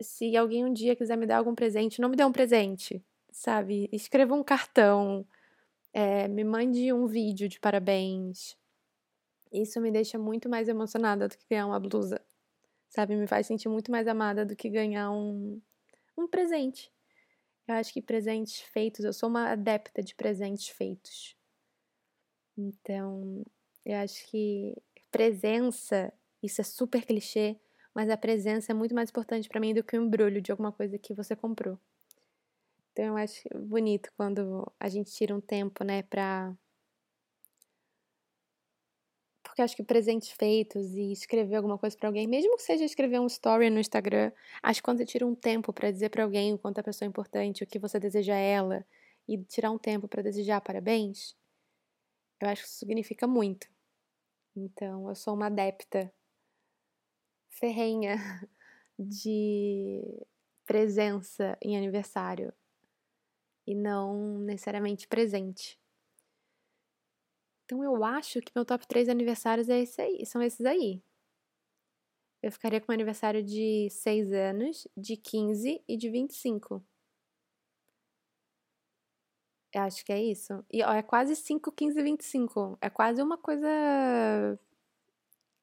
Se 0.00 0.36
alguém 0.36 0.64
um 0.64 0.72
dia 0.72 0.96
quiser 0.96 1.16
me 1.16 1.26
dar 1.26 1.38
algum 1.38 1.54
presente, 1.54 2.00
não 2.00 2.08
me 2.08 2.16
dê 2.16 2.24
um 2.24 2.32
presente, 2.32 3.02
sabe? 3.36 3.88
Escreva 3.92 4.34
um 4.34 4.42
cartão, 4.42 5.26
é, 5.92 6.26
me 6.26 6.42
mande 6.42 6.92
um 6.92 7.06
vídeo 7.06 7.48
de 7.48 7.60
parabéns. 7.60 8.56
Isso 9.52 9.80
me 9.80 9.90
deixa 9.90 10.18
muito 10.18 10.48
mais 10.48 10.68
emocionada 10.68 11.28
do 11.28 11.36
que 11.36 11.46
ganhar 11.50 11.66
uma 11.66 11.78
blusa, 11.78 12.20
sabe? 12.88 13.14
Me 13.14 13.26
faz 13.26 13.46
sentir 13.46 13.68
muito 13.68 13.90
mais 13.90 14.08
amada 14.08 14.44
do 14.44 14.56
que 14.56 14.70
ganhar 14.70 15.10
um, 15.10 15.60
um 16.16 16.26
presente. 16.26 16.90
Eu 17.68 17.74
acho 17.74 17.92
que 17.92 18.00
presentes 18.00 18.60
feitos, 18.60 19.04
eu 19.04 19.12
sou 19.12 19.28
uma 19.28 19.50
adepta 19.50 20.02
de 20.02 20.14
presentes 20.14 20.68
feitos. 20.68 21.36
Então, 22.56 23.44
eu 23.84 23.96
acho 23.98 24.26
que 24.28 24.74
presença, 25.10 26.12
isso 26.42 26.62
é 26.62 26.64
super 26.64 27.04
clichê, 27.04 27.60
mas 27.94 28.08
a 28.08 28.16
presença 28.16 28.72
é 28.72 28.74
muito 28.74 28.94
mais 28.94 29.10
importante 29.10 29.48
para 29.48 29.60
mim 29.60 29.74
do 29.74 29.84
que 29.84 29.96
o 29.98 30.02
embrulho 30.02 30.40
de 30.40 30.50
alguma 30.50 30.72
coisa 30.72 30.98
que 30.98 31.12
você 31.12 31.36
comprou. 31.36 31.78
Então, 32.96 33.08
eu 33.08 33.16
acho 33.18 33.42
bonito 33.54 34.10
quando 34.16 34.72
a 34.80 34.88
gente 34.88 35.12
tira 35.12 35.36
um 35.36 35.40
tempo, 35.40 35.84
né, 35.84 36.02
pra 36.02 36.56
porque 39.42 39.60
acho 39.60 39.76
que 39.76 39.84
presentes 39.84 40.30
feitos 40.30 40.94
e 40.94 41.12
escrever 41.12 41.56
alguma 41.56 41.76
coisa 41.76 41.94
para 41.94 42.08
alguém, 42.08 42.26
mesmo 42.26 42.56
que 42.56 42.62
seja 42.62 42.84
escrever 42.84 43.20
um 43.20 43.26
story 43.26 43.68
no 43.68 43.78
Instagram, 43.78 44.32
acho 44.62 44.80
que 44.80 44.84
quando 44.84 44.96
você 44.98 45.04
tira 45.04 45.26
um 45.26 45.34
tempo 45.34 45.74
para 45.74 45.90
dizer 45.90 46.08
para 46.08 46.24
alguém 46.24 46.54
o 46.54 46.58
quanto 46.58 46.78
a 46.78 46.82
pessoa 46.82 47.06
é 47.06 47.10
importante, 47.10 47.62
o 47.62 47.66
que 47.66 47.78
você 47.78 48.00
deseja 48.00 48.32
a 48.34 48.38
ela 48.38 48.86
e 49.28 49.36
tirar 49.44 49.70
um 49.70 49.78
tempo 49.78 50.08
para 50.08 50.22
desejar 50.22 50.62
parabéns, 50.62 51.36
eu 52.40 52.48
acho 52.48 52.62
que 52.62 52.68
isso 52.68 52.78
significa 52.78 53.26
muito. 53.26 53.68
Então, 54.56 55.08
eu 55.08 55.14
sou 55.14 55.34
uma 55.34 55.46
adepta 55.48 56.10
ferrenha 57.50 58.16
de 58.98 60.02
presença 60.66 61.58
em 61.62 61.76
aniversário 61.76 62.52
e 63.66 63.74
não 63.74 64.38
necessariamente 64.38 65.08
presente. 65.08 65.78
Então 67.64 67.82
eu 67.82 68.04
acho 68.04 68.40
que 68.40 68.52
meu 68.54 68.64
top 68.64 68.86
3 68.86 69.08
aniversários 69.08 69.68
é 69.68 69.80
esse 69.80 70.00
aí, 70.00 70.24
são 70.24 70.40
esses 70.40 70.64
aí. 70.64 71.02
Eu 72.42 72.52
ficaria 72.52 72.80
com 72.80 72.92
um 72.92 72.94
aniversário 72.94 73.42
de 73.42 73.88
6 73.90 74.32
anos, 74.32 74.86
de 74.96 75.16
15 75.16 75.82
e 75.88 75.96
de 75.96 76.08
25. 76.08 76.84
Eu 79.74 79.82
acho 79.82 80.04
que 80.04 80.12
é 80.12 80.22
isso. 80.22 80.64
E 80.72 80.82
ó, 80.82 80.92
é 80.92 81.02
quase 81.02 81.34
5, 81.34 81.72
15 81.72 81.98
e 81.98 82.02
25. 82.02 82.78
É 82.80 82.88
quase 82.88 83.20
uma 83.20 83.36
coisa 83.36 84.58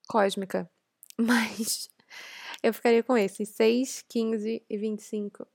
cósmica. 0.08 0.70
Mas 1.18 1.90
eu 2.62 2.74
ficaria 2.74 3.04
com 3.04 3.18
esses 3.18 3.50
6, 3.50 4.04
15 4.08 4.64
e 4.70 4.78
25. 4.78 5.48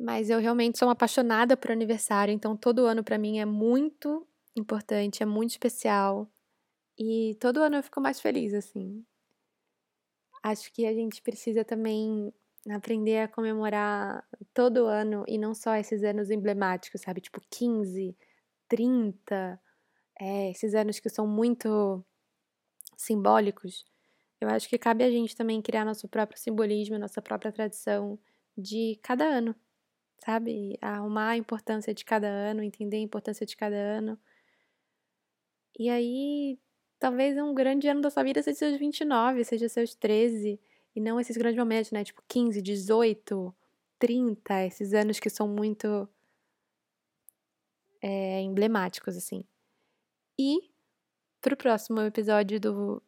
Mas 0.00 0.30
eu 0.30 0.40
realmente 0.40 0.78
sou 0.78 0.88
uma 0.88 0.92
apaixonada 0.92 1.58
por 1.58 1.70
aniversário, 1.70 2.32
então 2.32 2.56
todo 2.56 2.86
ano 2.86 3.04
para 3.04 3.18
mim 3.18 3.38
é 3.38 3.44
muito 3.44 4.26
importante, 4.56 5.22
é 5.22 5.26
muito 5.26 5.50
especial. 5.50 6.26
E 6.98 7.36
todo 7.38 7.62
ano 7.62 7.76
eu 7.76 7.82
fico 7.82 8.00
mais 8.00 8.18
feliz, 8.18 8.54
assim. 8.54 9.04
Acho 10.42 10.72
que 10.72 10.86
a 10.86 10.94
gente 10.94 11.20
precisa 11.20 11.66
também 11.66 12.32
aprender 12.70 13.18
a 13.18 13.28
comemorar 13.28 14.26
todo 14.54 14.86
ano 14.86 15.22
e 15.28 15.36
não 15.36 15.54
só 15.54 15.74
esses 15.76 16.02
anos 16.02 16.30
emblemáticos, 16.30 17.02
sabe? 17.02 17.20
Tipo 17.20 17.42
15, 17.50 18.16
30, 18.66 19.60
é, 20.18 20.50
esses 20.50 20.74
anos 20.74 20.98
que 20.98 21.10
são 21.10 21.26
muito 21.26 22.02
simbólicos. 22.96 23.84
Eu 24.40 24.48
acho 24.48 24.66
que 24.66 24.78
cabe 24.78 25.04
a 25.04 25.10
gente 25.10 25.36
também 25.36 25.60
criar 25.60 25.84
nosso 25.84 26.08
próprio 26.08 26.40
simbolismo, 26.40 26.98
nossa 26.98 27.20
própria 27.20 27.52
tradição 27.52 28.18
de 28.56 28.98
cada 29.02 29.24
ano 29.26 29.54
sabe? 30.24 30.78
Arrumar 30.80 31.30
a 31.30 31.36
importância 31.36 31.94
de 31.94 32.04
cada 32.04 32.28
ano, 32.28 32.62
entender 32.62 32.96
a 32.98 33.00
importância 33.00 33.46
de 33.46 33.56
cada 33.56 33.76
ano. 33.76 34.18
E 35.78 35.88
aí, 35.88 36.58
talvez 36.98 37.36
um 37.38 37.54
grande 37.54 37.88
ano 37.88 38.00
da 38.02 38.10
sua 38.10 38.22
vida 38.22 38.42
seja 38.42 38.58
seus 38.58 38.78
29, 38.78 39.44
seja 39.44 39.68
seus 39.68 39.94
13, 39.94 40.60
e 40.94 41.00
não 41.00 41.18
esses 41.18 41.36
grandes 41.36 41.58
momentos, 41.58 41.90
né? 41.90 42.04
Tipo 42.04 42.22
15, 42.28 42.60
18, 42.60 43.54
30, 43.98 44.66
esses 44.66 44.92
anos 44.92 45.18
que 45.18 45.30
são 45.30 45.48
muito 45.48 46.08
é, 48.02 48.40
emblemáticos, 48.42 49.16
assim. 49.16 49.44
E 50.38 50.70
pro 51.40 51.56
próximo 51.56 52.00
episódio 52.02 52.60
do 52.60 53.02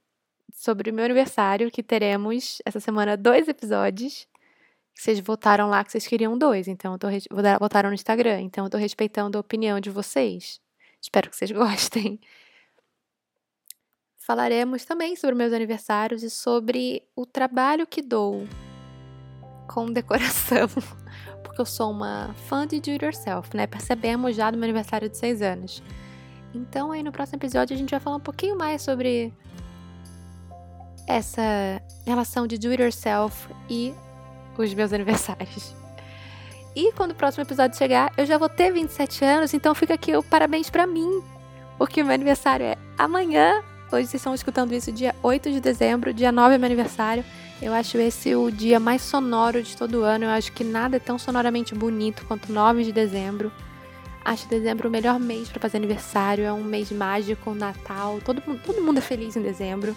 sobre 0.52 0.90
o 0.90 0.94
meu 0.94 1.04
aniversário, 1.04 1.70
que 1.70 1.82
teremos 1.82 2.60
essa 2.64 2.78
semana 2.78 3.16
dois 3.16 3.48
episódios 3.48 4.28
vocês 4.94 5.18
votaram 5.20 5.68
lá 5.68 5.82
que 5.84 5.90
vocês 5.90 6.06
queriam 6.06 6.36
dois, 6.36 6.68
então 6.68 6.92
eu 6.92 6.98
tô 6.98 7.08
votaram 7.58 7.90
no 7.90 7.94
Instagram, 7.94 8.40
então 8.40 8.64
eu 8.64 8.70
tô 8.70 8.76
respeitando 8.78 9.36
a 9.36 9.40
opinião 9.40 9.80
de 9.80 9.90
vocês. 9.90 10.60
Espero 11.00 11.30
que 11.30 11.36
vocês 11.36 11.50
gostem. 11.52 12.20
Falaremos 14.18 14.84
também 14.84 15.16
sobre 15.16 15.34
meus 15.34 15.52
aniversários 15.52 16.22
e 16.22 16.30
sobre 16.30 17.02
o 17.16 17.26
trabalho 17.26 17.86
que 17.86 18.00
dou 18.00 18.46
com 19.66 19.86
decoração, 19.86 20.68
porque 21.42 21.60
eu 21.60 21.66
sou 21.66 21.90
uma 21.90 22.32
fã 22.46 22.66
de 22.66 22.80
do 22.80 22.90
it 22.90 23.04
yourself, 23.04 23.56
né? 23.56 23.66
Percebemos 23.66 24.36
já 24.36 24.50
do 24.50 24.56
meu 24.56 24.64
aniversário 24.64 25.08
de 25.08 25.16
seis 25.16 25.42
anos. 25.42 25.82
Então 26.54 26.92
aí 26.92 27.02
no 27.02 27.10
próximo 27.10 27.38
episódio 27.38 27.74
a 27.74 27.78
gente 27.78 27.90
vai 27.90 27.98
falar 27.98 28.16
um 28.16 28.20
pouquinho 28.20 28.56
mais 28.56 28.82
sobre 28.82 29.32
essa 31.08 31.82
relação 32.06 32.46
de 32.46 32.58
do 32.58 32.68
it 32.70 32.82
yourself 32.82 33.48
e 33.68 33.92
os 34.60 34.74
meus 34.74 34.92
aniversários. 34.92 35.74
E 36.74 36.92
quando 36.92 37.12
o 37.12 37.14
próximo 37.14 37.42
episódio 37.42 37.78
chegar, 37.78 38.12
eu 38.16 38.26
já 38.26 38.36
vou 38.36 38.48
ter 38.48 38.70
27 38.70 39.24
anos, 39.24 39.54
então 39.54 39.74
fica 39.74 39.94
aqui 39.94 40.14
o 40.14 40.22
parabéns 40.22 40.68
para 40.68 40.86
mim, 40.86 41.22
porque 41.78 42.02
o 42.02 42.04
meu 42.04 42.14
aniversário 42.14 42.66
é 42.66 42.76
amanhã. 42.98 43.62
Hoje 43.92 44.06
vocês 44.06 44.14
estão 44.14 44.34
escutando 44.34 44.72
isso 44.72 44.90
dia 44.90 45.14
8 45.22 45.50
de 45.50 45.60
dezembro, 45.60 46.14
dia 46.14 46.32
9 46.32 46.54
é 46.54 46.58
meu 46.58 46.66
aniversário. 46.66 47.24
Eu 47.60 47.72
acho 47.72 47.96
esse 47.98 48.34
o 48.34 48.50
dia 48.50 48.80
mais 48.80 49.02
sonoro 49.02 49.62
de 49.62 49.76
todo 49.76 50.02
ano. 50.02 50.24
Eu 50.24 50.30
acho 50.30 50.50
que 50.50 50.64
nada 50.64 50.96
é 50.96 50.98
tão 50.98 51.16
sonoramente 51.16 51.74
bonito 51.76 52.24
quanto 52.26 52.52
9 52.52 52.82
de 52.82 52.90
dezembro. 52.90 53.52
Acho 54.24 54.48
dezembro 54.48 54.88
o 54.88 54.90
melhor 54.90 55.20
mês 55.20 55.48
para 55.48 55.60
fazer 55.60 55.76
aniversário. 55.76 56.44
É 56.44 56.52
um 56.52 56.64
mês 56.64 56.90
mágico, 56.90 57.54
Natal. 57.54 58.18
Todo, 58.24 58.40
todo 58.40 58.82
mundo 58.82 58.98
é 58.98 59.00
feliz 59.00 59.36
em 59.36 59.42
dezembro. 59.42 59.94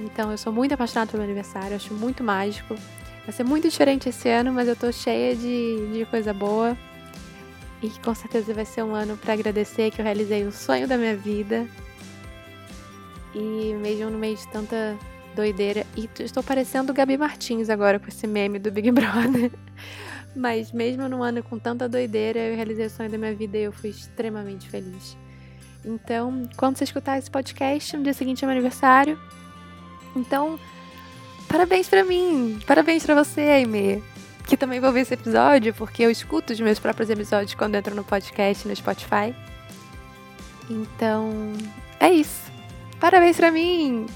Então 0.00 0.30
eu 0.30 0.38
sou 0.38 0.50
muito 0.52 0.72
apaixonada 0.72 1.10
pelo 1.10 1.22
aniversário, 1.22 1.76
acho 1.76 1.92
muito 1.92 2.22
mágico. 2.24 2.74
Vai 3.28 3.34
ser 3.34 3.44
muito 3.44 3.68
diferente 3.68 4.08
esse 4.08 4.26
ano, 4.30 4.50
mas 4.54 4.66
eu 4.66 4.74
tô 4.74 4.90
cheia 4.90 5.36
de, 5.36 5.92
de 5.92 6.06
coisa 6.06 6.32
boa. 6.32 6.74
E 7.82 7.90
com 8.02 8.14
certeza 8.14 8.54
vai 8.54 8.64
ser 8.64 8.82
um 8.82 8.94
ano 8.94 9.18
para 9.18 9.34
agradecer 9.34 9.90
que 9.90 10.00
eu 10.00 10.04
realizei 10.04 10.44
o 10.44 10.50
sonho 10.50 10.88
da 10.88 10.96
minha 10.96 11.14
vida. 11.14 11.68
E 13.34 13.74
mesmo 13.82 14.08
no 14.08 14.16
meio 14.16 14.34
de 14.34 14.48
tanta 14.48 14.96
doideira. 15.36 15.86
E 15.94 16.08
estou 16.20 16.42
parecendo 16.42 16.94
Gabi 16.94 17.18
Martins 17.18 17.68
agora 17.68 17.98
com 17.98 18.08
esse 18.08 18.26
meme 18.26 18.58
do 18.58 18.70
Big 18.70 18.90
Brother. 18.92 19.52
Mas 20.34 20.72
mesmo 20.72 21.06
num 21.06 21.22
ano 21.22 21.42
com 21.42 21.58
tanta 21.58 21.86
doideira, 21.86 22.38
eu 22.38 22.56
realizei 22.56 22.86
o 22.86 22.90
sonho 22.90 23.10
da 23.10 23.18
minha 23.18 23.34
vida 23.34 23.58
e 23.58 23.64
eu 23.64 23.72
fui 23.72 23.90
extremamente 23.90 24.70
feliz. 24.70 25.18
Então, 25.84 26.48
quando 26.56 26.78
você 26.78 26.84
escutar 26.84 27.18
esse 27.18 27.30
podcast, 27.30 27.94
no 27.94 28.02
dia 28.02 28.14
seguinte 28.14 28.42
é 28.42 28.46
meu 28.46 28.52
aniversário. 28.52 29.20
Então, 30.16 30.58
Parabéns 31.48 31.88
para 31.88 32.04
mim! 32.04 32.58
Parabéns 32.66 33.04
para 33.04 33.14
você, 33.14 33.62
Amy! 33.64 34.02
Que 34.46 34.56
também 34.56 34.80
vou 34.80 34.92
ver 34.92 35.00
esse 35.00 35.14
episódio, 35.14 35.74
porque 35.74 36.02
eu 36.02 36.10
escuto 36.10 36.52
os 36.52 36.60
meus 36.60 36.78
próprios 36.78 37.10
episódios 37.10 37.54
quando 37.54 37.74
entro 37.74 37.94
no 37.94 38.04
podcast 38.04 38.66
no 38.66 38.76
Spotify. 38.76 39.34
Então, 40.70 41.52
é 41.98 42.10
isso. 42.10 42.50
Parabéns 43.00 43.36
para 43.36 43.50
mim! 43.50 44.06